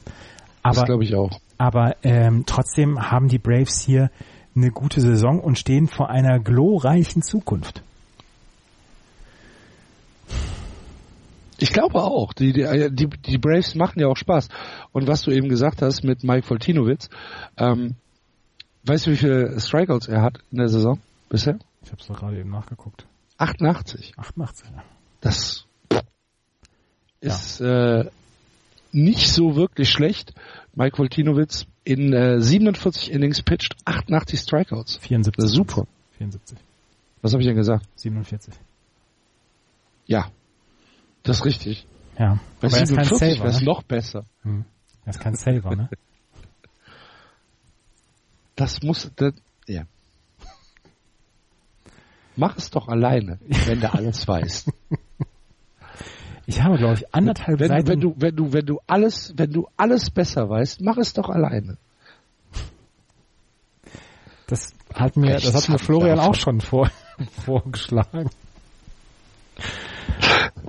[0.63, 1.39] Aber, das glaube ich auch.
[1.57, 4.09] Aber ähm, trotzdem haben die Braves hier
[4.55, 7.83] eine gute Saison und stehen vor einer glorreichen Zukunft.
[11.59, 12.33] Ich glaube auch.
[12.33, 14.47] Die, die, die, die Braves machen ja auch Spaß.
[14.91, 17.09] Und was du eben gesagt hast mit Mike Foltinowitz,
[17.57, 17.95] ähm,
[18.85, 21.59] weißt du, wie viele Strikeouts er hat in der Saison bisher?
[21.83, 23.05] Ich habe es doch gerade eben nachgeguckt.
[23.37, 24.13] 88.
[24.17, 24.83] 88, ja.
[25.21, 25.65] Das
[27.21, 28.01] ist ja.
[28.01, 28.11] äh,
[28.91, 30.33] nicht so wirklich schlecht.
[30.73, 34.97] Mike Voltinowitz in äh, 47 Innings pitcht, 88 Strikeouts.
[34.97, 35.35] 74.
[35.35, 35.87] Das ist super.
[36.17, 36.57] 74.
[37.21, 37.85] Was habe ich denn gesagt?
[37.95, 38.53] 47.
[40.05, 40.31] Ja,
[41.23, 41.85] das ist richtig.
[42.17, 42.39] Ja.
[42.59, 44.25] Bei Aber er ist kein 47 Saver, wäre es noch besser.
[44.43, 44.65] Hm.
[45.05, 45.89] Er ist kein Saver, ne?
[48.55, 49.33] Das muss, das,
[49.67, 49.83] ja.
[52.39, 54.71] Mach es doch alleine, wenn du alles weißt.
[56.45, 57.87] Ich habe, glaube ich, anderthalb Wenn, Seiten.
[57.87, 61.29] wenn du, wenn du, wenn du alles, wenn du alles besser weißt, mach es doch
[61.29, 61.77] alleine.
[64.47, 66.31] das hat mir, das hat mir Florian davon.
[66.31, 66.89] auch schon vor,
[67.45, 68.29] vorgeschlagen.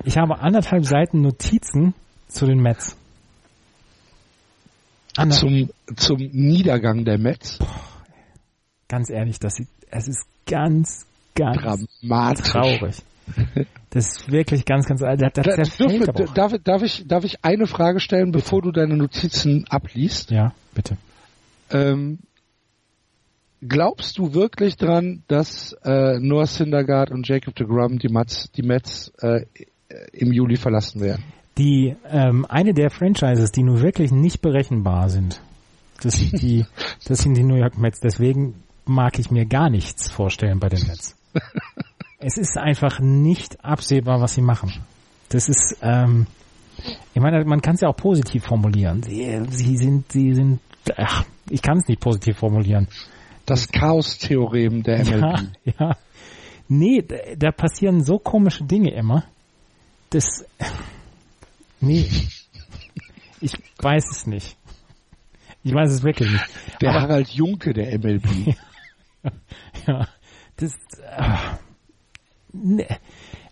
[0.04, 1.94] Ich habe anderthalb Seiten Notizen
[2.28, 2.96] zu den Mets.
[5.16, 7.58] Ander- Zum, zum Niedergang der Mets.
[8.88, 11.06] ganz ehrlich, das sieht, es ist ganz,
[11.40, 12.48] ganz Dramatisch.
[12.48, 12.96] traurig.
[13.90, 16.34] Das ist wirklich ganz, ganz, Da, zerfällt aber dürfen, auch.
[16.34, 20.30] darf, darf, ich, darf ich eine Frage stellen, bevor du deine Notizen abliest?
[20.30, 20.96] Ja, bitte.
[21.70, 22.18] Ähm,
[23.60, 28.62] glaubst du wirklich dran, dass äh, Noah Syndergaard und Jacob de Grum die Mets, die
[28.62, 29.44] Mets äh,
[30.12, 31.24] im Juli verlassen werden?
[31.58, 35.40] Die, ähm, eine der Franchises, die nun wirklich nicht berechenbar sind,
[36.02, 36.64] das sind die,
[37.06, 38.00] das sind die New York Mets.
[38.00, 38.54] Deswegen
[38.86, 41.16] mag ich mir gar nichts vorstellen bei den Mets.
[42.18, 44.72] Es ist einfach nicht absehbar, was sie machen.
[45.28, 46.26] Das ist, ähm,
[47.14, 49.02] ich meine, man kann es ja auch positiv formulieren.
[49.02, 50.60] Sie, sie sind, sie sind,
[50.96, 52.88] ach, ich kann es nicht positiv formulieren.
[53.46, 55.20] Das Chaos-Theorem der MLB.
[55.20, 55.42] Ja,
[55.78, 55.96] ja.
[56.68, 59.24] Nee, da, da passieren so komische Dinge immer.
[60.10, 60.44] Das,
[61.80, 62.08] nee.
[63.40, 64.56] Ich weiß es nicht.
[65.62, 66.44] Ich weiß es wirklich nicht.
[66.80, 68.54] Der Aber- Harald Junke der MLB.
[69.86, 70.08] Ja,
[70.60, 70.74] das,
[71.16, 71.58] ah,
[72.52, 72.86] nee.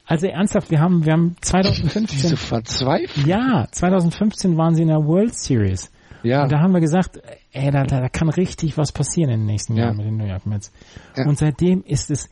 [0.07, 3.27] also ernsthaft, wir haben, wir haben 2015, Diese Verzweiflung.
[3.27, 5.91] ja, 2015 waren sie in der World Series.
[6.23, 6.43] Ja.
[6.43, 7.21] Und da haben wir gesagt,
[7.53, 9.85] ey, da, da, da kann richtig was passieren in den nächsten Ja.
[9.85, 10.73] Jahren mit den New York Mets.
[11.17, 11.27] Ja.
[11.27, 12.29] Und seitdem ist es,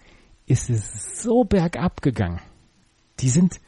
[0.46, 2.40] ist es so bergab gegangen.
[3.20, 3.60] Die sind,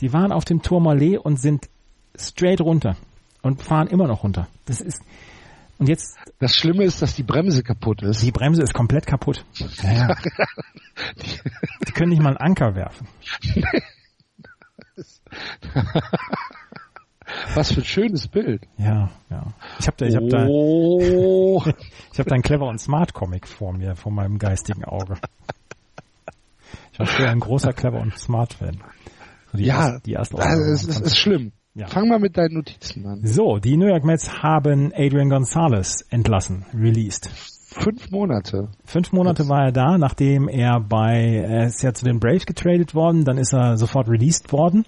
[0.00, 1.68] die waren auf dem Tourmalet und sind
[2.16, 2.96] straight runter
[3.42, 4.48] und fahren immer noch runter.
[4.66, 5.00] Das ist,
[5.78, 8.22] und jetzt, Das Schlimme ist, dass die Bremse kaputt ist.
[8.22, 9.44] die Bremse ist komplett kaputt.
[9.82, 10.14] Ja.
[11.86, 13.06] Die können nicht mal einen Anker werfen.
[17.54, 18.66] Was für ein schönes Bild.
[18.78, 19.46] Ja, ja.
[19.78, 21.62] Ich habe da, ich habe da, Oh.
[22.12, 25.18] ich habe da einen Clever und Smart Comic vor mir, vor meinem geistigen Auge.
[26.92, 28.82] Ich war früher ein großer Clever und Smart Fan.
[29.52, 31.52] Die ja, erste, die erste Ausgabe es ist, ist schlimm.
[31.78, 31.86] Ja.
[31.86, 33.20] Fang mal mit deinen Notizen an.
[33.22, 37.30] So, die New York Mets haben Adrian Gonzalez entlassen, released.
[37.70, 38.66] Fünf Monate.
[38.84, 42.96] Fünf Monate war er da, nachdem er bei, er ist ja zu den Braves getradet
[42.96, 44.86] worden, dann ist er sofort released worden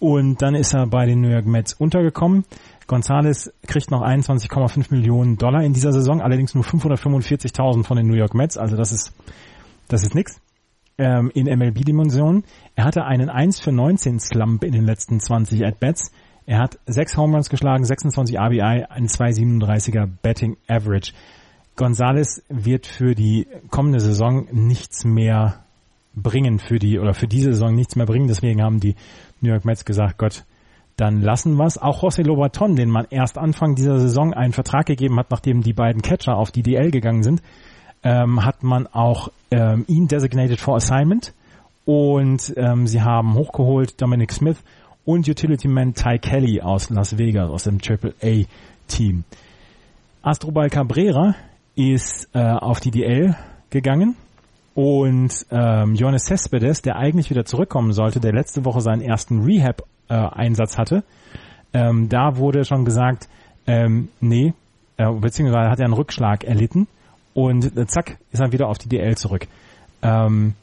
[0.00, 2.44] und dann ist er bei den New York Mets untergekommen.
[2.88, 8.16] Gonzalez kriegt noch 21,5 Millionen Dollar in dieser Saison, allerdings nur 545.000 von den New
[8.16, 9.12] York Mets, also das ist,
[9.86, 10.40] das ist nix
[10.98, 12.44] ähm, in MLB-Dimensionen.
[12.74, 16.12] Er hatte einen 1 für 19 Slump in den letzten 20 At-Bats.
[16.46, 21.12] Er hat sechs Home Runs geschlagen, 26 RBI, ein 2,37er Betting Average.
[21.76, 25.60] Gonzalez wird für die kommende Saison nichts mehr
[26.14, 28.26] bringen für die oder für diese Saison nichts mehr bringen.
[28.26, 28.96] Deswegen haben die
[29.40, 30.44] New York Mets gesagt, Gott,
[30.96, 31.78] dann lassen wir's.
[31.78, 35.72] Auch José Lobaton, den man erst Anfang dieser Saison einen Vertrag gegeben hat, nachdem die
[35.72, 37.42] beiden Catcher auf die DL gegangen sind,
[38.02, 41.32] ähm, hat man auch ähm, ihn designated for assignment.
[41.84, 44.58] Und ähm, sie haben hochgeholt Dominic Smith
[45.04, 48.44] und Utility Man Ty Kelly aus Las Vegas aus dem Triple A
[48.88, 49.24] Team.
[50.22, 51.34] Astrobal Cabrera
[51.74, 53.34] ist äh, auf die DL
[53.70, 54.16] gegangen.
[54.74, 60.78] Und ähm, Johannes Cespedes, der eigentlich wieder zurückkommen sollte, der letzte Woche seinen ersten Rehab-Einsatz
[60.78, 61.02] hatte,
[61.72, 63.28] ähm, da wurde schon gesagt,
[63.66, 64.52] ähm, nee,
[64.98, 66.86] äh, beziehungsweise hat er einen Rückschlag erlitten
[67.34, 69.46] und zack, ist er wieder auf die DL zurück.
[70.02, 70.54] Ähm,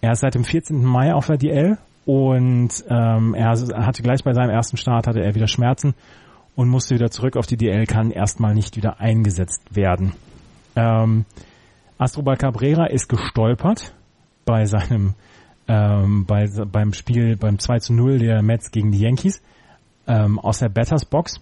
[0.00, 0.84] er ist seit dem 14.
[0.84, 5.34] Mai auf der DL und ähm, er hatte gleich bei seinem ersten Start hatte er
[5.34, 5.94] wieder Schmerzen
[6.56, 10.12] und musste wieder zurück auf die DL, kann erstmal nicht wieder eingesetzt werden.
[10.76, 11.24] Ähm,
[11.98, 13.92] Astrobal Cabrera ist gestolpert
[14.44, 15.14] bei seinem
[15.66, 19.42] ähm, bei, beim Spiel beim 2 zu 0 der Mets gegen die Yankees
[20.06, 21.40] ähm, aus der Batters Box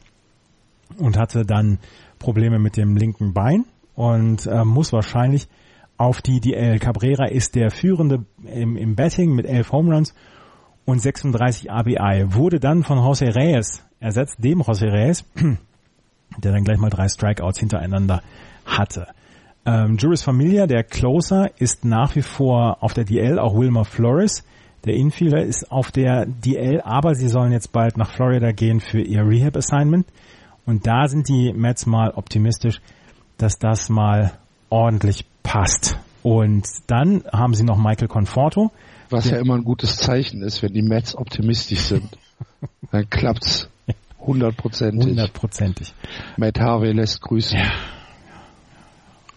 [0.98, 1.78] und hatte dann
[2.18, 3.64] Probleme mit dem linken Bein
[3.96, 5.48] und äh, muss wahrscheinlich
[5.96, 6.78] auf die DL.
[6.78, 10.14] Cabrera ist der führende im, im Betting mit 11 Home Runs
[10.84, 12.34] und 36 RBI.
[12.34, 15.24] Wurde dann von José Reyes ersetzt, dem José Reyes,
[16.38, 18.22] der dann gleich mal drei Strikeouts hintereinander
[18.66, 19.08] hatte.
[19.64, 24.44] Ähm, Juris Familia, der Closer, ist nach wie vor auf der DL, auch Wilmer Flores,
[24.84, 29.00] der Infielder, ist auf der DL, aber sie sollen jetzt bald nach Florida gehen für
[29.00, 30.06] ihr Rehab-Assignment.
[30.66, 32.80] Und da sind die Mets mal optimistisch,
[33.38, 34.32] dass das mal
[34.70, 35.98] ordentlich passt.
[36.22, 38.72] Und dann haben sie noch Michael Conforto.
[39.10, 42.18] Was ja immer ein gutes Zeichen ist, wenn die Mets optimistisch sind.
[42.90, 43.68] Dann klappt's
[44.18, 45.10] hundertprozentig.
[45.10, 45.94] Hundertprozentig.
[46.36, 47.58] Matt Harvey lässt grüßen.
[47.58, 47.70] Ja.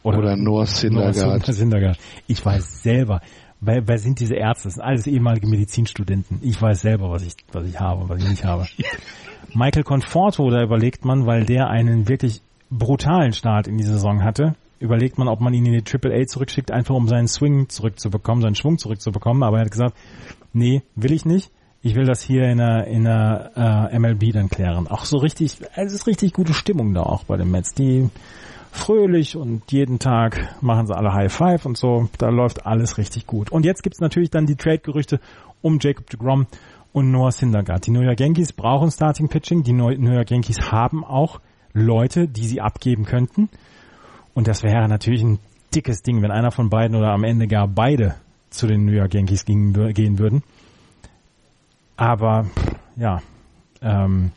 [0.01, 1.15] Oder, Oder Noah Syndergaard.
[1.47, 1.99] Noah Syndergaard.
[2.25, 3.21] Ich weiß selber,
[3.59, 4.69] wer, wer sind diese Ärzte?
[4.69, 6.39] Das sind alles ehemalige Medizinstudenten.
[6.41, 8.65] Ich weiß selber, was ich, was ich habe, was ich nicht habe.
[9.53, 14.55] Michael Conforto, da überlegt man, weil der einen wirklich brutalen Start in die Saison hatte,
[14.79, 18.41] überlegt man, ob man ihn in die Triple A zurückschickt, einfach um seinen Swing zurückzubekommen,
[18.41, 19.43] seinen Schwung zurückzubekommen.
[19.43, 19.95] Aber er hat gesagt,
[20.53, 21.51] nee, will ich nicht.
[21.81, 24.87] Ich will das hier in der, in der äh, MLB dann klären.
[24.87, 27.73] Auch so richtig, es ist richtig gute Stimmung da auch bei den Mets.
[27.73, 28.09] Die
[28.71, 32.09] fröhlich und jeden Tag machen sie alle High Five und so.
[32.17, 33.49] Da läuft alles richtig gut.
[33.51, 35.21] Und jetzt gibt's natürlich dann die Trade-Gerüchte
[35.61, 36.47] um Jacob deGrom
[36.91, 37.87] und Noah Syndergaard.
[37.87, 39.63] Die New York Yankees brauchen Starting Pitching.
[39.63, 41.39] Die New York Yankees haben auch
[41.73, 43.49] Leute, die sie abgeben könnten.
[44.33, 45.39] Und das wäre natürlich ein
[45.73, 48.15] dickes Ding, wenn einer von beiden oder am Ende gar beide
[48.49, 50.43] zu den New York Yankees gehen, gehen würden.
[51.97, 52.47] Aber
[52.95, 53.21] ja,
[53.81, 54.31] ähm,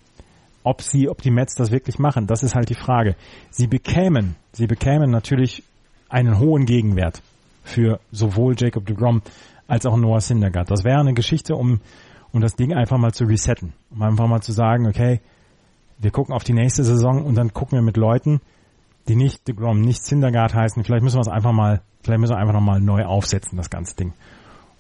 [0.65, 3.17] ob sie, ob die Mets das wirklich machen, das ist halt die Frage.
[3.51, 5.63] Sie bekämen, sie bekämen natürlich
[6.09, 7.23] einen hohen Gegenwert
[7.65, 9.23] für sowohl Jacob de Grom
[9.67, 10.71] als auch Noah Syndergaard.
[10.71, 11.81] Das wäre eine Geschichte, um,
[12.33, 13.73] um das Ding einfach mal zu resetten.
[13.91, 15.21] Um einfach mal zu sagen, okay,
[16.03, 18.41] wir gucken auf die nächste Saison und dann gucken wir mit Leuten,
[19.09, 20.85] die nicht de Grom, nicht Syndergaard heißen.
[20.85, 23.97] Vielleicht müssen wir es einfach mal, vielleicht müssen wir einfach nochmal neu aufsetzen, das ganze
[23.97, 24.13] Ding.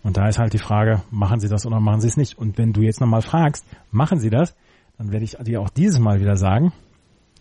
[0.03, 2.37] Und da ist halt die Frage, machen sie das oder machen sie es nicht?
[2.37, 4.57] Und wenn du jetzt nochmal fragst, machen sie das,
[4.99, 6.73] dann werde ich dir auch dieses Mal wieder sagen,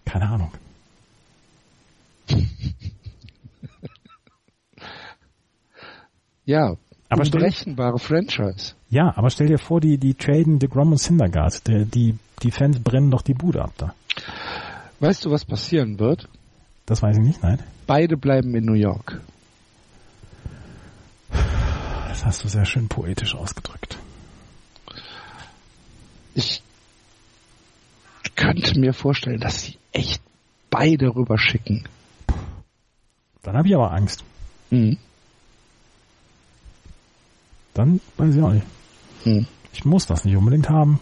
[0.05, 0.51] keine Ahnung.
[6.45, 6.75] ja,
[7.09, 8.75] aber unberechenbare Franchise.
[8.89, 11.67] Ja, aber stell dir vor, die, die traden DeGrom und Syndergaard.
[11.67, 13.93] Die, die, die Fans brennen doch die Bude ab da.
[14.99, 16.27] Weißt du, was passieren wird?
[16.85, 17.59] Das weiß ich nicht, nein.
[17.87, 19.21] Beide bleiben in New York.
[22.09, 23.97] Das hast du sehr schön poetisch ausgedrückt.
[26.35, 26.61] Ich
[28.35, 30.21] könnte mir vorstellen, dass sie echt
[30.69, 31.87] beide rüberschicken.
[33.43, 34.23] Dann habe ich aber Angst.
[34.69, 34.97] Mhm.
[37.73, 38.65] Dann weiß ich auch nicht.
[39.25, 39.47] Mhm.
[39.73, 40.99] Ich muss das nicht unbedingt haben.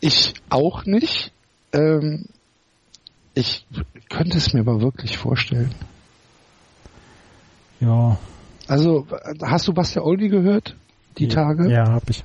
[0.00, 1.32] Ich auch nicht.
[1.72, 2.26] Ähm,
[3.34, 3.66] ich
[4.08, 5.74] könnte es mir aber wirklich vorstellen.
[7.80, 8.18] Ja.
[8.66, 9.06] Also,
[9.42, 10.76] hast du Buster Oldie gehört?
[11.18, 11.70] Die ja, Tage?
[11.70, 12.24] Ja, hab ich.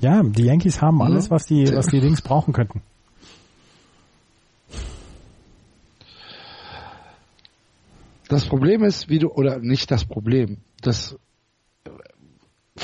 [0.00, 2.82] Ja, die Yankees haben alles, was die, was die Dings brauchen könnten.
[8.28, 11.16] Das Problem ist, wie du, oder nicht das Problem, das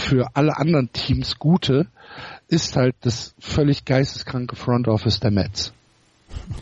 [0.05, 1.87] für alle anderen Teams Gute
[2.49, 5.73] ist halt das völlig geisteskranke Front Office der Mets.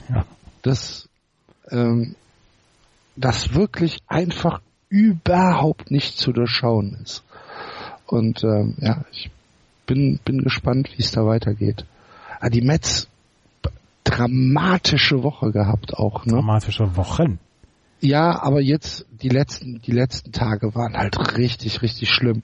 [0.09, 0.25] Ja.
[0.63, 1.09] Das,
[1.71, 2.15] ähm,
[3.17, 7.25] das wirklich einfach überhaupt nicht zu durchschauen ist.
[8.07, 9.31] Und ähm, ja, ich
[9.87, 11.85] bin, bin gespannt, wie es da weitergeht.
[12.41, 13.09] Ah, die Mets
[14.05, 16.35] dramatische Woche gehabt auch, ne?
[16.35, 17.39] Dramatische Wochen.
[18.03, 22.43] Ja, aber jetzt die letzten die letzten Tage waren halt richtig richtig schlimm.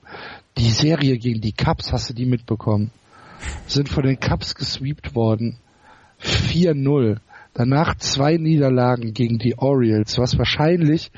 [0.57, 2.91] Die Serie gegen die Cubs, hast du die mitbekommen?
[3.67, 5.57] Sind von den Cubs gesweept worden.
[6.21, 7.17] 4-0.
[7.53, 11.11] Danach zwei Niederlagen gegen die Orioles, was wahrscheinlich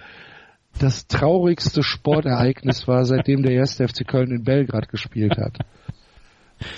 [0.79, 5.59] das traurigste Sportereignis war, seitdem der erste FC Köln in Belgrad gespielt hat.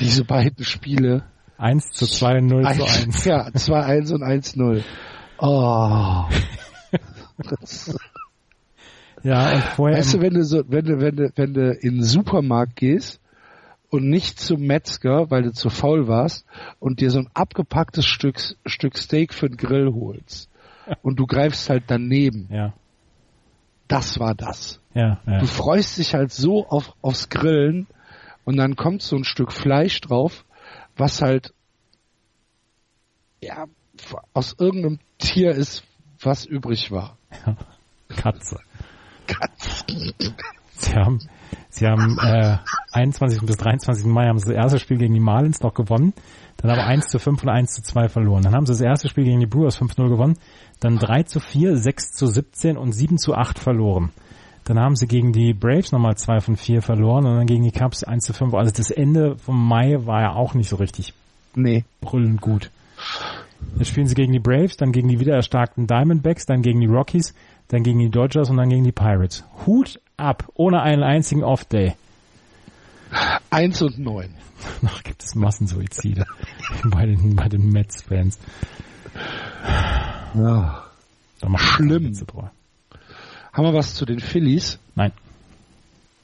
[0.02, 1.24] Diese beiden Spiele.
[1.58, 3.26] 1 zu 2, 0 zu 1.
[3.26, 4.84] Ja, 2-1 und 1-0.
[5.40, 6.26] Oh.
[9.24, 9.98] Ja, und vorher.
[9.98, 13.20] Weißt du, wenn du so, wenn du, wenn du, wenn du in den Supermarkt gehst
[13.90, 16.46] und nicht zum Metzger, weil du zu faul warst
[16.80, 20.50] und dir so ein abgepacktes Stück, Stück Steak für den Grill holst
[21.02, 22.48] und du greifst halt daneben.
[22.52, 22.74] Ja.
[23.88, 24.82] Das war das.
[24.94, 25.40] Ja, ja.
[25.40, 27.88] Du freust dich halt so auf, aufs Grillen
[28.46, 30.46] und dann kommt so ein Stück Fleisch drauf,
[30.98, 31.54] was halt
[33.42, 33.66] ja
[34.34, 35.84] aus irgendeinem Tier ist,
[36.26, 37.18] was übrig war.
[38.10, 38.60] Katze.
[39.28, 39.86] Katze.
[40.76, 41.20] Sie haben,
[41.70, 42.58] sie haben äh,
[42.92, 43.42] 21.
[43.42, 44.06] bis 23.
[44.06, 46.14] Mai haben sie das erste Spiel gegen die Marlins noch gewonnen.
[46.58, 48.44] Dann aber 1 zu 5 und 1 zu 2 verloren.
[48.44, 50.38] Dann haben sie das erste Spiel gegen die Brewers 5-0 gewonnen.
[50.80, 54.12] Dann 3 zu 4, 6 zu 17 und 7 zu 8 verloren.
[54.66, 57.72] Dann haben sie gegen die Braves nochmal 2 von 4 verloren und dann gegen die
[57.72, 58.54] Cubs 1 zu 5.
[58.54, 61.14] Also das Ende vom Mai war ja auch nicht so richtig
[61.56, 61.84] nee.
[62.00, 62.72] brüllend gut.
[63.78, 67.34] Jetzt spielen sie gegen die Braves, dann gegen die wiedererstarkten Diamondbacks, dann gegen die Rockies,
[67.68, 69.44] dann gegen die Dodgers und dann gegen die Pirates.
[69.66, 71.96] Hut ab, ohne einen einzigen Off-Day.
[73.50, 74.36] Eins und neun.
[74.82, 76.26] Noch gibt es Massensuizide
[76.86, 78.40] bei den, bei den Mets-Fans.
[80.36, 80.84] Ja.
[81.58, 82.14] Schlimm.
[83.52, 84.80] Haben wir was zu den Phillies?
[84.96, 85.12] Nein.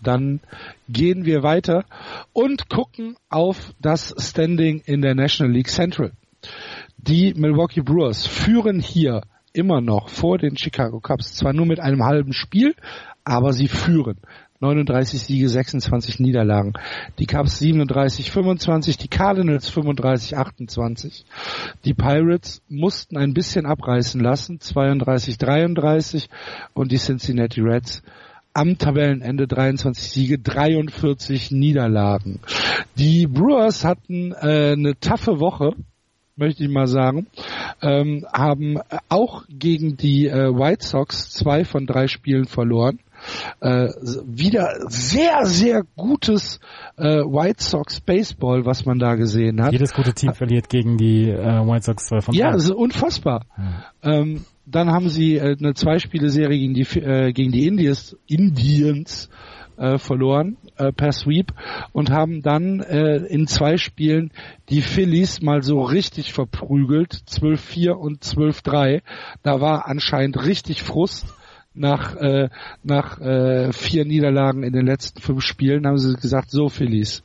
[0.01, 0.39] Dann
[0.87, 1.83] gehen wir weiter
[2.31, 6.13] und gucken auf das Standing in der National League Central.
[7.01, 9.21] Die Milwaukee Brewers führen hier
[9.53, 12.75] immer noch vor den Chicago Cubs, zwar nur mit einem halben Spiel,
[13.23, 14.17] aber sie führen.
[14.59, 16.73] 39 Siege, 26 Niederlagen.
[17.17, 21.23] Die Cubs 37, 25, die Cardinals 35, 28.
[21.85, 26.29] Die Pirates mussten ein bisschen abreißen lassen, 32, 33
[26.73, 28.03] und die Cincinnati Reds
[28.53, 32.41] am Tabellenende 23 Siege, 43 Niederlagen.
[32.97, 35.71] Die Brewers hatten äh, eine taffe Woche,
[36.39, 37.27] möchte ich mal sagen,
[37.81, 38.79] ähm, haben
[39.09, 42.99] auch gegen die äh, White Sox zwei von drei Spielen verloren.
[43.59, 43.89] Äh,
[44.25, 46.59] wieder sehr, sehr gutes
[46.97, 49.73] äh, White Sox Baseball, was man da gesehen hat.
[49.73, 52.53] Jedes gute Team verliert gegen die äh, White Sox 2 von Ja, drei.
[52.53, 53.45] das ist unfassbar.
[54.01, 59.29] Ähm, dann haben sie äh, eine Zweispiele-Serie gegen die äh, gegen die Indians, Indians
[59.79, 61.53] äh, verloren äh, per Sweep
[61.93, 64.31] und haben dann äh, in zwei Spielen
[64.69, 69.01] die Phillies mal so richtig verprügelt, 12-4 und 12-3.
[69.41, 71.25] Da war anscheinend richtig Frust
[71.73, 72.49] nach äh,
[72.83, 77.23] nach äh, vier Niederlagen in den letzten fünf Spielen haben sie gesagt, so Phillies,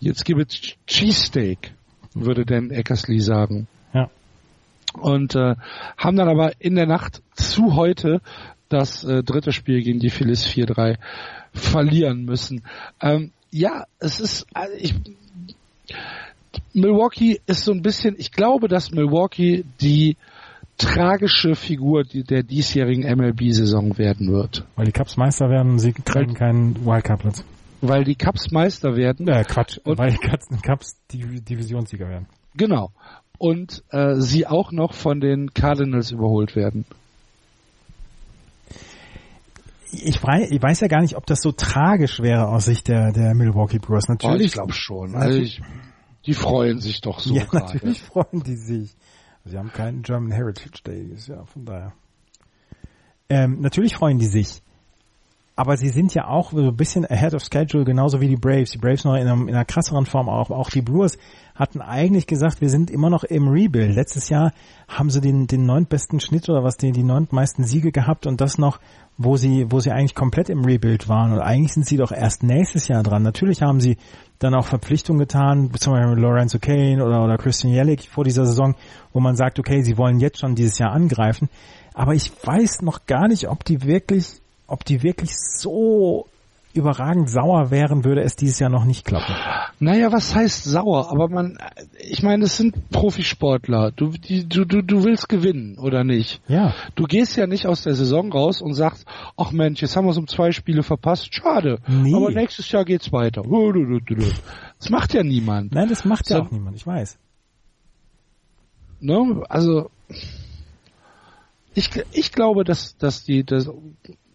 [0.00, 1.72] jetzt gibt es Cheesesteak,
[2.14, 4.10] würde Dan Eckersley sagen Ja.
[4.94, 5.54] und äh,
[5.96, 8.20] haben dann aber in der Nacht zu heute
[8.68, 10.96] das äh, dritte Spiel gegen die Phillies 4-3
[11.52, 12.62] verlieren müssen.
[13.00, 14.94] Ähm, ja, es ist also ich
[16.74, 20.16] Milwaukee ist so ein bisschen, ich glaube, dass Milwaukee die
[20.78, 24.64] tragische Figur der diesjährigen MLB-Saison werden wird.
[24.76, 27.44] Weil die Cubs Meister werden, sie kriegen keinen Wildcard-Platz.
[27.80, 29.28] Weil die Cubs Meister werden.
[29.28, 29.78] Äh, Quatsch.
[29.84, 30.18] Und- weil die
[31.10, 32.26] die Divisionssieger werden.
[32.54, 32.92] Genau.
[33.38, 36.84] Und äh, sie auch noch von den Cardinals überholt werden.
[39.92, 43.12] Ich weiß, ich weiß ja gar nicht, ob das so tragisch wäre aus Sicht der,
[43.12, 44.04] der Milwaukee Brewers.
[44.08, 45.14] Oh, Natürlich, ich glaube schon.
[45.14, 45.60] Also ich,
[46.26, 47.76] die freuen sich doch so ja, gerade.
[47.76, 48.96] natürlich freuen die sich.
[49.44, 51.92] Sie haben keinen German Heritage Day dieses Jahr, von daher.
[53.28, 54.62] Ähm, natürlich freuen die sich.
[55.54, 58.70] Aber sie sind ja auch so ein bisschen ahead of schedule, genauso wie die Braves.
[58.70, 60.50] Die Braves noch in, einem, in einer krasseren Form auch.
[60.50, 61.18] Auch die Brewers
[61.54, 63.94] hatten eigentlich gesagt, wir sind immer noch im Rebuild.
[63.94, 64.52] Letztes Jahr
[64.88, 68.56] haben sie den, den neuntbesten Schnitt oder was, die, die neuntmeisten Siege gehabt und das
[68.56, 68.80] noch,
[69.18, 71.32] wo sie, wo sie eigentlich komplett im Rebuild waren.
[71.32, 73.22] Und eigentlich sind sie doch erst nächstes Jahr dran.
[73.22, 73.98] Natürlich haben sie
[74.38, 78.74] dann auch Verpflichtungen getan, zum Beispiel Lorenzo Kane oder, oder Christian Jellick vor dieser Saison,
[79.12, 81.48] wo man sagt, okay, sie wollen jetzt schon dieses Jahr angreifen.
[81.94, 84.41] Aber ich weiß noch gar nicht, ob die wirklich,
[84.72, 86.26] ob die wirklich so
[86.72, 89.34] überragend sauer wären, würde es dieses Jahr noch nicht klappen.
[89.78, 91.10] Naja, was heißt sauer?
[91.10, 91.58] Aber man,
[91.98, 93.90] ich meine, es sind Profisportler.
[93.90, 96.40] Du, die, du, du, du willst gewinnen, oder nicht?
[96.48, 96.74] Ja.
[96.94, 99.04] Du gehst ja nicht aus der Saison raus und sagst,
[99.36, 101.78] ach Mensch, jetzt haben wir es um zwei Spiele verpasst, schade.
[101.86, 102.14] Nee.
[102.14, 103.42] Aber nächstes Jahr geht's weiter.
[104.78, 105.74] Das macht ja niemand.
[105.74, 106.42] Nein, das macht ja So.
[106.44, 107.18] auch niemand, ich weiß.
[109.00, 109.42] Ne?
[109.50, 109.90] Also
[111.74, 113.68] ich, ich glaube, dass, dass die, dass,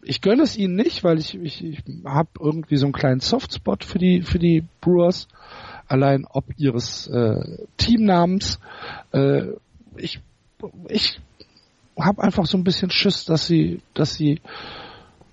[0.08, 3.84] ich gönne es ihnen nicht, weil ich, ich, ich habe irgendwie so einen kleinen Softspot
[3.84, 5.28] für die, für die Brewers,
[5.88, 8.60] allein ob ihres äh, Teamnamens.
[9.12, 9.48] Äh,
[9.98, 10.20] ich,
[10.88, 11.20] ich
[12.00, 14.42] habe einfach so ein bisschen Schiss, dass sie, dass sie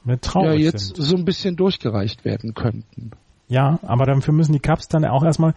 [0.05, 1.03] ja jetzt sind.
[1.03, 3.13] so ein bisschen durchgereicht werden könnten.
[3.49, 5.55] Ja, aber dafür müssen die Cubs dann auch erstmal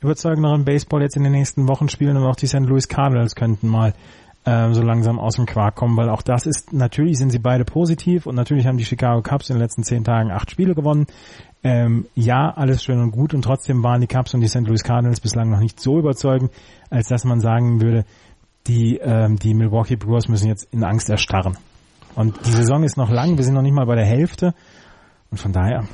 [0.00, 2.60] überzeugenderen Baseball jetzt in den nächsten Wochen spielen und auch die St.
[2.60, 3.94] Louis Cardinals könnten mal
[4.48, 7.66] ähm, so langsam aus dem Quark kommen, weil auch das ist, natürlich sind sie beide
[7.66, 11.06] positiv und natürlich haben die Chicago Cubs in den letzten zehn Tagen acht Spiele gewonnen.
[11.62, 14.66] Ähm, ja, alles schön und gut und trotzdem waren die Cubs und die St.
[14.66, 16.50] Louis Cardinals bislang noch nicht so überzeugend,
[16.88, 18.06] als dass man sagen würde,
[18.66, 21.58] die, ähm, die Milwaukee Brewers müssen jetzt in Angst erstarren.
[22.14, 24.54] Und die Saison ist noch lang, wir sind noch nicht mal bei der Hälfte
[25.30, 25.84] und von daher,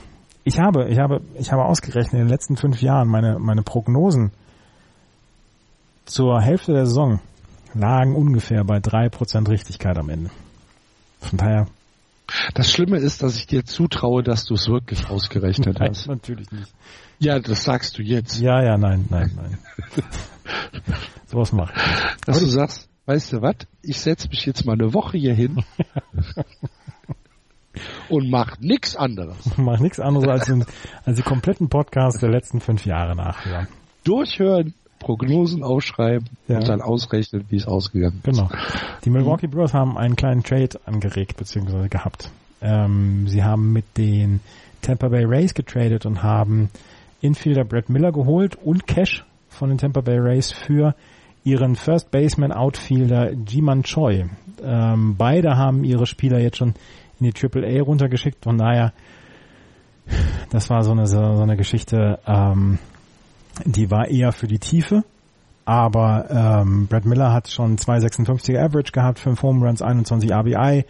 [0.45, 4.31] ich habe, ich habe, ich habe ausgerechnet in den letzten fünf Jahren meine, meine Prognosen
[6.05, 7.19] zur Hälfte der Saison
[7.75, 10.31] lagen ungefähr bei drei Prozent Richtigkeit am Ende.
[11.21, 11.67] Von daher,
[12.55, 16.07] Das Schlimme ist, dass ich dir zutraue, dass du es wirklich ausgerechnet nein, hast.
[16.07, 16.73] natürlich nicht.
[17.19, 18.41] Ja, das sagst du jetzt.
[18.41, 19.59] Ja, ja, nein, nein, nein.
[21.27, 21.73] Sowas nicht.
[22.27, 25.63] Dass du sagst, weißt du was, ich setz mich jetzt mal eine Woche hier hin
[28.09, 29.37] und mach nix anderes.
[29.47, 30.65] Ich mache nichts anderes als, den,
[31.05, 33.69] als die kompletten Podcasts der letzten fünf Jahre nachhören.
[34.05, 36.59] Durchhören, Prognosen aufschreiben Ja.
[36.59, 38.37] und dann ausrechnen, wie es ausgegangen ist.
[38.37, 38.49] Genau.
[39.05, 41.89] Die Milwaukee Brewers haben einen kleinen Trade angeregt bzw.
[41.89, 42.31] gehabt.
[42.63, 44.41] Ähm, sie haben mit den
[44.83, 46.71] Tampa Bay Rays getradet und haben
[47.21, 50.95] Infielder Brett Miller geholt und Cash von den Tampa Bay Rays für
[51.45, 54.25] ihren First Baseman Outfielder Jiman Choi.
[54.63, 56.75] Ähm, beide haben ihre Spieler jetzt schon
[57.21, 58.45] in die Triple A runtergeschickt.
[58.45, 58.93] Von daher,
[60.51, 62.79] das war so eine, so, so eine Geschichte, ähm,
[63.65, 65.05] die war eher für die Tiefe.
[65.65, 70.85] Aber ähm, Brad Miller hat schon 2,56er Average gehabt, 5 Home Runs, 21 RBI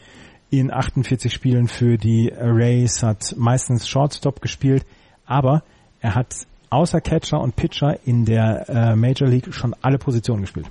[0.50, 4.84] in 48 Spielen für die Rays, hat meistens Shortstop gespielt,
[5.26, 5.62] aber
[6.00, 6.34] er hat
[6.70, 10.66] außer Catcher und Pitcher in der äh, Major League schon alle Positionen gespielt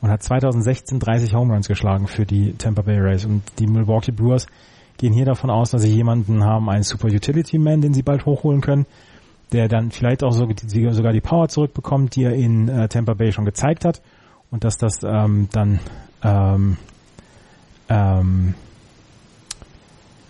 [0.00, 4.12] und hat 2016 30 Home Runs geschlagen für die Tampa Bay Rays und die Milwaukee
[4.12, 4.46] Brewers
[4.98, 8.26] gehen hier davon aus, dass sie jemanden haben, einen Super Utility Man, den sie bald
[8.26, 8.86] hochholen können,
[9.52, 13.44] der dann vielleicht auch sogar die Power zurückbekommt, die er in äh, Tampa Bay schon
[13.44, 14.02] gezeigt hat
[14.50, 15.80] und dass das ähm, dann
[16.22, 16.76] ähm,
[17.88, 18.54] ähm,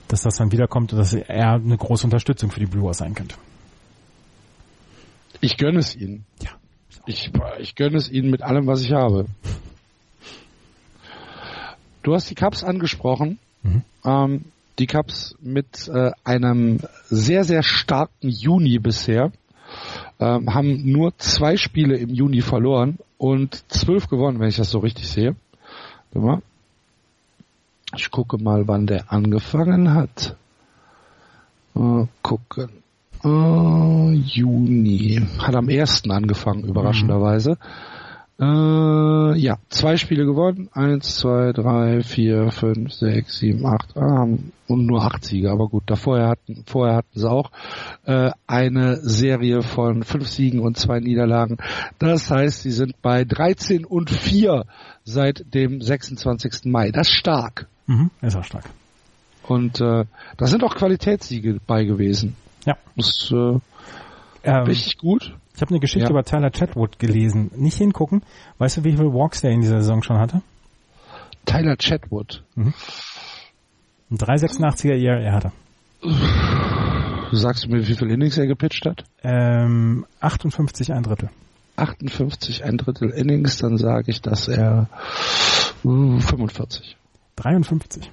[0.08, 3.36] dass das dann wiederkommt und dass er eine große Unterstützung für die Brewers sein könnte.
[5.40, 6.24] Ich gönne es ihnen.
[6.42, 6.50] Ja.
[7.06, 9.26] Ich, ich gönne es ihnen mit allem, was ich habe.
[12.02, 13.38] Du hast die Cups angesprochen.
[13.62, 13.82] Mhm.
[14.04, 14.44] Ähm,
[14.78, 19.32] die Cups mit äh, einem sehr, sehr starken Juni bisher.
[20.18, 24.78] Ähm, haben nur zwei Spiele im Juni verloren und zwölf gewonnen, wenn ich das so
[24.78, 25.34] richtig sehe.
[27.94, 30.36] Ich gucke mal, wann der angefangen hat.
[31.74, 32.70] Äh, gucken.
[33.24, 35.20] Äh, Juni.
[35.38, 37.52] Hat am ersten angefangen, überraschenderweise.
[37.52, 37.95] Mhm.
[38.38, 40.68] Äh, ja, zwei Spiele gewonnen.
[40.72, 43.96] Eins, zwei, drei, vier, fünf, sechs, sieben, acht.
[43.96, 44.26] Ah,
[44.68, 45.50] und nur acht Siege.
[45.50, 47.50] Aber gut, davor hatten, vorher hatten sie auch
[48.04, 51.56] äh, eine Serie von fünf Siegen und zwei Niederlagen.
[51.98, 54.64] Das heißt, sie sind bei 13 und 4
[55.04, 56.66] seit dem 26.
[56.66, 56.90] Mai.
[56.90, 57.68] Das ist stark.
[57.86, 58.64] Mhm, ist auch stark.
[59.44, 60.04] Und äh,
[60.36, 62.36] da sind auch Qualitätssiege bei gewesen.
[62.66, 62.76] Ja.
[62.96, 63.60] Das ist äh,
[64.42, 65.34] ähm, richtig gut.
[65.56, 66.10] Ich habe eine Geschichte ja.
[66.10, 67.50] über Tyler Chatwood gelesen.
[67.56, 68.22] Nicht hingucken.
[68.58, 70.42] Weißt du, wie viele Walks der in dieser Saison schon hatte?
[71.46, 72.44] Tyler Chatwood.
[72.56, 72.74] Mhm.
[74.10, 75.52] Ein 386er ERA hatte.
[77.32, 79.04] Sagst du mir, wie viele Innings er gepitcht hat?
[79.22, 81.30] Ähm, 58 ein Drittel.
[81.76, 84.88] 58 ein Drittel Innings, dann sage ich, dass er
[85.84, 86.96] uh, 45.
[87.36, 88.10] 53.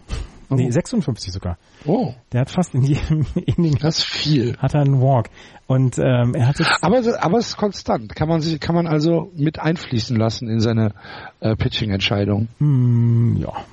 [0.53, 0.57] Oh.
[0.57, 1.57] Nee, 56 sogar.
[1.85, 2.13] Oh.
[2.31, 4.57] Der hat fast in jedem Inning das ist viel.
[4.57, 5.30] hat er einen Walk
[5.67, 8.15] und ähm, er hatte aber aber es ist konstant.
[8.15, 10.93] Kann man sich kann man also mit einfließen lassen in seine
[11.39, 12.47] äh, Pitching Entscheidung.
[12.59, 13.53] Mm, ja.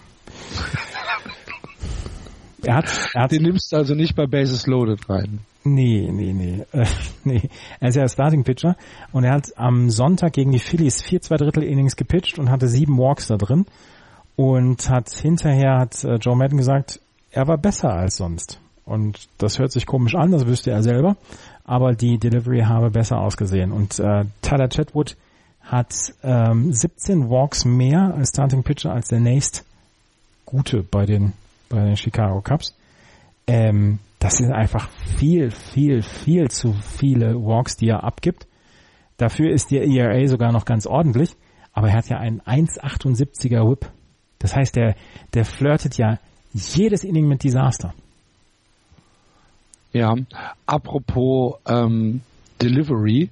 [2.65, 5.41] er hat, er hat den nimmst du also nicht bei Bases Loaded rein.
[5.63, 6.65] Nee, nee, nee.
[6.73, 6.87] Äh,
[7.25, 7.51] nee.
[7.81, 8.77] Er ist ja Starting Pitcher
[9.13, 12.69] und er hat am Sonntag gegen die Phillies vier zwei Drittel Innings gepitcht und hatte
[12.69, 13.67] sieben Walks da drin
[14.41, 16.99] und hat hinterher hat äh, Joe Madden gesagt,
[17.31, 18.59] er war besser als sonst.
[18.87, 21.19] Und das hört sich komisch an, das wüsste er selber,
[21.65, 23.71] aber die Delivery habe besser ausgesehen.
[23.71, 25.19] Und äh, Tyler Chatwood
[25.61, 29.67] hat ähm, 17 Walks mehr als Starting Pitcher als der nächst
[30.47, 31.35] gute bei den
[31.69, 32.75] bei den Chicago Cubs.
[33.47, 34.89] Ähm, das sind einfach
[35.19, 38.47] viel, viel, viel zu viele Walks, die er abgibt.
[39.19, 41.37] Dafür ist der ERA sogar noch ganz ordentlich,
[41.75, 43.91] aber er hat ja einen 1,78er Whip.
[44.41, 44.97] Das heißt, der,
[45.35, 46.19] der flirtet ja
[46.53, 47.95] jedes Inning mit Desaster.
[49.93, 50.15] Ja,
[50.67, 52.23] apropos ähm,
[52.61, 53.31] Delivery,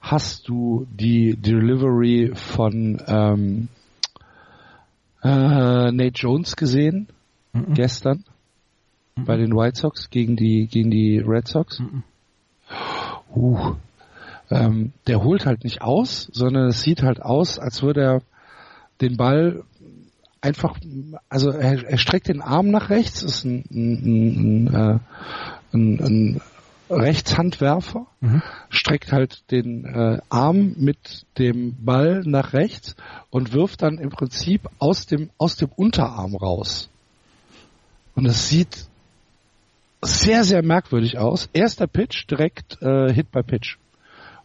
[0.00, 3.68] hast du die Delivery von ähm,
[5.22, 7.08] äh, Nate Jones gesehen
[7.52, 7.74] mhm.
[7.74, 8.24] gestern
[9.16, 9.24] mhm.
[9.24, 11.80] bei den White Sox gegen die gegen die Red Sox?
[13.34, 13.74] Uh,
[14.50, 18.22] ähm, der holt halt nicht aus, sondern es sieht halt aus, als würde er
[19.00, 19.62] den Ball
[20.44, 20.78] einfach,
[21.28, 24.98] also er, er streckt den Arm nach rechts, ist ein, ein, ein, äh,
[25.72, 26.40] ein, ein
[26.90, 28.42] Rechtshandwerfer, mhm.
[28.68, 32.94] streckt halt den äh, Arm mit dem Ball nach rechts
[33.30, 36.90] und wirft dann im Prinzip aus dem, aus dem Unterarm raus.
[38.14, 38.86] Und es sieht
[40.02, 41.48] sehr, sehr merkwürdig aus.
[41.54, 43.78] Erster Pitch, direkt äh, Hit by Pitch.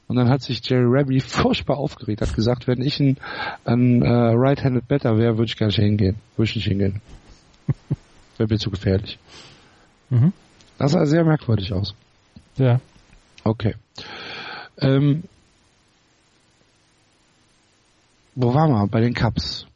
[0.10, 3.18] Und dann hat sich Jerry Rabby furchtbar aufgeregt, hat gesagt, wenn ich ein,
[3.64, 6.18] ein uh, Right-Handed Better wäre, würde ich gar nicht hingehen.
[6.36, 7.02] Würde ich nicht hingehen.
[8.38, 9.19] wäre mir zu gefährlich.
[10.10, 10.34] Mhm.
[10.80, 11.94] Das sah sehr merkwürdig aus.
[12.57, 12.80] Ja.
[13.44, 13.76] Okay.
[14.80, 15.23] Ähm,
[18.34, 18.88] wo waren wir?
[18.88, 19.68] Bei den Cups.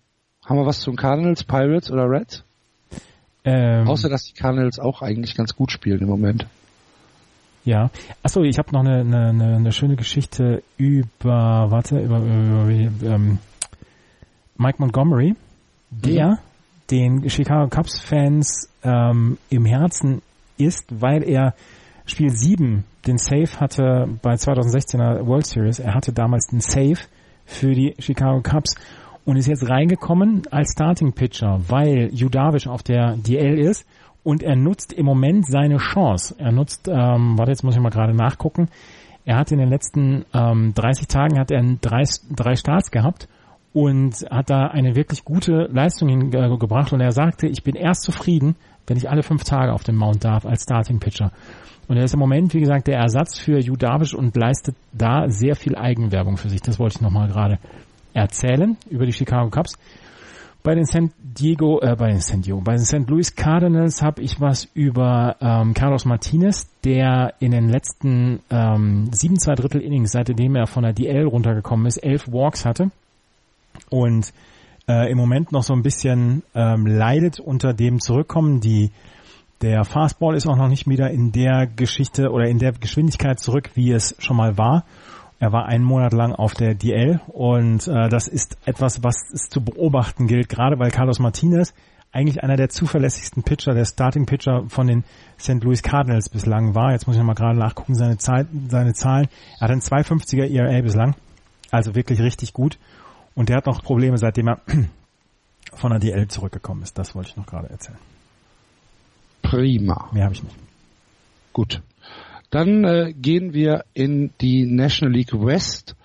[0.43, 2.43] Haben wir was zum Cardinals, Pirates oder Reds?
[3.45, 6.47] Ähm, Außer dass die Cardinals auch eigentlich ganz gut spielen im Moment.
[7.65, 7.89] Ja.
[8.21, 13.39] Achso, ich habe noch eine, eine, eine schöne Geschichte über, warte, über, über, über ähm,
[14.57, 15.35] Mike Montgomery,
[15.89, 16.37] der mhm.
[16.91, 20.21] den Chicago Cubs Fans ähm, im Herzen
[20.57, 21.53] ist, weil er
[22.05, 25.79] Spiel 7 den Save hatte bei 2016er World Series.
[25.79, 26.99] Er hatte damals den Save
[27.45, 28.75] für die Chicago Cubs
[29.25, 33.85] und ist jetzt reingekommen als Starting Pitcher, weil Judavish auf der DL ist
[34.23, 36.35] und er nutzt im Moment seine Chance.
[36.37, 38.69] Er nutzt, ähm, warte, jetzt muss ich mal gerade nachgucken.
[39.25, 42.03] Er hat in den letzten ähm, 30 Tagen hat er drei,
[42.35, 43.27] drei Starts gehabt
[43.73, 48.55] und hat da eine wirklich gute Leistung hingebracht und er sagte, ich bin erst zufrieden,
[48.87, 51.31] wenn ich alle fünf Tage auf dem Mount darf als Starting Pitcher.
[51.87, 55.55] Und er ist im Moment, wie gesagt, der Ersatz für Judavish und leistet da sehr
[55.55, 56.61] viel Eigenwerbung für sich.
[56.61, 57.59] Das wollte ich nochmal gerade
[58.13, 59.77] erzählen über die Chicago Cubs.
[60.63, 63.09] Bei den San Diego, äh, bei den San Diego, bei den St.
[63.09, 69.37] Louis Cardinals habe ich was über ähm, Carlos Martinez, der in den letzten ähm, sieben
[69.39, 72.91] zwei Drittel Innings, seitdem er von der DL runtergekommen ist, elf Walks hatte
[73.89, 74.33] und
[74.87, 78.59] äh, im Moment noch so ein bisschen ähm, leidet unter dem Zurückkommen.
[78.59, 78.91] Die
[79.61, 83.71] der Fastball ist auch noch nicht wieder in der Geschichte oder in der Geschwindigkeit zurück,
[83.75, 84.83] wie es schon mal war.
[85.43, 89.49] Er war einen Monat lang auf der DL und äh, das ist etwas, was es
[89.49, 91.73] zu beobachten gilt, gerade weil Carlos Martinez
[92.13, 95.03] eigentlich einer der zuverlässigsten Pitcher, der Starting Pitcher von den
[95.37, 95.61] St.
[95.61, 96.93] Louis Cardinals bislang war.
[96.93, 99.27] Jetzt muss ich mal gerade nachgucken, seine, Zeit, seine Zahlen.
[99.59, 101.13] Er hat einen 250er ERA bislang,
[101.71, 102.79] also wirklich richtig gut.
[103.35, 104.61] Und der hat noch Probleme, seitdem er
[105.73, 106.97] von der DL zurückgekommen ist.
[106.97, 107.99] Das wollte ich noch gerade erzählen.
[109.41, 110.07] Prima.
[110.13, 110.55] Mehr habe ich nicht.
[111.51, 111.81] Gut.
[112.53, 115.95] Dann äh, gehen wir in die National League West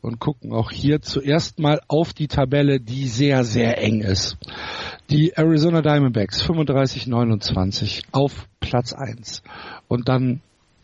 [0.00, 4.36] und gucken auch hier zuerst mal auf die Tabelle, die sehr, sehr eng ist.
[5.10, 9.42] Die Arizona Diamondbacks 35-29 auf Platz 1.
[9.88, 10.42] Und dann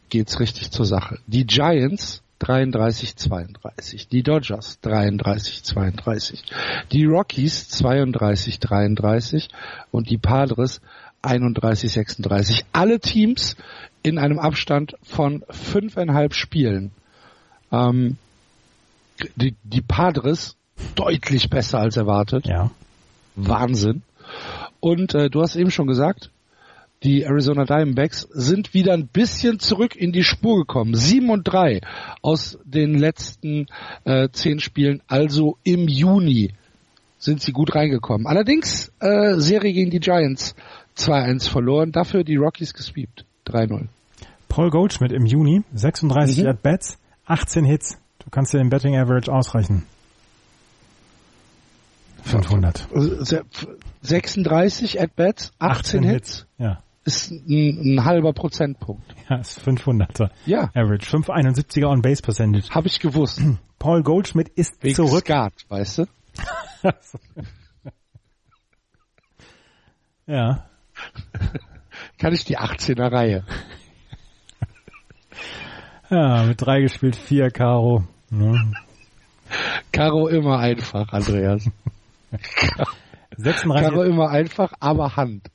[0.09, 1.21] geht's richtig zur Sache.
[1.29, 6.43] Die Giants 33-32, die Dodgers 33-32,
[6.91, 9.51] die Rockies 32-33
[9.93, 10.81] und die Padres
[11.23, 12.65] 31-36.
[12.73, 13.57] Alle Teams
[14.03, 16.91] in einem Abstand von fünfeinhalb Spielen.
[17.71, 18.17] Ähm,
[19.37, 20.57] die, die Padres
[20.95, 22.47] deutlich besser als erwartet.
[22.47, 22.71] Ja.
[23.37, 24.03] Wahnsinn.
[24.81, 26.31] Und äh, du hast eben schon gesagt,
[27.03, 30.95] die Arizona Diamondbacks sind wieder ein bisschen zurück in die Spur gekommen.
[30.95, 31.81] Sieben und drei
[32.21, 33.67] aus den letzten
[34.05, 36.53] äh, zehn Spielen, also im Juni
[37.19, 38.27] sind sie gut reingekommen.
[38.27, 40.55] Allerdings äh, Serie gegen die Giants
[40.97, 43.25] 2-1 verloren, dafür die Rockies gesweept.
[43.47, 43.89] 3-0.
[44.49, 46.49] Paul Goldschmidt im Juni, 36 mhm.
[46.49, 47.99] At-Bats, 18 Hits.
[48.19, 49.85] Du kannst dir den Betting Average ausrechnen.
[52.23, 52.87] 500.
[54.03, 56.13] 36 At-Bats, 18, 18 Hits.
[56.13, 56.47] Hits.
[56.59, 56.79] Ja.
[57.05, 59.15] Ist ein, ein, halber Prozentpunkt.
[59.29, 60.31] Ja, ist 500er.
[60.47, 60.71] Ja.
[60.75, 61.17] Average.
[61.17, 62.71] 571er on Base Percentage.
[62.71, 63.41] Habe ich gewusst.
[63.81, 65.25] Paul Goldschmidt ist Wegen zurück.
[65.25, 66.07] Skat, weißt du?
[70.27, 70.67] ja.
[72.23, 73.45] Kann ich die 18er Reihe.
[76.09, 78.05] Ja, mit drei gespielt, vier Karo.
[78.31, 78.75] Ne?
[79.91, 81.69] Karo immer einfach, Andreas.
[83.37, 83.91] 36.
[83.91, 85.51] Karo immer einfach, aber Hand.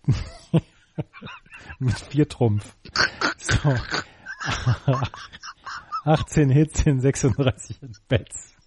[1.80, 2.76] mit vier Trumpf.
[3.38, 3.74] So.
[6.04, 7.80] 18 Hits in 36
[8.10, 8.58] Bets.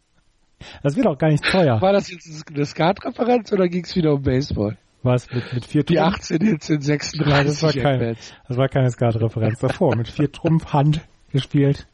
[0.83, 1.83] Das wird auch gar nicht teuer.
[1.83, 4.79] War das jetzt eine Skat-Referenz oder ging es wieder um Baseball?
[5.03, 5.31] Was?
[5.31, 5.99] Mit, mit vier Trumpf?
[5.99, 8.17] Die 18 Hits in 36 Nein, das war kein,
[8.49, 9.97] Das war keine Skat-Referenz davor.
[9.97, 11.01] Mit vier Trumpf Hand
[11.31, 11.87] gespielt.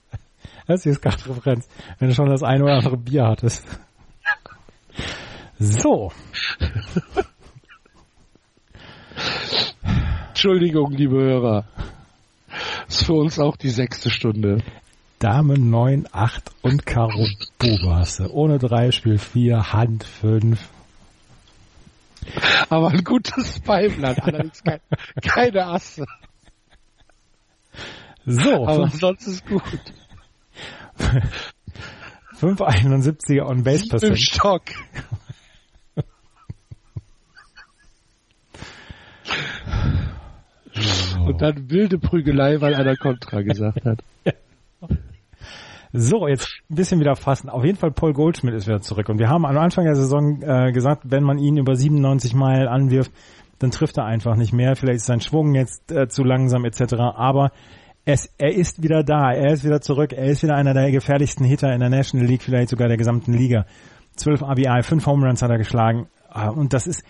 [0.66, 1.68] Das ist gerade Referenz.
[1.98, 3.64] Wenn du schon das eine oder andere Bier hattest.
[5.58, 6.12] So.
[10.28, 11.64] Entschuldigung, liebe Hörer.
[12.86, 14.58] Das ist für uns auch die sechste Stunde.
[15.18, 17.26] Dame 9, 8 und Karo
[17.58, 18.30] du.
[18.30, 20.68] Ohne 3 Spiel 4, Hand 5.
[22.68, 24.80] Aber ein gutes Beiblatt, allerdings kein,
[25.22, 26.04] keine Asse.
[28.24, 28.66] So.
[28.66, 29.62] Aber sonst ist gut.
[32.40, 34.12] 571er on Base Percent.
[34.12, 34.62] Im Stock.
[41.26, 44.02] Und dann wilde Prügelei, weil einer Kontra gesagt hat.
[45.92, 47.48] So, jetzt ein bisschen wieder fassen.
[47.48, 49.08] Auf jeden Fall Paul Goldschmidt ist wieder zurück.
[49.08, 52.68] Und wir haben am Anfang der Saison äh, gesagt, wenn man ihn über 97 Meilen
[52.68, 53.12] anwirft,
[53.58, 54.76] dann trifft er einfach nicht mehr.
[54.76, 56.94] Vielleicht ist sein Schwung jetzt äh, zu langsam etc.
[57.14, 57.50] Aber
[58.04, 61.44] es, er ist wieder da, er ist wieder zurück, er ist wieder einer der gefährlichsten
[61.44, 63.66] Hitter in der National League, vielleicht sogar der gesamten Liga.
[64.16, 66.06] 12 RBI, 5 Home Runs hat er geschlagen.
[66.30, 67.04] Ah, und das ist,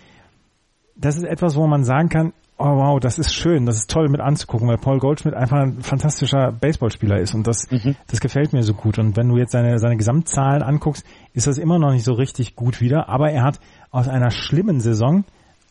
[0.97, 4.09] das ist etwas, wo man sagen kann, oh wow, das ist schön, das ist toll
[4.09, 7.97] mit anzugucken, weil Paul Goldschmidt einfach ein fantastischer Baseballspieler ist und das, mhm.
[8.09, 8.99] das gefällt mir so gut.
[8.99, 11.05] Und wenn du jetzt seine, seine Gesamtzahlen anguckst,
[11.35, 13.61] ist das immer noch nicht so richtig gut wieder, aber er hat
[13.91, 15.25] aus einer schlimmen Saison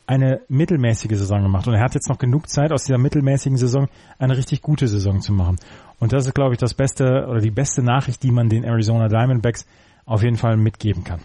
[0.07, 1.68] eine mittelmäßige Saison gemacht.
[1.68, 3.88] Und er hat jetzt noch genug Zeit, aus dieser mittelmäßigen Saison
[4.20, 5.57] eine richtig gute Saison zu machen.
[5.99, 9.07] Und das ist, glaube ich, das beste oder die beste Nachricht, die man den Arizona
[9.07, 9.66] Diamondbacks
[10.06, 11.22] auf jeden Fall mitgeben kann.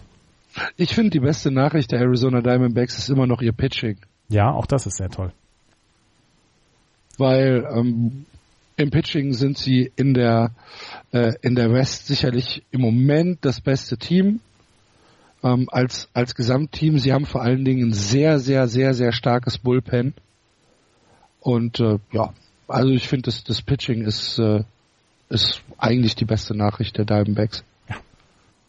[0.77, 3.99] Ich finde, die beste Nachricht der Arizona Diamondbacks ist immer noch ihr Pitching.
[4.29, 5.33] Ja, auch das ist sehr toll.
[7.19, 8.27] Weil ähm,
[8.77, 10.53] im Pitching sind sie in der
[11.13, 14.41] äh, in der West sicherlich im Moment das beste Team
[15.43, 16.99] ähm, als als Gesamtteam.
[16.99, 20.15] Sie haben vor allen Dingen ein sehr sehr sehr sehr starkes Bullpen
[21.41, 22.33] und äh, ja,
[22.69, 24.65] also ich finde, das, das Pitching ist äh,
[25.29, 27.65] ist eigentlich die beste Nachricht der Diamondbacks.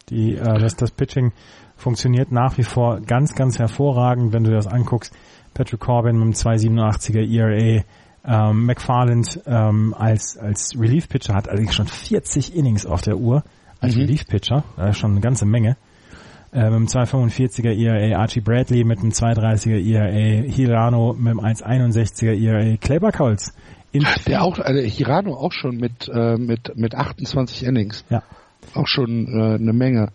[0.08, 1.32] Die äh, das das Pitching
[1.76, 5.14] funktioniert nach wie vor ganz ganz hervorragend, wenn du das anguckst.
[5.54, 7.84] Patrick Corbin mit einem 2,87er ERA,
[8.24, 13.42] ähm, McFarland ähm, als, als Relief-Pitcher hat allerdings schon 40 Innings auf der Uhr
[13.80, 14.02] als mhm.
[14.02, 15.76] Relief-Pitcher, ist schon eine ganze Menge.
[16.52, 22.38] Äh, mit einem 2,45er ERA, Archie Bradley mit einem 2,30er ERA, Hirano mit einem 1,61er
[22.38, 23.54] ERA, Kleber Buchholz.
[24.26, 28.04] Der auch, also Hirano auch schon mit, äh, mit, mit 28 Innings.
[28.08, 28.22] Ja.
[28.74, 30.12] Auch schon äh, eine Menge.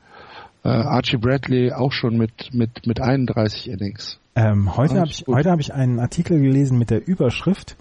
[0.63, 4.19] Äh, Archie Bradley auch schon mit, mit, mit 31 Innings.
[4.35, 7.75] Ähm, heute habe ich, heute hab ich einen Artikel gelesen mit der Überschrift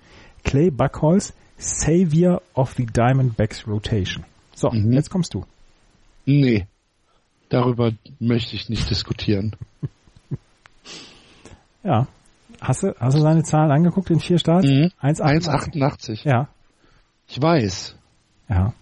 [0.47, 4.25] Clay Buckholz, Savior of the Diamondbacks Rotation.
[4.55, 4.93] So, mhm.
[4.93, 5.45] jetzt kommst du.
[6.25, 6.67] Nee,
[7.49, 9.57] darüber möchte ich nicht diskutieren.
[11.83, 12.07] ja.
[12.61, 14.67] Hast du, hast du seine Zahlen angeguckt in vier Starts?
[14.67, 14.91] Mhm.
[15.03, 16.27] 1,88.
[16.27, 16.49] Ja.
[17.29, 17.97] Ich weiß.
[18.49, 18.73] Ja.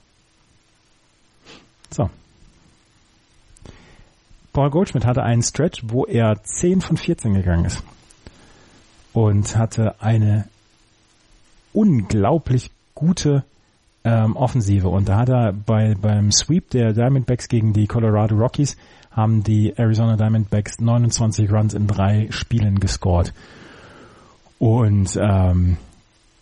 [1.90, 2.10] So.
[4.52, 7.82] Paul Goldschmidt hatte einen Stretch, wo er 10 von 14 gegangen ist.
[9.12, 10.48] Und hatte eine
[11.74, 13.44] unglaublich gute
[14.04, 14.88] ähm, Offensive.
[14.88, 18.76] Und da hat er bei, beim Sweep der Diamondbacks gegen die Colorado Rockies
[19.10, 23.32] haben die Arizona Diamondbacks 29 Runs in drei Spielen gescored.
[24.58, 25.76] Und ähm,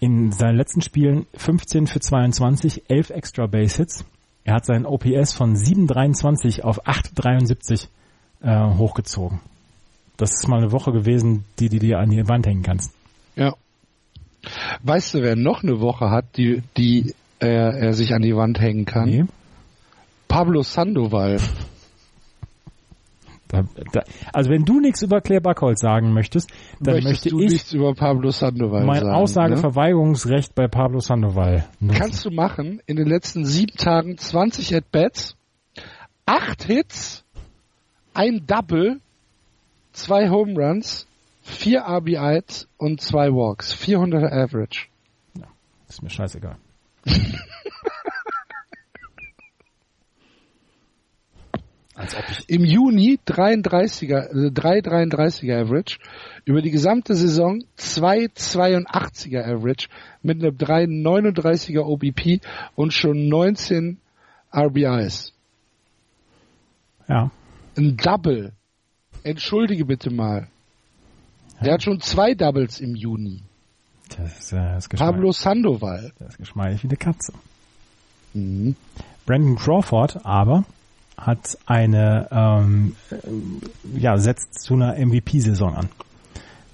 [0.01, 4.05] in seinen letzten Spielen 15 für 22, 11 extra Base Hits.
[4.45, 7.89] Er hat seinen OPS von 7,23 auf 8,73
[8.43, 9.41] äh, hochgezogen.
[10.17, 12.93] Das ist mal eine Woche gewesen, die, die dir an die Wand hängen kannst.
[13.37, 13.55] Ja.
[14.83, 18.61] Weißt du, wer noch eine Woche hat, die, die er, er sich an die Wand
[18.61, 19.09] hängen kann?
[19.09, 19.25] Nee.
[20.29, 21.39] Pablo Sandoval.
[23.49, 24.03] Da, da,
[24.33, 26.51] also wenn du nichts über Claire Backholz sagen möchtest,
[26.81, 30.55] dann Möchtest möchte du ich nichts über Pablo Sandoval mein sagen, Aussageverweigerungsrecht ne?
[30.55, 31.99] bei Pablo Sandoval nutzen.
[32.01, 35.37] Kannst du machen, in den letzten sieben Tagen 20 At-Bats,
[36.25, 37.25] acht Hits,
[38.15, 39.01] ein Double,
[39.93, 41.07] zwei Home Runs,
[41.53, 43.73] vier RBIs und zwei Walks.
[43.73, 44.89] 400 Average.
[45.39, 45.47] Ja,
[45.89, 46.57] ist mir scheißegal.
[52.49, 55.99] Im Juni 33er, äh, 3,33er Average.
[56.45, 59.89] Über die gesamte Saison 2,82er Average
[60.23, 62.41] mit einem 3,39er OBP
[62.75, 63.99] und schon 19
[64.53, 65.33] RBIs.
[67.09, 67.31] Ja.
[67.77, 68.53] Ein Double.
[69.23, 70.49] Entschuldige bitte mal.
[71.65, 73.43] Der hat schon zwei Doubles im Juni.
[74.17, 76.13] Das ist, äh, das Pablo Sandoval.
[76.19, 77.33] Das ist geschmeidig wie eine Katze.
[78.35, 78.77] Mhm.
[79.27, 80.65] Brandon Crawford aber
[81.17, 82.97] hat eine, ähm,
[83.95, 85.89] ja, setzt zu einer MVP-Saison an.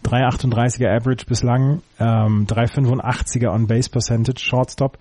[0.05, 4.99] 3,38er Average bislang, ähm, 3,85er On-Base Percentage, Shortstop,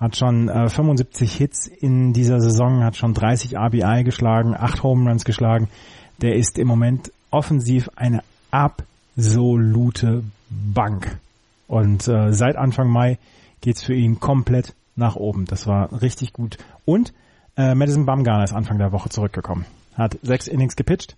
[0.00, 5.08] hat schon äh, 75 Hits in dieser Saison, hat schon 30 RBI geschlagen, 8 Home
[5.08, 5.68] Runs geschlagen.
[6.20, 8.22] Der ist im Moment offensiv eine
[9.18, 11.18] absolute Bank.
[11.66, 13.18] Und äh, seit Anfang Mai
[13.60, 15.44] geht's für ihn komplett nach oben.
[15.44, 16.56] Das war richtig gut.
[16.84, 17.12] Und
[17.56, 19.66] äh, Madison Bumgarner ist Anfang der Woche zurückgekommen.
[19.94, 21.16] Hat sechs Innings gepitcht,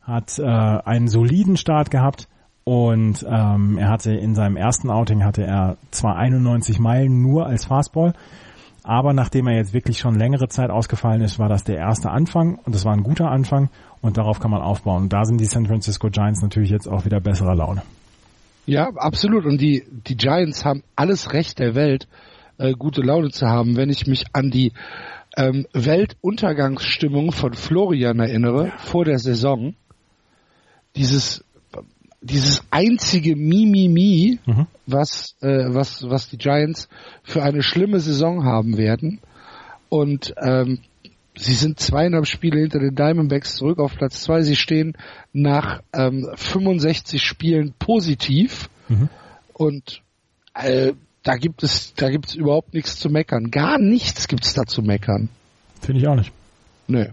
[0.00, 2.28] hat äh, einen soliden Start gehabt
[2.62, 7.64] und ähm, er hatte in seinem ersten Outing hatte er zwar 91 Meilen nur als
[7.64, 8.14] Fastball,
[8.84, 12.58] aber nachdem er jetzt wirklich schon längere Zeit ausgefallen ist, war das der erste Anfang
[12.64, 13.70] und es war ein guter Anfang
[14.00, 15.04] und darauf kann man aufbauen.
[15.04, 17.82] Und da sind die San Francisco Giants natürlich jetzt auch wieder besserer Laune.
[18.66, 19.44] Ja, absolut.
[19.44, 22.08] Und die, die Giants haben alles Recht der Welt,
[22.58, 23.76] äh, gute Laune zu haben.
[23.76, 24.72] Wenn ich mich an die
[25.36, 29.74] ähm, Weltuntergangsstimmung von Florian erinnere, vor der Saison,
[30.96, 31.44] dieses
[32.20, 34.66] dieses einzige Mimimi, mhm.
[34.86, 36.88] was, äh, was, was die Giants
[37.22, 39.20] für eine schlimme Saison haben werden.
[39.88, 40.80] Und ähm,
[41.36, 44.42] sie sind zweieinhalb Spiele hinter den Diamondbacks zurück auf Platz zwei.
[44.42, 44.96] Sie stehen
[45.32, 48.68] nach ähm, 65 Spielen positiv.
[48.88, 49.08] Mhm.
[49.54, 50.02] Und
[50.54, 50.92] äh,
[51.22, 53.50] da gibt es, da gibt es überhaupt nichts zu meckern.
[53.50, 55.28] Gar nichts gibt es da zu meckern.
[55.80, 56.32] Finde ich auch nicht.
[56.86, 57.06] Nö.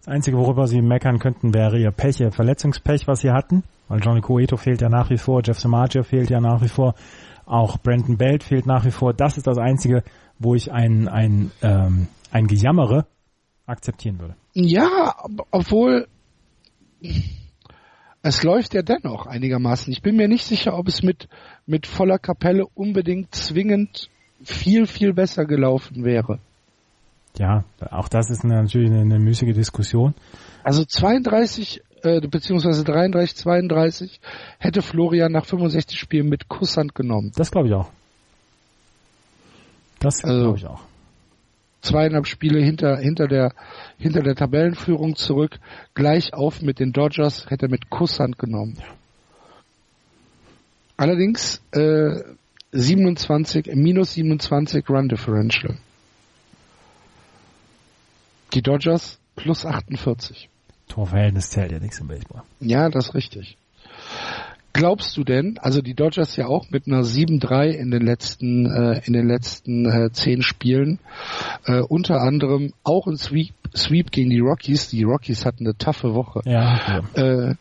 [0.00, 3.64] Das Einzige, worüber sie meckern könnten, wäre ihr Pech, ihr Verletzungspech, was sie hatten.
[3.88, 6.94] Weil Johnny Cueto fehlt ja nach wie vor, Jeff Samaggio fehlt ja nach wie vor,
[7.44, 9.12] auch Brandon Belt fehlt nach wie vor.
[9.12, 10.02] Das ist das Einzige,
[10.38, 13.06] wo ich ein, ein, ähm, ein Gejammere
[13.66, 14.36] akzeptieren würde.
[14.54, 15.16] Ja,
[15.50, 16.06] obwohl
[18.22, 19.92] es läuft ja dennoch einigermaßen.
[19.92, 21.28] Ich bin mir nicht sicher, ob es mit,
[21.66, 24.08] mit voller Kapelle unbedingt zwingend
[24.42, 26.38] viel, viel besser gelaufen wäre.
[27.38, 30.14] Ja, auch das ist natürlich eine, eine müßige Diskussion.
[30.62, 34.20] Also 32 äh, beziehungsweise 33, 32
[34.58, 37.32] hätte Florian nach 65 Spielen mit Kusshand genommen.
[37.36, 37.90] Das glaube ich auch.
[39.98, 40.80] Das also, glaube ich auch.
[41.82, 43.54] Zweieinhalb Spiele hinter, hinter der,
[43.98, 45.58] hinter der Tabellenführung zurück,
[45.94, 48.78] gleich auf mit den Dodgers, hätte er mit Kusshand genommen.
[50.96, 52.16] Allerdings, äh,
[52.72, 55.76] 27, minus 27 Run Differential.
[58.52, 60.48] Die Dodgers plus 48.
[60.88, 62.42] Torverhältnis zählt ja nichts im Baseball.
[62.60, 63.56] Ja, das ist richtig.
[64.72, 69.00] Glaubst du denn, also die Dodgers ja auch mit einer 7-3 in den letzten äh,
[69.04, 71.00] in den letzten äh, zehn Spielen,
[71.64, 74.88] äh, unter anderem auch ein Sweep, Sweep gegen die Rockies.
[74.88, 76.42] Die Rockies hatten eine taffe Woche.
[76.44, 77.02] Ja.
[77.16, 77.50] ja.
[77.50, 77.54] Äh,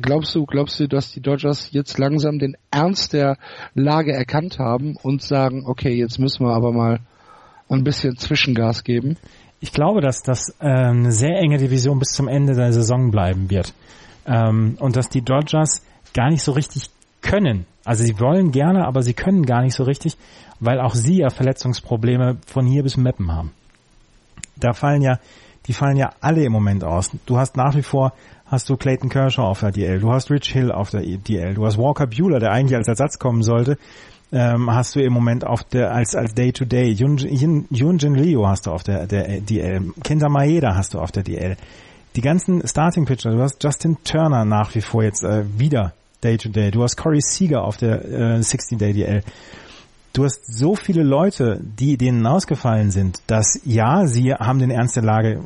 [0.00, 3.36] glaubst du, glaubst du, dass die Dodgers jetzt langsam den Ernst der
[3.74, 7.00] Lage erkannt haben und sagen, okay, jetzt müssen wir aber mal
[7.68, 9.16] ein bisschen Zwischengas geben?
[9.62, 13.48] Ich glaube, dass das äh, eine sehr enge Division bis zum Ende der Saison bleiben
[13.48, 13.72] wird.
[14.26, 15.82] Ähm, und dass die Dodgers
[16.12, 16.90] gar nicht so richtig
[17.20, 17.64] können.
[17.84, 20.16] Also sie wollen gerne, aber sie können gar nicht so richtig,
[20.58, 23.52] weil auch sie ja Verletzungsprobleme von hier bis Meppen haben.
[24.56, 25.20] Da fallen ja,
[25.66, 27.12] die fallen ja alle im Moment aus.
[27.24, 28.14] Du hast nach wie vor,
[28.46, 31.64] hast du Clayton Kershaw auf der DL, du hast Rich Hill auf der DL, du
[31.64, 33.78] hast Walker Bueller, der eigentlich als Ersatz kommen sollte,
[34.32, 36.90] ähm, hast du im Moment auf der als als Day to Day.
[36.90, 41.56] Yunjin Leo hast du auf der der DL, Kenta Maeda hast du auf der DL.
[42.16, 45.92] Die ganzen Starting Pitcher, du hast Justin Turner nach wie vor jetzt äh, wieder
[46.22, 46.70] Day-to-Day.
[46.70, 49.22] Du hast Corey Seager auf der äh, 60-Day-DL.
[50.12, 54.94] Du hast so viele Leute, die denen ausgefallen sind, dass ja, sie haben den Ernst
[54.94, 55.40] der Lage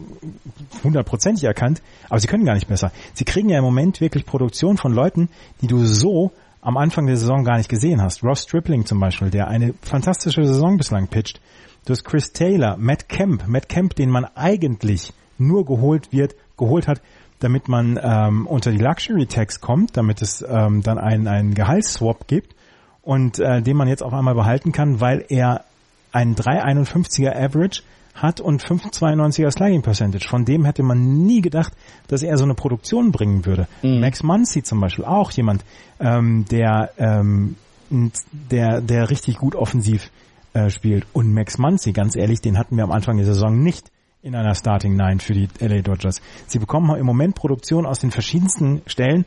[0.83, 2.91] hundertprozentig erkannt, aber sie können gar nicht besser.
[3.15, 5.29] Sie kriegen ja im Moment wirklich Produktion von Leuten,
[5.63, 6.33] die du so
[6.67, 8.25] am Anfang der Saison gar nicht gesehen hast.
[8.25, 11.41] Ross Stripling zum Beispiel, der eine fantastische Saison bislang pitcht.
[11.85, 16.89] Du hast Chris Taylor, Matt Kemp, Matt Kemp, den man eigentlich nur geholt wird, geholt
[16.89, 17.01] hat,
[17.39, 22.27] damit man ähm, unter die Luxury Tax kommt, damit es ähm, dann einen, einen Gehaltsswap
[22.27, 22.57] gibt
[23.01, 25.65] und äh, den man jetzt auf einmal behalten kann, weil er
[26.11, 27.83] einen 3,51er Average
[28.17, 30.27] hat und 5,92er Slugging Percentage.
[30.29, 31.73] Von dem hätte man nie gedacht,
[32.09, 33.69] dass er so eine Produktion bringen würde.
[33.83, 34.01] Mhm.
[34.01, 35.65] Max Muncy zum Beispiel, auch jemand,
[36.01, 37.57] ähm, der, ähm,
[38.51, 40.11] der, der richtig gut offensiv
[40.55, 41.07] äh, spielt.
[41.13, 43.91] Und Max Muncy, ganz ehrlich, den hatten wir am Anfang der Saison nicht
[44.23, 46.21] in einer Starting Nine für die LA Dodgers.
[46.47, 49.25] Sie bekommen im Moment Produktion aus den verschiedensten Stellen,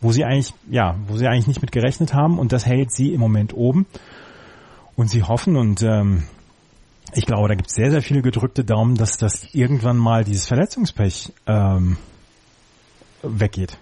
[0.00, 3.12] wo sie eigentlich, ja, wo sie eigentlich nicht mit gerechnet haben und das hält sie
[3.12, 3.86] im Moment oben.
[4.96, 6.24] Und sie hoffen und ähm,
[7.14, 10.46] ich glaube, da gibt es sehr, sehr viele gedrückte Daumen, dass das irgendwann mal dieses
[10.46, 11.96] Verletzungspech ähm,
[13.22, 13.76] weggeht.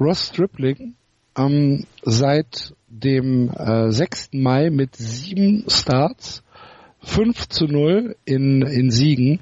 [0.00, 0.94] Ross Stripling
[1.36, 4.30] ähm, seit dem äh, 6.
[4.32, 6.42] Mai mit sieben Starts
[7.02, 9.40] 5 zu 0 in, in Siegen,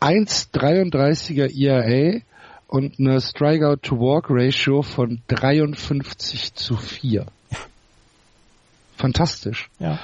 [0.00, 2.20] 1,33er ERA
[2.66, 7.26] und eine Strikeout-to-Walk-Ratio von 53 zu 4.
[8.96, 9.68] Fantastisch.
[9.78, 10.00] Ja.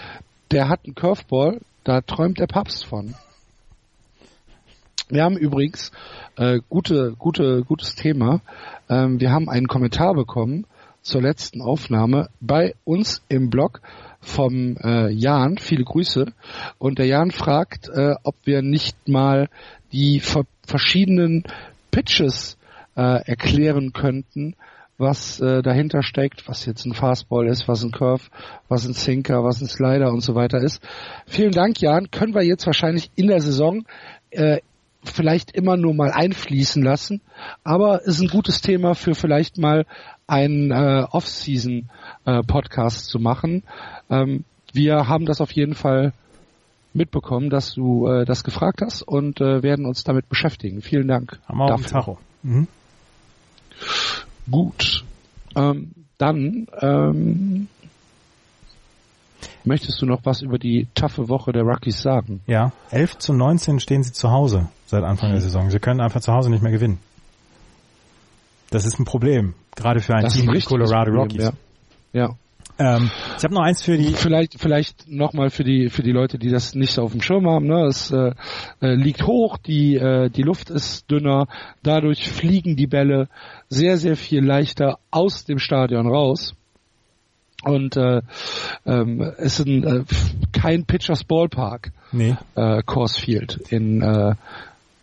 [0.52, 3.14] Der hat einen Curveball, da träumt der Papst von.
[5.08, 5.92] Wir haben übrigens
[6.36, 8.42] äh, gute, gute, gutes Thema.
[8.90, 10.66] Ähm, wir haben einen Kommentar bekommen
[11.00, 13.80] zur letzten Aufnahme bei uns im Blog
[14.20, 15.56] vom äh, Jan.
[15.56, 16.26] Viele Grüße.
[16.78, 19.48] Und der Jan fragt, äh, ob wir nicht mal
[19.90, 21.44] die ver verschiedenen
[21.90, 22.58] Pitches
[22.94, 24.54] äh, erklären könnten,
[25.02, 28.22] was äh, dahinter steckt, was jetzt ein Fastball ist, was ein Curve,
[28.68, 30.80] was ein Sinker, was ein Slider und so weiter ist.
[31.26, 32.10] Vielen Dank, Jan.
[32.10, 33.84] Können wir jetzt wahrscheinlich in der Saison
[34.30, 34.60] äh,
[35.04, 37.20] vielleicht immer nur mal einfließen lassen,
[37.64, 39.84] aber ist ein gutes Thema für vielleicht mal
[40.26, 41.90] einen äh, Off-Season
[42.24, 42.42] äh,
[42.88, 43.64] zu machen.
[44.08, 46.12] Ähm, wir haben das auf jeden Fall
[46.94, 50.82] mitbekommen, dass du äh, das gefragt hast und äh, werden uns damit beschäftigen.
[50.82, 51.40] Vielen Dank.
[51.46, 51.86] Haben wir dafür.
[51.90, 52.18] Tacho.
[52.42, 52.68] Mhm.
[54.50, 55.04] Gut.
[55.54, 57.68] Ähm, dann ähm,
[59.64, 62.40] möchtest du noch was über die taffe Woche der Rockies sagen?
[62.46, 65.70] Ja, 11 zu 19 stehen sie zu Hause seit Anfang der Saison.
[65.70, 66.98] Sie können einfach zu Hause nicht mehr gewinnen.
[68.70, 71.52] Das ist ein Problem, gerade für ein das Team wie Colorado Problem, Rockies.
[72.12, 72.20] Ja.
[72.28, 72.36] ja.
[72.78, 74.12] Ähm, ich habe noch eins für die.
[74.14, 77.46] Vielleicht, vielleicht nochmal für die für die Leute, die das nicht so auf dem Schirm
[77.46, 77.66] haben.
[77.66, 77.86] Ne?
[77.86, 78.32] Es äh,
[78.80, 81.46] äh, liegt hoch, die äh, die Luft ist dünner,
[81.82, 83.28] dadurch fliegen die Bälle
[83.68, 86.54] sehr sehr viel leichter aus dem Stadion raus.
[87.64, 88.22] Und äh,
[88.86, 90.04] ähm, es ist ein, äh,
[90.52, 92.34] kein Pitchers Ballpark, nee.
[92.56, 94.34] äh, Course Field in äh,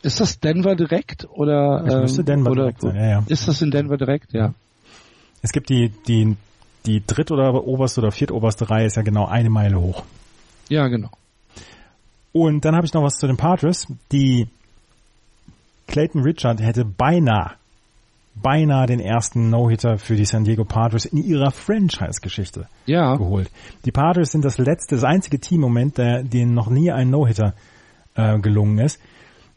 [0.01, 3.23] ist das Denver direkt oder ähm, Denver oder, direkt sein, ja, ja.
[3.27, 4.33] Ist das in Denver direkt?
[4.33, 4.53] Ja.
[5.41, 6.35] Es gibt die, die,
[6.85, 10.03] die dritt- oder oberste oder viertoberste Reihe ist ja genau eine Meile hoch.
[10.69, 11.09] Ja, genau.
[12.31, 13.87] Und dann habe ich noch was zu den Padres.
[14.11, 14.47] Die
[15.87, 17.53] Clayton Richard hätte beinahe,
[18.35, 23.49] beinahe den ersten No-Hitter für die San Diego Padres in ihrer Franchise-Geschichte Ja, geholt.
[23.85, 27.09] Die Padres sind das letzte, das einzige Team im Moment, der, denen noch nie ein
[27.09, 27.55] No-Hitter
[28.15, 28.99] äh, gelungen ist.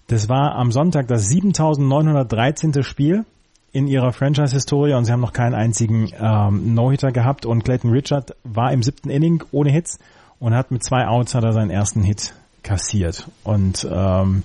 [0.09, 2.82] Das war am Sonntag das 7913.
[2.82, 3.24] Spiel
[3.73, 8.36] in ihrer Franchise-Historie und sie haben noch keinen einzigen ähm, No-Hitter gehabt und Clayton Richard
[8.44, 9.99] war im siebten Inning ohne Hits
[10.39, 13.28] und hat mit zwei Outs hat er seinen ersten Hit kassiert.
[13.44, 14.43] Und ähm,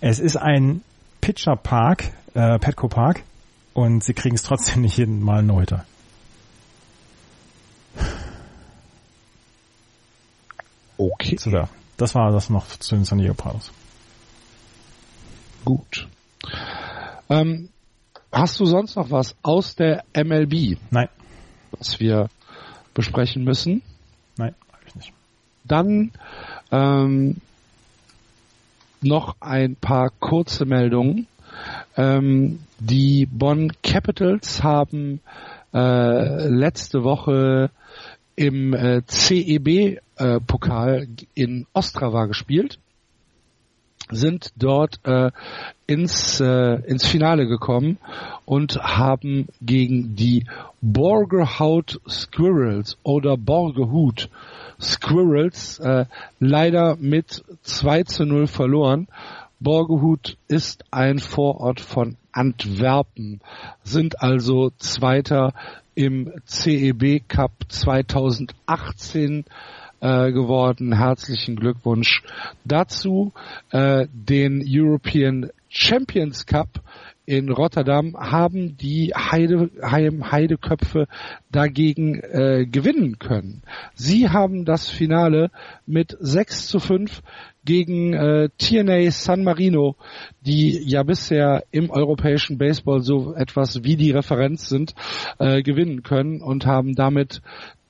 [0.00, 0.82] es ist ein
[1.20, 3.22] Pitcher-Park, äh, Petco Park
[3.72, 5.84] und sie kriegen es trotzdem nicht jeden Mal einen No-Hitter.
[10.96, 11.68] okay, So, ja.
[11.96, 13.72] Das war das noch zu den San Diego Padres.
[15.64, 16.08] gut.
[17.30, 17.70] Ähm,
[18.34, 21.08] hast du sonst noch was aus der MLB, Nein,
[21.78, 22.28] was wir
[22.92, 23.82] besprechen müssen?
[24.36, 25.12] nein, hab ich nicht.
[25.64, 26.12] Dann
[26.70, 27.36] ähm,
[29.00, 31.26] noch ein paar kurze Meldungen.
[31.96, 35.20] Ähm, die Bonn Capitals haben
[35.72, 37.70] äh, letzte Woche
[38.36, 42.78] im äh, CEB-Pokal in Ostrava gespielt,
[44.10, 45.30] sind dort äh,
[45.86, 47.98] ins, äh, ins Finale gekommen
[48.44, 50.46] und haben gegen die
[50.80, 54.28] Borgerhout Squirrels oder Borgehut
[54.80, 56.06] Squirrels äh,
[56.40, 59.08] leider mit 2 zu 0 verloren.
[59.60, 63.40] Borgehut ist ein Vorort von Antwerpen,
[63.82, 65.54] sind also Zweiter
[65.94, 69.44] im CEB Cup 2018
[70.04, 70.92] äh, geworden.
[70.92, 72.22] Herzlichen Glückwunsch
[72.64, 73.32] dazu.
[73.70, 76.82] Äh, den European Champions Cup
[77.26, 81.06] in Rotterdam haben die Heide, Heideköpfe
[81.50, 83.62] dagegen äh, gewinnen können.
[83.94, 85.50] Sie haben das Finale
[85.86, 87.22] mit 6 zu 5
[87.64, 89.96] gegen äh, TNA San Marino,
[90.42, 94.94] die ja bisher im europäischen Baseball so etwas wie die Referenz sind,
[95.38, 97.40] äh, gewinnen können und haben damit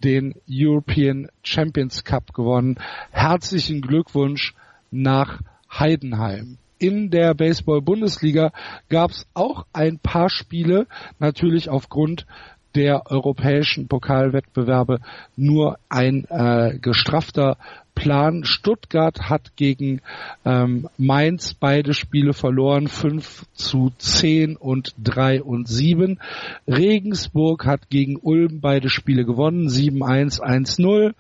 [0.05, 2.77] den European Champions Cup gewonnen.
[3.11, 4.55] Herzlichen Glückwunsch
[4.91, 5.41] nach
[5.73, 6.59] Heidenheim.
[6.79, 8.53] In der Baseball-Bundesliga
[8.91, 10.87] gab es auch ein paar Spiele,
[11.19, 12.27] natürlich aufgrund
[12.75, 15.01] der europäischen Pokalwettbewerbe
[15.37, 17.57] nur ein äh, gestraffter
[17.95, 18.45] Plan.
[18.45, 20.01] Stuttgart hat gegen
[20.45, 26.19] ähm, Mainz beide Spiele verloren, 5 zu 10 und 3 und 7.
[26.67, 31.15] Regensburg hat gegen Ulm beide Spiele gewonnen, 7-1, 1-0.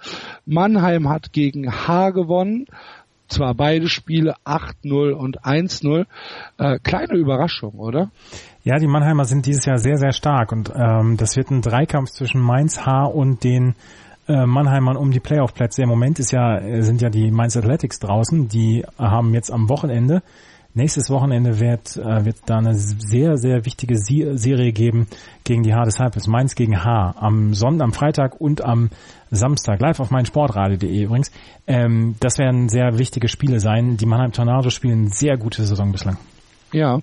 [0.46, 2.66] Mannheim hat gegen H gewonnen,
[3.28, 6.06] zwar beide Spiele 8-0 und 1-0.
[6.58, 8.10] Äh, kleine Überraschung, oder?
[8.62, 12.10] Ja, die Mannheimer sind dieses Jahr sehr, sehr stark und ähm, das wird ein Dreikampf
[12.10, 13.74] zwischen Mainz H und den
[14.26, 15.82] äh, Mannheimern um die Playoff-Plätze.
[15.82, 19.68] Im Moment ist ja, äh, sind ja die Mainz Athletics draußen, die haben jetzt am
[19.68, 20.22] Wochenende,
[20.74, 25.06] nächstes Wochenende wird, äh, wird da eine sehr, sehr wichtige Serie geben
[25.44, 26.26] gegen die H Disciples.
[26.26, 28.90] Mainz gegen H am Sonntag, am Freitag und am
[29.30, 31.30] Samstag, live auf meinsportradio.de übrigens.
[31.66, 33.96] Ähm, das werden sehr wichtige Spiele sein.
[33.96, 36.18] Die Mannheim Tornados spielen sehr gute Saison bislang.
[36.74, 37.00] Ja,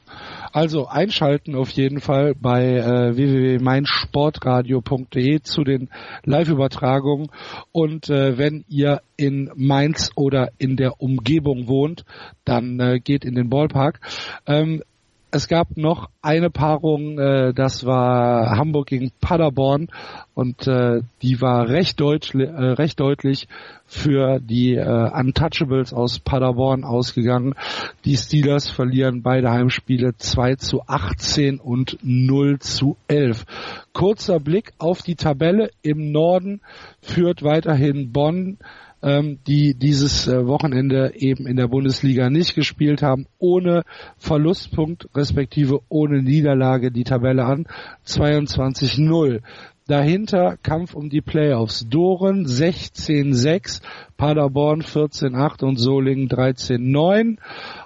[0.52, 5.88] also einschalten auf jeden Fall bei äh, www.meinsportradio.de zu den
[6.26, 7.30] Live-Übertragungen
[7.72, 12.03] und äh, wenn ihr in Mainz oder in der Umgebung wohnt,
[12.43, 14.02] dann äh, geht in den Ballpark.
[14.45, 14.84] Ähm,
[15.31, 19.87] es gab noch eine Paarung, äh, das war Hamburg gegen Paderborn
[20.33, 23.47] und äh, die war recht, deutsch, äh, recht deutlich
[23.85, 27.55] für die äh, Untouchables aus Paderborn ausgegangen.
[28.03, 33.45] Die Steelers verlieren beide Heimspiele 2 zu 18 und 0 zu 11.
[33.93, 35.71] Kurzer Blick auf die Tabelle.
[35.81, 36.61] Im Norden
[37.01, 38.57] führt weiterhin Bonn
[39.02, 43.84] ähm, die dieses äh, Wochenende eben in der Bundesliga nicht gespielt haben, ohne
[44.18, 47.65] Verlustpunkt respektive ohne Niederlage die Tabelle an.
[48.06, 49.41] 22-0.
[49.88, 51.88] Dahinter Kampf um die Playoffs.
[51.90, 53.82] Doren 16-6,
[54.15, 57.38] Paderborn 14-8 und Solingen 13-9.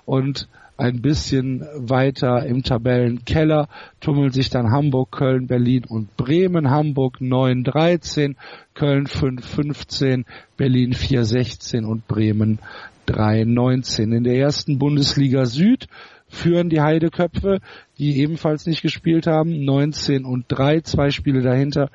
[0.06, 3.70] Und ein bisschen weiter im Tabellenkeller
[4.02, 6.70] tummeln sich dann Hamburg, Köln, Berlin und Bremen.
[6.70, 8.36] Hamburg 9-13,
[8.74, 10.26] Köln 5-15,
[10.58, 12.60] Berlin 4-16 und Bremen
[13.08, 14.16] 3-19.
[14.16, 15.88] In der ersten Bundesliga Süd
[16.28, 17.60] führen die Heideköpfe,
[17.98, 21.90] die ebenfalls nicht gespielt haben, 19 und 3, zwei Spiele dahinter.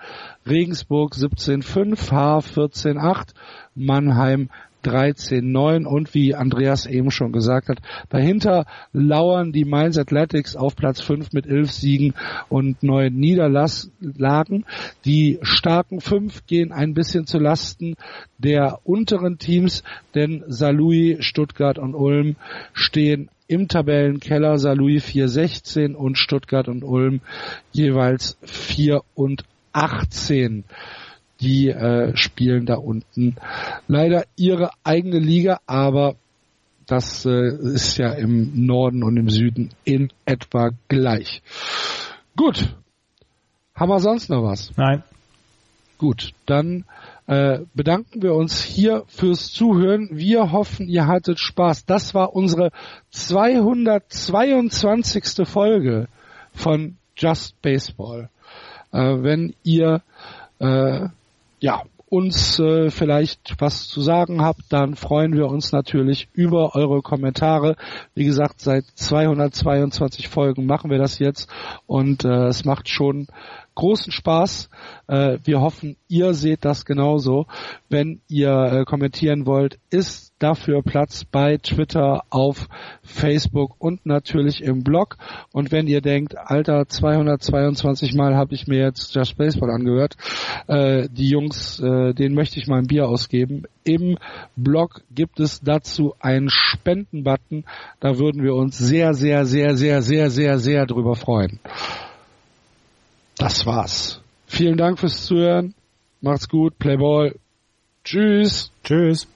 [0.46, 3.34] Regensburg 17-5, H 14-8,
[3.74, 4.48] Mannheim
[4.84, 7.78] 13-9 und wie Andreas eben schon gesagt hat,
[8.08, 12.14] dahinter lauern die Mainz Athletics auf Platz 5 mit 11 Siegen
[12.48, 14.64] und 9 Niederlagen.
[15.04, 17.96] Die starken 5 gehen ein bisschen zu Lasten
[18.38, 19.82] der unteren Teams,
[20.14, 22.36] denn Salui, Stuttgart und Ulm
[22.72, 24.58] stehen im Tabellenkeller.
[24.58, 27.20] Salui 416 und Stuttgart und Ulm
[27.72, 30.64] jeweils 4 und 18
[31.40, 33.36] die äh, spielen da unten
[33.88, 36.14] leider ihre eigene Liga, aber
[36.86, 41.42] das äh, ist ja im Norden und im Süden in etwa gleich.
[42.36, 42.74] Gut.
[43.74, 44.76] Haben wir sonst noch was?
[44.76, 45.04] Nein.
[45.98, 46.84] Gut, dann
[47.26, 50.08] äh, bedanken wir uns hier fürs Zuhören.
[50.10, 51.84] Wir hoffen, ihr hattet Spaß.
[51.84, 52.72] Das war unsere
[53.10, 55.46] 222.
[55.46, 56.08] Folge
[56.52, 58.30] von Just Baseball.
[58.92, 60.02] Äh, wenn ihr
[60.58, 61.08] äh,
[61.60, 67.02] ja, uns äh, vielleicht was zu sagen habt, dann freuen wir uns natürlich über eure
[67.02, 67.76] Kommentare.
[68.14, 71.48] Wie gesagt, seit 222 Folgen machen wir das jetzt
[71.86, 73.28] und äh, es macht schon
[73.80, 74.68] großen Spaß.
[75.08, 77.46] Äh, wir hoffen, ihr seht das genauso.
[77.88, 82.68] Wenn ihr äh, kommentieren wollt, ist dafür Platz bei Twitter, auf
[83.02, 85.16] Facebook und natürlich im Blog.
[85.52, 90.16] Und wenn ihr denkt, Alter, 222 Mal habe ich mir jetzt Just Baseball angehört,
[90.66, 93.62] äh, die Jungs, äh, denen möchte ich mal ein Bier ausgeben.
[93.82, 94.18] Im
[94.56, 97.64] Blog gibt es dazu einen Spendenbutton.
[97.98, 101.60] Da würden wir uns sehr, sehr, sehr, sehr, sehr, sehr, sehr drüber freuen.
[103.40, 104.20] Das war's.
[104.46, 105.74] Vielen Dank fürs Zuhören.
[106.20, 106.78] Macht's gut.
[106.78, 107.34] Playball.
[108.04, 108.70] Tschüss.
[108.84, 109.26] Tschüss.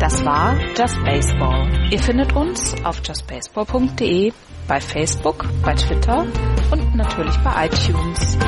[0.00, 1.68] Das war Just Baseball.
[1.92, 4.32] Ihr findet uns auf justbaseball.de,
[4.66, 6.26] bei Facebook, bei Twitter
[6.70, 8.38] und natürlich bei iTunes.